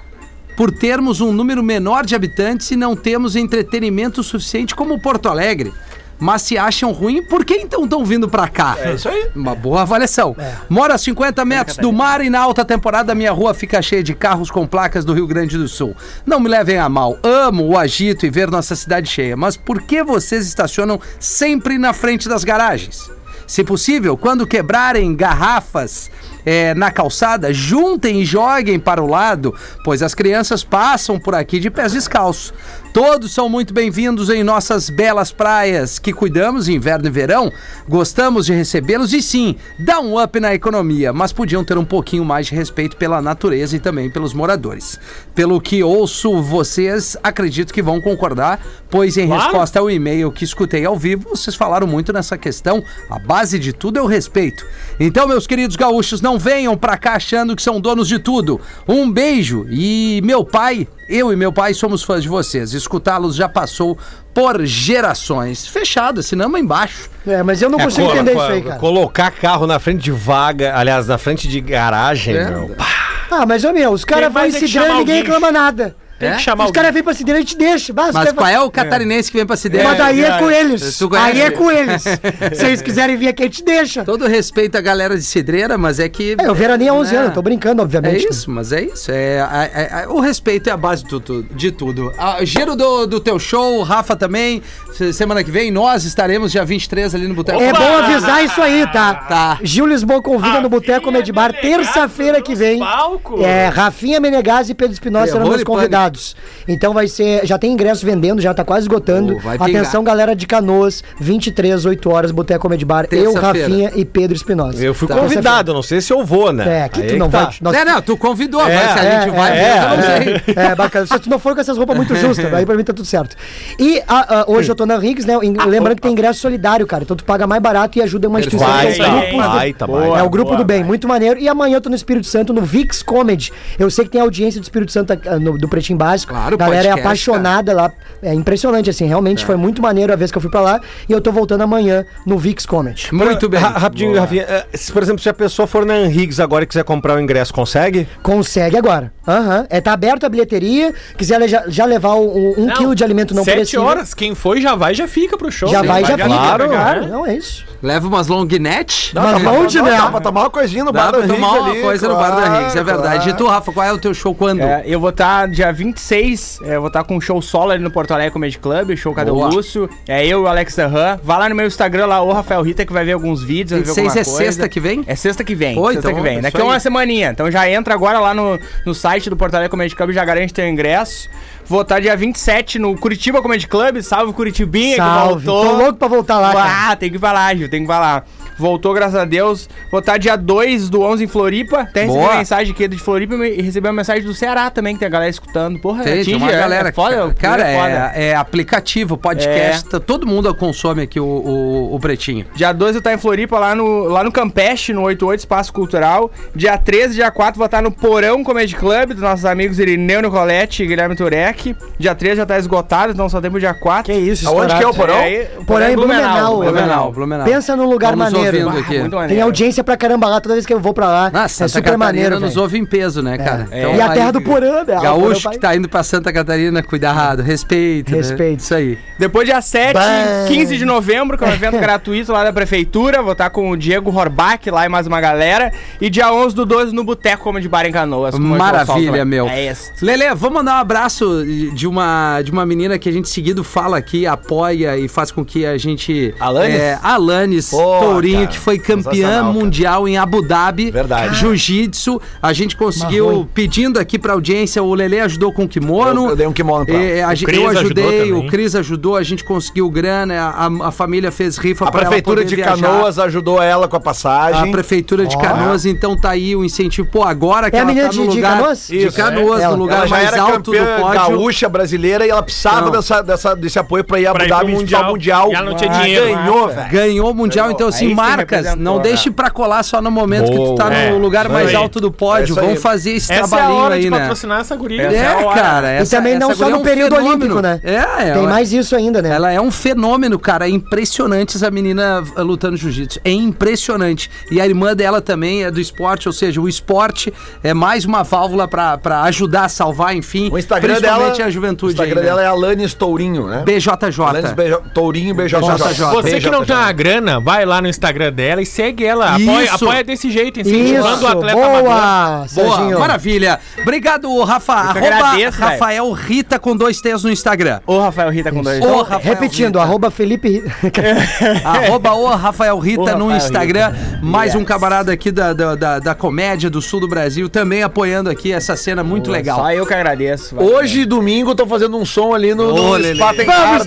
por 0.56 0.70
termos 0.72 1.20
um 1.20 1.32
número 1.32 1.62
menor 1.62 2.04
de 2.04 2.14
habitantes 2.14 2.70
e 2.70 2.76
não 2.76 2.96
temos 2.96 3.36
entretenimento 3.36 4.22
suficiente 4.22 4.74
como 4.74 5.00
Porto 5.00 5.28
Alegre. 5.28 5.72
Mas 6.18 6.42
se 6.42 6.58
acham 6.58 6.92
ruim, 6.92 7.22
por 7.22 7.44
que 7.44 7.54
então 7.54 7.84
estão 7.84 8.04
vindo 8.04 8.28
pra 8.28 8.48
cá? 8.48 8.76
É 8.80 8.92
isso 8.94 9.08
aí. 9.08 9.30
Uma 9.34 9.54
boa 9.54 9.82
avaliação. 9.82 10.36
Moro 10.68 10.92
a 10.92 10.98
50 10.98 11.44
metros 11.44 11.76
do 11.76 11.92
mar 11.92 12.20
e 12.20 12.30
na 12.30 12.40
alta 12.40 12.64
temporada 12.64 13.14
minha 13.14 13.32
rua 13.32 13.54
fica 13.54 13.80
cheia 13.80 14.02
de 14.02 14.14
carros 14.14 14.50
com 14.50 14.66
placas 14.66 15.04
do 15.04 15.12
Rio 15.12 15.26
Grande 15.26 15.56
do 15.56 15.68
Sul. 15.68 15.94
Não 16.26 16.40
me 16.40 16.48
levem 16.48 16.78
a 16.78 16.88
mal, 16.88 17.16
amo 17.22 17.66
o 17.66 17.78
agito 17.78 18.26
e 18.26 18.30
ver 18.30 18.50
nossa 18.50 18.74
cidade 18.74 19.08
cheia, 19.08 19.36
mas 19.36 19.56
por 19.56 19.82
que 19.82 20.02
vocês 20.02 20.46
estacionam 20.46 21.00
sempre 21.20 21.78
na 21.78 21.92
frente 21.92 22.28
das 22.28 22.44
garagens? 22.44 23.10
Se 23.48 23.64
possível, 23.64 24.14
quando 24.14 24.46
quebrarem 24.46 25.16
garrafas 25.16 26.10
é, 26.44 26.74
na 26.74 26.90
calçada, 26.90 27.50
juntem 27.50 28.20
e 28.20 28.24
joguem 28.24 28.78
para 28.78 29.02
o 29.02 29.06
lado, 29.06 29.54
pois 29.82 30.02
as 30.02 30.14
crianças 30.14 30.62
passam 30.62 31.18
por 31.18 31.34
aqui 31.34 31.58
de 31.58 31.70
pés 31.70 31.92
descalços. 31.92 32.52
Todos 32.92 33.32
são 33.32 33.50
muito 33.50 33.74
bem-vindos 33.74 34.30
em 34.30 34.42
nossas 34.42 34.88
belas 34.88 35.30
praias 35.30 35.98
que 35.98 36.12
cuidamos 36.12 36.68
inverno 36.68 37.06
e 37.06 37.10
verão. 37.10 37.52
Gostamos 37.86 38.46
de 38.46 38.54
recebê-los 38.54 39.12
e 39.12 39.20
sim, 39.20 39.56
dá 39.78 40.00
um 40.00 40.20
up 40.20 40.40
na 40.40 40.54
economia, 40.54 41.12
mas 41.12 41.32
podiam 41.32 41.62
ter 41.62 41.76
um 41.76 41.84
pouquinho 41.84 42.24
mais 42.24 42.46
de 42.46 42.54
respeito 42.54 42.96
pela 42.96 43.20
natureza 43.20 43.76
e 43.76 43.78
também 43.78 44.10
pelos 44.10 44.32
moradores. 44.32 44.98
Pelo 45.34 45.60
que 45.60 45.82
ouço 45.82 46.40
vocês, 46.40 47.16
acredito 47.22 47.74
que 47.74 47.82
vão 47.82 48.00
concordar, 48.00 48.58
pois 48.90 49.18
em 49.18 49.26
resposta 49.26 49.78
ao 49.78 49.90
e-mail 49.90 50.32
que 50.32 50.44
escutei 50.44 50.84
ao 50.86 50.96
vivo, 50.96 51.28
vocês 51.30 51.54
falaram 51.54 51.86
muito 51.86 52.12
nessa 52.12 52.38
questão. 52.38 52.82
A 53.10 53.18
base 53.18 53.58
de 53.58 53.72
tudo 53.72 53.98
é 53.98 54.02
o 54.02 54.06
respeito. 54.06 54.64
Então, 54.98 55.28
meus 55.28 55.46
queridos 55.46 55.76
gaúchos, 55.76 56.22
não 56.22 56.38
venham 56.38 56.76
pra 56.76 56.96
cá 56.96 57.12
achando 57.12 57.54
que 57.54 57.62
são 57.62 57.80
donos 57.80 58.08
de 58.08 58.18
tudo. 58.18 58.58
Um 58.88 59.10
beijo 59.10 59.66
e 59.68 60.20
meu 60.24 60.42
pai, 60.42 60.88
eu 61.08 61.32
e 61.32 61.36
meu 61.36 61.52
pai 61.52 61.72
somos 61.74 62.02
fãs 62.02 62.22
de 62.22 62.28
vocês. 62.28 62.72
Escutá-los 62.74 63.34
já 63.34 63.48
passou 63.48 63.96
por 64.34 64.64
gerações. 64.66 65.66
Fechado, 65.66 66.22
cinema 66.22 66.58
embaixo. 66.58 67.08
É, 67.26 67.42
mas 67.42 67.62
eu 67.62 67.70
não 67.70 67.78
consigo 67.78 68.06
co- 68.08 68.12
entender 68.14 68.34
co- 68.34 68.42
isso 68.42 68.52
aí, 68.52 68.62
cara. 68.62 68.78
Colocar 68.78 69.30
carro 69.30 69.66
na 69.66 69.78
frente 69.78 70.02
de 70.02 70.10
vaga, 70.12 70.76
aliás, 70.76 71.06
na 71.06 71.18
frente 71.18 71.48
de 71.48 71.60
garagem, 71.60 72.36
É. 72.36 72.50
meu. 72.50 72.68
Pá, 72.70 72.86
Ah, 73.30 73.44
mas, 73.46 73.62
ô 73.62 73.72
meu, 73.74 73.92
os 73.92 74.04
caras 74.06 74.32
vão 74.32 74.42
é 74.44 74.50
Cidrão 74.50 74.86
e 74.86 74.98
ninguém 75.00 75.16
reclama 75.22 75.52
nada. 75.52 75.94
Tem 76.18 76.30
É? 76.30 76.34
que 76.34 76.42
chamar 76.42 76.64
Os 76.66 76.70
caras 76.72 76.92
vêm 76.92 77.02
pra 77.02 77.14
Cidrão 77.14 77.38
e 77.38 77.44
te 77.44 77.56
deixa. 77.56 77.92
Bah, 77.92 78.08
os 78.08 78.14
Mas 78.14 78.24
caras- 78.24 78.32
qual 78.38 78.48
é 78.48 78.60
o 78.60 78.70
catarinense 78.70 79.30
que 79.30 79.36
vem 79.36 79.46
pra 79.46 79.56
cidade? 79.56 79.84
Mas 79.84 79.98
daí 79.98 80.24
é 80.24 80.38
com 80.38 80.50
eles. 80.50 80.98
Tu 80.98 81.08
conhece? 81.08 81.30
Aí 81.30 81.40
é 81.40 81.50
com 81.50 81.70
eles. 81.70 82.02
Se 82.58 82.66
eles 82.66 82.82
quiserem 82.82 83.16
vir 83.16 83.28
aqui, 83.28 83.42
a 83.42 83.46
gente 83.46 83.64
deixa. 83.64 84.04
Todo 84.04 84.26
respeito 84.26 84.76
à 84.76 84.80
galera 84.80 85.16
de 85.16 85.22
Cidreira, 85.22 85.78
mas 85.78 86.00
é 86.00 86.08
que. 86.08 86.36
É, 86.40 86.46
eu 86.46 86.54
veraneio 86.54 86.92
há 86.92 86.96
11 86.96 87.12
né? 87.12 87.18
anos, 87.20 87.34
tô 87.34 87.42
brincando, 87.42 87.80
É 87.82 87.84
obviamente. 87.84 88.26
isso, 88.28 88.50
mas 88.50 88.72
é 88.72 88.82
isso. 88.82 89.10
É, 89.12 89.36
é- 89.38 89.70
é- 89.74 90.02
é- 90.04 90.08
o 90.08 90.18
respeito 90.20 90.68
é 90.68 90.72
a 90.72 90.76
base 90.76 91.04
de 91.04 91.08
tudo. 91.08 91.46
De 91.54 91.70
tudo. 91.70 92.12
Ah, 92.18 92.38
giro 92.44 92.74
do, 92.74 93.06
do 93.06 93.20
teu 93.20 93.38
show, 93.38 93.82
Rafa 93.82 94.16
também. 94.16 94.62
Se- 94.94 95.12
Semana 95.12 95.44
que 95.44 95.50
vem, 95.50 95.70
nós 95.70 96.04
estaremos 96.04 96.50
dia 96.52 96.64
23 96.64 97.14
ali 97.14 97.28
no 97.28 97.34
Boteco. 97.34 97.60
É 97.62 97.72
bom 97.72 97.96
avisar 97.98 98.44
isso 98.44 98.60
aí, 98.60 98.86
tá? 98.92 99.14
Tá. 99.14 99.58
Gil 99.62 99.86
Lisboa 99.86 100.20
convida 100.20 100.60
no 100.60 100.68
Boteco 100.68 101.04
Comedy 101.04 101.30
Bar 101.32 101.52
terça-feira 101.52 102.40
que 102.42 102.54
vem. 102.54 102.78
palco. 102.80 103.40
É, 103.42 103.68
Rafinha 103.68 104.18
Menegas 104.20 104.68
e 104.68 104.74
Pedro 104.74 104.92
Espinosa 104.92 105.26
serão 105.32 105.40
meus 105.48 105.62
pânico. 105.62 105.72
Convidados. 106.08 106.36
Então 106.66 106.92
vai 106.92 107.08
ser. 107.08 107.46
Já 107.46 107.58
tem 107.58 107.72
ingresso 107.72 108.04
vendendo, 108.04 108.40
já 108.40 108.52
tá 108.54 108.64
quase 108.64 108.82
esgotando. 108.84 109.36
Oh, 109.36 109.40
vai 109.40 109.58
pingar. 109.58 109.82
Atenção, 109.82 110.02
galera 110.04 110.34
de 110.34 110.46
Canoas, 110.46 111.02
23, 111.20 111.84
8 111.84 112.10
horas, 112.10 112.30
Boteco 112.30 112.60
Comedy 112.62 112.84
Bar. 112.84 113.06
Eu. 113.10 113.34
Rafinha 113.34 113.92
e 113.94 114.04
Pedro 114.04 114.36
Espinosa. 114.36 114.82
Eu 114.84 114.94
fui 114.94 115.06
Tá. 115.08 115.16
convidado, 115.16 115.72
não 115.72 115.82
sei 115.82 116.00
se 116.00 116.12
eu 116.12 116.24
vou, 116.24 116.52
né? 116.52 116.84
É, 116.84 116.88
que 116.88 117.00
Aí 117.02 117.08
tu 117.08 117.16
não 117.16 117.30
tá. 117.30 117.44
vai. 117.46 117.54
nós- 117.60 117.76
É, 117.76 117.84
não, 117.84 118.02
tu 118.02 118.16
convidou, 118.16 118.60
É, 118.66 118.74
mas 118.74 118.92
se 118.92 118.98
a 118.98 119.02
gente 119.20 119.28
é, 119.28 119.36
vai, 119.38 119.58
é, 119.58 119.78
eu 119.78 119.88
não 119.96 120.02
sei. 120.02 120.54
É, 120.56 120.74
bacana. 120.74 121.06
Se 121.06 121.18
tu 121.18 121.30
não 121.30 121.38
for 121.38 121.54
com 121.54 121.60
essas 121.60 121.76
roupas 121.76 121.96
muito 121.96 122.14
justas, 122.16 122.52
aí 122.52 122.66
pra 122.66 122.74
mim 122.76 122.84
tá 122.84 122.92
tudo 122.92 123.06
certo. 123.06 123.36
E 123.78 124.02
ah, 124.08 124.26
ah, 124.40 124.44
hoje 124.48 124.70
eu 124.70 124.74
tô 124.74 124.84
na 124.86 124.98
Riggs, 124.98 125.26
né? 125.26 125.34
em- 125.42 125.56
Lembrando 125.68 125.96
que 125.96 126.02
tem 126.02 126.12
ingresso 126.12 126.40
solidário, 126.40 126.86
cara. 126.86 127.02
Então 127.04 127.16
tu 127.16 127.24
paga 127.24 127.46
mais 127.46 127.62
barato 127.62 127.98
e 127.98 128.02
ajuda 128.02 128.28
uma 128.28 128.40
instituição 128.40 128.68
Vai, 128.68 128.92
que 128.92 129.00
é 129.02 129.04
tá, 129.04 129.48
vai, 129.48 129.72
tá, 129.72 129.86
vai. 129.86 130.20
é 130.20 130.22
o 130.22 130.30
grupo 130.30 130.48
boa, 130.50 130.58
do 130.58 130.64
bem, 130.64 130.78
vai. 130.78 130.86
muito 130.86 131.06
maneiro. 131.06 131.38
E 131.38 131.48
amanhã 131.48 131.76
eu 131.76 131.80
tô 131.80 131.88
no 131.88 131.96
Espírito 131.96 132.26
Santo, 132.26 132.52
no 132.52 132.62
VIX 132.62 133.02
Comedy. 133.02 133.52
Eu 133.78 133.90
sei 133.90 134.04
que 134.04 134.10
tem 134.10 134.20
audiência 134.20 134.60
do 134.60 134.64
Espírito 134.64 134.92
Santo 134.92 135.12
ah, 135.12 135.38
no- 135.38 135.58
do 135.58 135.68
Pretinho 135.68 135.97
Básico. 135.98 136.32
Claro, 136.32 136.54
A 136.54 136.58
galera 136.58 136.88
é 136.88 136.92
apaixonada 136.92 137.74
lá. 137.74 137.92
É 138.22 138.32
impressionante, 138.32 138.88
assim. 138.88 139.06
Realmente 139.06 139.44
foi 139.44 139.56
muito 139.56 139.82
maneiro 139.82 140.12
a 140.12 140.16
vez 140.16 140.30
que 140.32 140.38
eu 140.38 140.42
fui 140.42 140.50
pra 140.50 140.60
lá. 140.60 140.80
E 141.08 141.12
eu 141.12 141.20
tô 141.20 141.30
voltando 141.30 141.62
amanhã 141.62 142.04
no 142.26 142.38
VIX 142.38 142.64
Comedy. 142.64 143.08
Muito 143.12 143.48
bem. 143.48 143.60
Ra- 143.60 143.68
Rapidinho, 143.70 144.18
Rafinha. 144.18 144.42
eh, 144.48 144.66
Se, 144.74 144.90
por 144.92 145.02
exemplo, 145.02 145.20
se 145.22 145.28
a 145.28 145.34
pessoa 145.34 145.66
for 145.66 145.84
na 145.84 145.98
Henriques 146.00 146.40
agora 146.40 146.64
e 146.64 146.66
quiser 146.66 146.84
comprar 146.84 147.16
o 147.16 147.20
ingresso, 147.20 147.52
consegue? 147.52 148.08
Consegue 148.22 148.76
agora. 148.78 149.12
Aham. 149.26 149.66
É, 149.68 149.80
tá 149.80 149.92
aberto 149.92 150.24
a 150.24 150.28
bilheteria. 150.28 150.94
Quiser 151.16 151.46
já, 151.48 151.64
já 151.68 151.84
levar 151.84 152.14
um, 152.14 152.54
um 152.56 152.68
quilo 152.70 152.94
de 152.94 153.04
alimento 153.04 153.34
não 153.34 153.44
Sete 153.44 153.54
perecível. 153.56 153.84
horas, 153.84 154.14
quem 154.14 154.34
foi 154.34 154.60
já 154.60 154.74
vai, 154.74 154.94
já 154.94 155.06
fica 155.06 155.36
pro 155.36 155.50
show. 155.52 155.68
Já 155.68 155.82
Sim, 155.82 155.86
vai, 155.86 156.04
já 156.04 156.16
fica. 156.16 156.28
claro. 156.28 156.68
Cara, 156.70 157.06
não 157.06 157.26
é 157.26 157.36
isso. 157.36 157.64
Leva 157.82 158.08
umas 158.08 158.26
long 158.26 158.46
net. 158.60 159.12
Mas 159.14 159.46
onde, 159.46 159.80
né? 159.82 159.90
Dá 159.96 160.10
pra 160.10 160.20
tomar 160.20 160.40
uma 160.40 160.50
coisinha 160.50 160.82
no 160.84 160.92
Dá 160.92 161.02
bar 161.02 161.10
pra 161.12 161.20
da 161.20 161.26
tomar 161.34 161.46
Riggs 161.48 161.60
uma 161.60 161.70
ali, 161.70 161.80
coisa 161.82 162.08
no 162.08 162.16
bar 162.16 162.30
da 162.30 162.36
claro, 162.42 162.54
Riggs, 162.58 162.78
é 162.78 162.82
verdade. 162.84 163.14
claro. 163.24 163.30
E 163.30 163.34
tu, 163.34 163.46
Rafa, 163.46 163.72
qual 163.72 163.86
é 163.86 163.92
o 163.92 163.98
teu 163.98 164.12
show 164.14 164.34
quando? 164.34 164.62
É, 164.62 164.82
eu 164.86 164.98
vou 164.98 165.10
estar 165.10 165.46
dia 165.48 165.70
26, 165.92 166.60
é, 166.62 166.76
eu 166.76 166.80
vou 166.80 166.88
estar 166.88 167.02
com 167.04 167.16
um 167.16 167.20
show 167.20 167.40
solo 167.40 167.70
ali 167.70 167.82
no 167.82 167.90
Porto 167.90 168.12
Alegre 168.12 168.32
Comedy 168.32 168.58
Club, 168.58 168.94
show 168.96 169.14
Cadê 169.14 169.30
o. 169.30 169.34
Lúcio. 169.34 169.88
É 170.06 170.24
eu 170.24 170.40
e 170.40 170.42
o 170.42 170.46
Alex 170.46 170.76
Ram. 170.76 171.18
Vai 171.22 171.38
lá 171.38 171.48
no 171.48 171.54
meu 171.54 171.66
Instagram 171.66 172.06
lá, 172.06 172.22
o 172.22 172.32
Rafael 172.32 172.62
Rita, 172.62 172.84
que 172.84 172.92
vai 172.92 173.04
ver 173.04 173.12
alguns 173.12 173.42
vídeos. 173.42 173.70
vai 173.70 173.80
ver 173.80 173.86
26 173.86 174.06
alguma 174.06 174.20
é 174.20 174.24
coisa. 174.24 174.38
sexta 174.38 174.68
que 174.68 174.80
vem? 174.80 175.04
É 175.06 175.16
sexta 175.16 175.44
que 175.44 175.54
vem. 175.54 175.74
Pô, 175.74 175.86
sexta 175.92 175.98
então, 176.00 176.14
que 176.14 176.20
vem. 176.20 176.34
isso 176.34 176.42
Daqui 176.42 176.56
a 176.58 176.60
aí. 176.60 176.66
uma 176.66 176.80
semaninha. 176.80 177.30
Então 177.30 177.50
já 177.50 177.70
entra 177.70 177.94
agora 177.94 178.18
lá 178.18 178.34
no, 178.34 178.58
no 178.84 178.94
site 178.94 179.30
do 179.30 179.36
Porto 179.36 179.54
Alegre 179.54 179.70
Comedy 179.70 179.96
Club, 179.96 180.12
já 180.12 180.24
garante 180.24 180.52
teu 180.52 180.68
ingresso. 180.68 181.28
Vou 181.66 181.82
estar 181.82 182.00
dia 182.00 182.16
27 182.16 182.78
no 182.78 182.96
Curitiba 182.96 183.42
Comedy 183.42 183.66
Club, 183.66 184.00
salve 184.00 184.32
Curitibinha 184.32 184.96
Salve. 184.96 185.40
que 185.40 185.46
voltou. 185.46 185.70
Tô 185.70 185.76
louco 185.76 185.98
pra 185.98 186.08
voltar 186.08 186.38
lá, 186.38 186.52
cara. 186.54 186.90
Ah, 186.90 186.96
tem 186.96 187.10
que 187.10 187.16
ir 187.16 187.18
pra 187.18 187.32
lá, 187.32 187.54
Gil, 187.54 187.68
tem 187.68 187.80
que 187.80 187.84
ir 187.84 187.86
pra 187.86 187.98
lá. 188.00 188.24
Voltou, 188.58 188.92
graças 188.92 189.14
a 189.14 189.24
Deus. 189.24 189.68
Vou 189.90 190.00
estar 190.00 190.18
dia 190.18 190.36
2 190.36 190.88
do 190.90 191.00
11 191.02 191.24
em 191.24 191.26
Floripa. 191.28 191.80
Até 191.80 192.00
recebi 192.02 192.18
Boa. 192.18 192.30
uma 192.32 192.38
mensagem 192.38 192.72
aqui 192.72 192.88
de 192.88 192.98
Floripa 192.98 193.34
e 193.46 193.62
recebi 193.62 193.86
uma 193.86 193.92
mensagem 193.92 194.24
do 194.24 194.34
Ceará 194.34 194.68
também, 194.70 194.94
que 194.94 195.00
tem 195.00 195.06
a 195.06 195.10
galera 195.10 195.30
escutando. 195.30 195.78
Porra, 195.78 196.02
Tem, 196.02 196.12
tem 196.12 196.20
atinge, 196.22 196.36
uma 196.36 196.50
é, 196.50 196.58
galera. 196.58 196.88
é 196.88 196.92
foda, 196.92 197.34
cara, 197.38 197.62
é 197.68 197.76
foda. 197.76 198.12
é, 198.14 198.24
é 198.30 198.34
aplicativo, 198.36 199.16
podcast, 199.16 199.88
tá- 199.88 200.00
todo 200.00 200.26
mundo 200.26 200.52
consome 200.54 201.02
aqui 201.02 201.20
o, 201.20 201.24
o, 201.24 201.94
o 201.94 202.00
Pretinho. 202.00 202.46
Dia 202.54 202.72
2 202.72 202.96
eu 202.96 203.02
tá 203.02 203.12
em 203.14 203.18
Floripa, 203.18 203.58
lá 203.58 203.74
no, 203.74 204.04
lá 204.04 204.24
no 204.24 204.32
Campeche, 204.32 204.92
no 204.92 205.02
88 205.02 205.38
Espaço 205.40 205.72
Cultural. 205.72 206.30
Dia 206.54 206.76
13 206.76 207.12
e 207.12 207.14
dia 207.16 207.30
4 207.30 207.56
vou 207.56 207.66
estar 207.66 207.80
no 207.82 207.90
Porão 207.92 208.42
Comedy 208.42 208.74
Club, 208.74 209.10
dos 209.12 209.22
nossos 209.22 209.44
amigos 209.44 209.78
Irineu 209.78 210.20
Nicoletti 210.22 210.82
e 210.82 210.86
Guilherme 210.86 211.14
Turek. 211.14 211.76
Dia 211.98 212.14
3 212.14 212.36
já 212.38 212.46
tá 212.46 212.58
esgotado, 212.58 213.12
então 213.12 213.28
só 213.28 213.40
tem 213.40 213.50
pro 213.50 213.60
dia 213.60 213.74
4. 213.74 214.12
Que 214.12 214.18
isso, 214.18 214.48
Aonde 214.48 214.74
que 214.76 214.82
é 214.82 214.88
o 214.88 214.94
porão? 214.94 215.18
aí, 215.18 215.48
o 215.58 215.64
Porão 215.64 215.88
em 215.88 215.94
Blumenau. 215.94 216.58
Blumenau, 216.58 217.12
Blumenau. 217.12 217.44
Pensa 217.46 217.76
num 217.76 217.88
lugar 217.88 218.08
Tão 218.16 218.18
nos 218.18 218.32
maneiro. 218.52 218.68
Ah, 218.68 218.80
aqui. 218.80 218.98
maneiro. 219.08 219.28
Tem 219.28 219.40
audiência 219.40 219.84
pra 219.84 219.96
caramba 219.96 220.28
lá 220.28 220.40
toda 220.40 220.54
vez 220.54 220.66
que 220.66 220.72
eu 220.72 220.80
vou 220.80 220.92
pra 220.94 221.06
lá. 221.06 221.30
Ah, 221.32 221.44
é 221.44 221.48
Santa 221.48 221.68
super 221.68 221.82
Catarina 221.92 221.98
maneiro. 222.04 222.40
nos 222.40 222.50
velho. 222.50 222.62
ouve 222.62 222.78
em 222.78 222.84
peso, 222.84 223.22
né, 223.22 223.38
cara? 223.38 223.68
É. 223.70 223.96
E 223.96 224.00
a 224.00 224.08
terra 224.10 224.30
do 224.32 224.40
Porã, 224.40 224.84
né? 224.84 224.98
Gaúcho 225.00 225.42
Porã 225.42 225.54
que 225.54 225.58
tá 225.60 225.74
indo 225.76 225.88
pra 225.88 226.02
Santa 226.02 226.32
Catarina, 226.32 226.82
cuidado, 226.82 227.42
respeito. 227.42 228.10
né? 228.10 228.18
Respeito. 228.18 228.60
Isso 228.60 228.74
aí. 228.74 228.98
Depois, 229.18 229.46
dia 229.46 229.60
7, 229.60 229.94
Bah. 229.94 230.44
15 230.48 230.76
de 230.76 230.84
novembro, 230.84 231.36
que 231.36 231.44
é 231.44 231.48
um 231.48 231.52
evento 231.52 231.78
gratuito 231.80 232.32
lá 232.32 232.44
da 232.44 232.52
prefeitura. 232.52 233.22
Vou 233.22 233.32
estar 233.32 233.50
com 233.50 233.70
o 233.70 233.76
Diego 233.76 234.10
Horbach 234.16 234.70
lá 234.70 234.86
e 234.86 234.88
mais 234.88 235.06
uma 235.06 235.20
galera. 235.20 235.72
E 236.00 236.08
dia 236.08 236.32
11 236.32 236.54
do 236.54 236.64
12 236.64 236.94
no 236.94 237.04
Boteco 237.04 237.42
Comedy 237.44 237.68
Bar 237.68 237.86
em 237.86 237.92
Canoas. 237.92 238.38
Maravilha, 238.38 239.24
meu. 239.24 239.48
É 239.48 239.70
isso. 239.70 239.90
Lele, 240.02 240.34
vamos 240.34 240.58
mandar 240.58 240.76
um 240.76 240.80
abraço 240.80 241.44
de 241.74 241.86
uma, 241.86 242.40
de 242.42 242.50
uma 242.50 242.64
menina 242.66 242.98
que 242.98 243.08
a 243.08 243.12
gente 243.12 243.28
seguido 243.28 243.64
fala 243.64 243.96
aqui, 243.98 244.26
apoia 244.26 244.96
e 244.96 245.08
faz 245.08 245.30
com 245.30 245.44
que 245.44 245.64
a 245.66 245.76
gente. 245.78 246.34
Alanis? 246.38 246.74
É, 246.74 246.98
Alanis 247.02 247.70
Pô, 247.70 247.98
Tourinho, 248.00 248.37
cara, 248.40 248.46
que 248.48 248.58
foi 248.58 248.78
campeã 248.78 249.42
mundial 249.44 250.06
em 250.08 250.16
Abu 250.18 250.46
Dhabi. 250.46 250.90
Verdade. 250.90 251.36
Jiu-Jitsu. 251.38 252.20
A 252.42 252.52
gente 252.52 252.76
conseguiu, 252.76 253.48
pedindo 253.54 253.98
aqui 253.98 254.18
pra 254.18 254.32
audiência, 254.32 254.82
o 254.82 254.94
Lele 254.94 255.20
ajudou 255.20 255.52
com 255.52 255.64
o 255.64 255.68
kimono. 255.68 256.24
Eu- 256.24 256.30
eu 256.30 256.36
dei 256.36 256.46
um 256.46 256.52
kimono 256.52 256.84
pra. 256.86 256.94
É, 256.94 257.22
a 257.22 257.28
O 257.28 257.34
gente- 257.34 257.46
Cris 257.46 257.60
eu 257.60 257.68
ajudou 257.68 257.84
ajudei, 258.04 258.18
também. 258.28 258.32
o 258.32 258.46
Cris 258.50 258.74
ajudou, 258.74 259.16
a 259.16 259.22
gente 259.22 259.44
conseguiu 259.44 259.90
grana, 259.90 260.34
a, 260.80 260.88
a 260.88 260.90
família 260.90 261.30
fez 261.30 261.56
rifa 261.58 261.86
A 261.86 261.90
pra 261.90 262.00
ela 262.00 262.08
prefeitura 262.10 262.36
poder 262.42 262.48
de 262.48 262.56
viajar. 262.56 262.76
Canoas 262.88 263.18
ajudou 263.18 263.62
ela 263.62 263.88
com 263.88 263.96
a 263.96 264.00
passagem. 264.00 264.68
A 264.68 264.72
prefeitura 264.72 265.26
de 265.26 265.36
Ó. 265.36 265.40
Canoas, 265.40 265.84
então 265.86 266.16
tá 266.16 266.30
aí 266.30 266.54
o 266.54 266.64
incentivo. 266.64 267.08
Pô, 267.10 267.22
agora 267.22 267.70
que 267.70 267.76
É 267.76 267.80
a 267.80 267.82
ela 267.82 267.88
menina 267.88 268.06
tá 268.08 268.12
de- 268.12 268.18
no 268.20 268.28
de 268.28 268.36
lugar 268.36 268.56
Canoas? 268.58 268.86
de 268.88 269.10
Canoas, 269.12 269.60
é. 269.62 269.68
no 269.68 269.76
lugar 269.76 269.98
Ela 270.00 270.08
mais 270.08 270.28
era 270.32 270.42
alto 270.42 270.70
do 270.72 270.76
pódio. 270.78 271.12
gaúcha 271.14 271.68
brasileira 271.68 272.26
e 272.26 272.30
ela 272.30 272.42
precisava 272.42 272.90
dessa, 272.90 273.22
dessa, 273.22 273.54
desse 273.56 273.78
apoio 273.78 274.04
pra 274.04 274.20
ir 274.20 274.26
a 274.26 274.32
Pra 274.32 274.44
Abu 274.44 274.50
Dhabi 274.54 274.72
Mundial. 274.72 275.10
Mundial. 275.10 275.50
E 275.50 275.54
ela 275.54 275.64
não 275.70 275.76
tinha 275.76 275.90
dinheiro. 275.90 276.26
Ganhou, 276.26 276.68
velho. 276.68 276.90
Ganhou 276.90 277.30
o 277.30 277.34
Mundial, 277.34 277.70
então 277.70 277.88
assim, 277.88 278.08
sim. 278.08 278.14
Marcas, 278.36 278.76
não 278.76 278.96
né? 278.96 279.02
deixe 279.02 279.30
pra 279.30 279.50
colar 279.50 279.82
só 279.82 280.00
no 280.02 280.10
momento 280.10 280.50
que 280.50 280.56
tu 280.56 280.74
tá 280.74 280.92
É, 280.92 281.10
no 281.10 281.18
lugar 281.18 281.48
mais 281.48 281.68
aí. 281.68 281.74
alto 281.76 282.00
do 282.00 282.08
É 282.08 282.10
pódio. 282.10 282.58
aí. 282.58 282.64
Vamos 282.66 282.82
fazer 282.82 283.12
esse 283.12 283.32
Essa 283.32 283.40
é 283.40 283.44
a 283.44 283.48
trabalhinho 283.48 283.82
hora 283.84 283.94
aí, 283.94 284.00
de 284.02 284.10
né? 284.10 284.18
patrocinar 284.18 284.60
essa 284.60 284.76
guria. 284.76 285.02
Essa 285.02 285.16
é 285.16 285.26
a 285.26 285.40
É, 285.40 285.44
hora. 285.44 285.60
cara. 285.60 286.02
E 286.02 286.06
também 286.06 286.38
não 286.38 286.50
essa 286.50 286.58
só 286.64 286.68
no 286.70 286.76
é 286.76 286.78
um 286.78 286.82
período 286.82 287.14
fenômeno. 287.16 287.34
olímpico, 287.56 287.60
né? 287.62 287.80
É, 287.82 287.94
é. 287.94 288.32
Tem 288.32 288.42
ela- 288.42 288.50
mais 288.50 288.72
isso 288.72 288.94
ainda, 288.96 289.20
né? 289.22 289.30
Ela 289.30 289.52
é 289.52 289.60
um 289.60 289.70
fenômeno, 289.70 290.38
cara. 290.38 290.66
É 290.66 290.70
impressionante 290.70 291.56
essa 291.56 291.70
menina 291.70 292.22
uh, 292.36 292.42
lutando 292.42 292.76
jiu-jitsu. 292.76 293.20
É 293.24 293.30
impressionante. 293.30 294.30
E 294.50 294.60
a 294.60 294.66
irmã 294.66 294.94
dela 294.94 295.20
também 295.20 295.64
é 295.64 295.70
do 295.70 295.80
esporte, 295.80 296.28
ou 296.28 296.32
seja, 296.32 296.60
o 296.60 296.68
esporte 296.68 297.32
é 297.62 297.74
mais 297.74 298.04
uma 298.04 298.22
válvula 298.22 298.66
pra, 298.66 298.96
pra 298.98 299.22
ajudar 299.22 299.64
a 299.64 299.68
salvar, 299.68 300.14
enfim. 300.16 300.48
O 300.52 300.58
Instagram 300.58 300.94
dela. 301.00 301.16
principalmente 301.16 301.42
a 301.42 301.50
juventude. 301.50 301.92
O 301.92 301.94
Instagram 301.94 302.20
aí, 302.20 302.22
né? 302.22 302.28
dela 302.30 302.42
é 302.42 302.46
Alanis 302.46 302.94
Tourinho, 302.94 303.46
né? 303.46 303.62
BJJ. 303.64 304.22
Alanis 304.26 304.54
Tourinho 304.94 305.34
BJJ. 305.34 305.60
BJJ. 305.60 306.04
Você 306.12 306.40
que 306.40 306.50
não 306.50 306.64
tem 306.64 306.74
uma 306.76 306.92
grana, 306.92 307.40
vai 307.40 307.64
lá 307.64 307.80
no 307.80 307.88
Instagram 307.88 308.17
dela 308.30 308.60
e 308.60 308.66
segue 308.66 309.04
ela. 309.04 309.36
Apoia, 309.36 309.72
apoia 309.72 310.04
desse 310.04 310.30
jeito, 310.30 310.60
incentivando 310.60 311.14
Isso, 311.16 311.24
o 311.24 311.28
atleta 311.28 311.56
boa, 311.56 312.46
Boa, 312.54 312.98
maravilha. 312.98 313.58
Obrigado, 313.80 314.42
Rafa. 314.42 314.74
Agradeço. 314.74 315.60
Rafael 315.60 316.10
Rita 316.12 316.58
com 316.58 316.76
dois 316.76 317.00
T's 317.00 317.22
no 317.22 317.30
Instagram. 317.30 317.80
Ô, 317.86 318.00
Rafael 318.00 318.30
Rita 318.30 318.50
com 318.52 318.62
dois. 318.62 318.84
Ô, 318.84 319.02
Rafael 319.02 319.20
Repetindo, 319.34 319.76
Rita. 319.76 319.82
arroba 319.82 320.10
Felipe. 320.10 320.62
Arroba 321.64 322.12
o 322.14 322.26
Rafael 322.34 322.78
Rita 322.78 323.14
O 323.14 323.18
no 323.18 323.28
Rafael 323.28 323.36
Instagram. 323.36 323.88
Rita. 323.90 324.18
Mais 324.22 324.54
um 324.54 324.58
Yes. 324.58 324.68
camarada 324.68 325.12
aqui 325.12 325.30
da, 325.30 325.52
da, 325.52 325.74
da, 325.74 325.98
da 325.98 326.14
comédia 326.14 326.68
do 326.68 326.82
sul 326.82 327.00
do 327.00 327.08
Brasil, 327.08 327.48
também 327.48 327.82
apoiando 327.82 328.28
aqui 328.28 328.52
essa 328.52 328.76
cena 328.76 329.04
muito 329.04 329.30
legal. 329.30 329.60
Só 329.60 329.72
eu 329.72 329.86
que 329.86 329.94
agradeço. 329.94 330.56
velho. 330.56 330.74
Hoje, 330.74 331.04
domingo, 331.04 331.54
tô 331.54 331.66
fazendo 331.66 331.96
um 331.96 332.04
som 332.04 332.34
ali 332.34 332.54
no, 332.54 332.74
no. 332.74 332.98
Spaten 333.14 333.46
Vamos, 333.46 333.86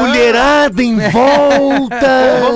mulherada 0.00 0.82
em 0.82 0.96
volta! 1.10 1.79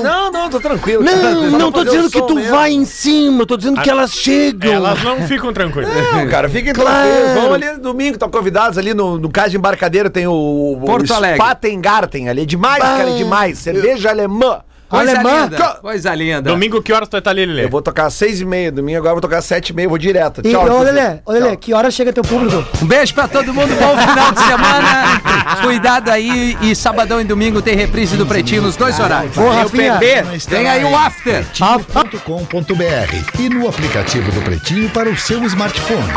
Não, 0.02 0.30
não, 0.30 0.50
tô 0.50 0.60
tranquilo. 0.60 1.04
cara. 1.04 1.16
Não, 1.16 1.50
não 1.50 1.72
pra 1.72 1.80
tô 1.80 1.84
dizendo 1.84 2.06
o 2.06 2.10
que 2.10 2.22
tu 2.22 2.34
mesmo. 2.34 2.50
vai 2.50 2.72
em 2.72 2.84
cima, 2.84 3.42
eu 3.42 3.46
tô 3.46 3.56
dizendo 3.56 3.80
que 3.80 3.88
elas 3.90 4.12
chegam. 4.14 4.72
Elas 4.72 5.02
não 5.02 5.22
ficam 5.26 5.52
tranquilas. 5.52 5.90
Não, 6.12 6.28
cara, 6.28 6.48
fiquem 6.48 6.72
Claro. 6.72 6.90
tranquilos. 7.08 7.34
Vamos 7.34 7.52
ali 7.54 7.80
domingo, 7.80 8.12
estão 8.14 8.30
convidados 8.30 8.76
ali 8.78 8.92
no, 8.94 9.18
no 9.18 9.30
Cais 9.30 9.50
de 9.50 9.56
Embarcadeiro, 9.56 10.10
tem 10.10 10.26
o, 10.26 10.32
o 10.32 10.80
Porto 10.84 11.12
Alegre. 11.14 11.36
Spatengarten 11.38 12.28
ali. 12.28 12.42
É 12.42 12.44
demais, 12.46 12.82
cara, 12.82 13.10
é 13.10 13.16
demais. 13.16 13.58
Cerveja 13.58 14.10
alemã. 14.10 14.60
Coisa 14.88 15.12
Alemã. 15.18 15.44
linda. 15.44 15.68
Coisa 15.80 16.14
linda. 16.14 16.42
Domingo, 16.42 16.82
que 16.82 16.92
horas 16.92 17.08
tu 17.08 17.12
vai 17.12 17.20
estar 17.20 17.30
ali, 17.30 17.46
Lelê? 17.46 17.64
Eu 17.64 17.70
vou 17.70 17.82
tocar 17.82 18.06
às 18.06 18.14
seis 18.14 18.40
e 18.40 18.44
meia, 18.44 18.70
domingo 18.70 18.98
agora 18.98 19.10
eu 19.10 19.14
vou 19.16 19.22
tocar 19.22 19.38
às 19.38 19.44
sete 19.44 19.70
e 19.70 19.72
meia, 19.72 19.88
vou 19.88 19.98
direto. 19.98 20.40
E, 20.44 20.50
Tchau. 20.52 20.68
ô. 20.68 20.82
Lelê, 20.82 21.18
ô, 21.24 21.32
Lelê, 21.32 21.48
Tchau. 21.48 21.56
que 21.56 21.74
hora 21.74 21.90
chega 21.90 22.12
teu 22.12 22.22
público? 22.22 22.64
Um 22.82 22.86
beijo 22.86 23.14
pra 23.14 23.26
todo 23.26 23.52
mundo, 23.52 23.74
bom 23.76 23.96
final 23.98 24.32
de 24.32 24.40
semana. 24.40 25.20
Cuidado 25.62 26.10
aí. 26.10 26.56
E 26.60 26.74
sabadão 26.76 27.20
e 27.20 27.24
domingo 27.24 27.60
tem 27.62 27.74
reprise 27.74 28.16
do 28.16 28.26
Pretinho 28.26 28.62
nos 28.62 28.76
dois 28.76 28.98
horários. 29.00 29.36
Ô, 29.36 29.48
Rafinha. 29.50 29.98
Tem 30.48 30.68
aí 30.68 30.84
o 30.84 30.96
after. 30.96 31.44
Pretinho.com.br 31.44 33.40
e 33.40 33.48
no 33.48 33.68
aplicativo 33.68 34.30
do 34.32 34.42
Pretinho 34.42 34.88
para 34.90 35.08
o 35.08 35.16
seu 35.16 35.42
smartphone. 35.44 36.12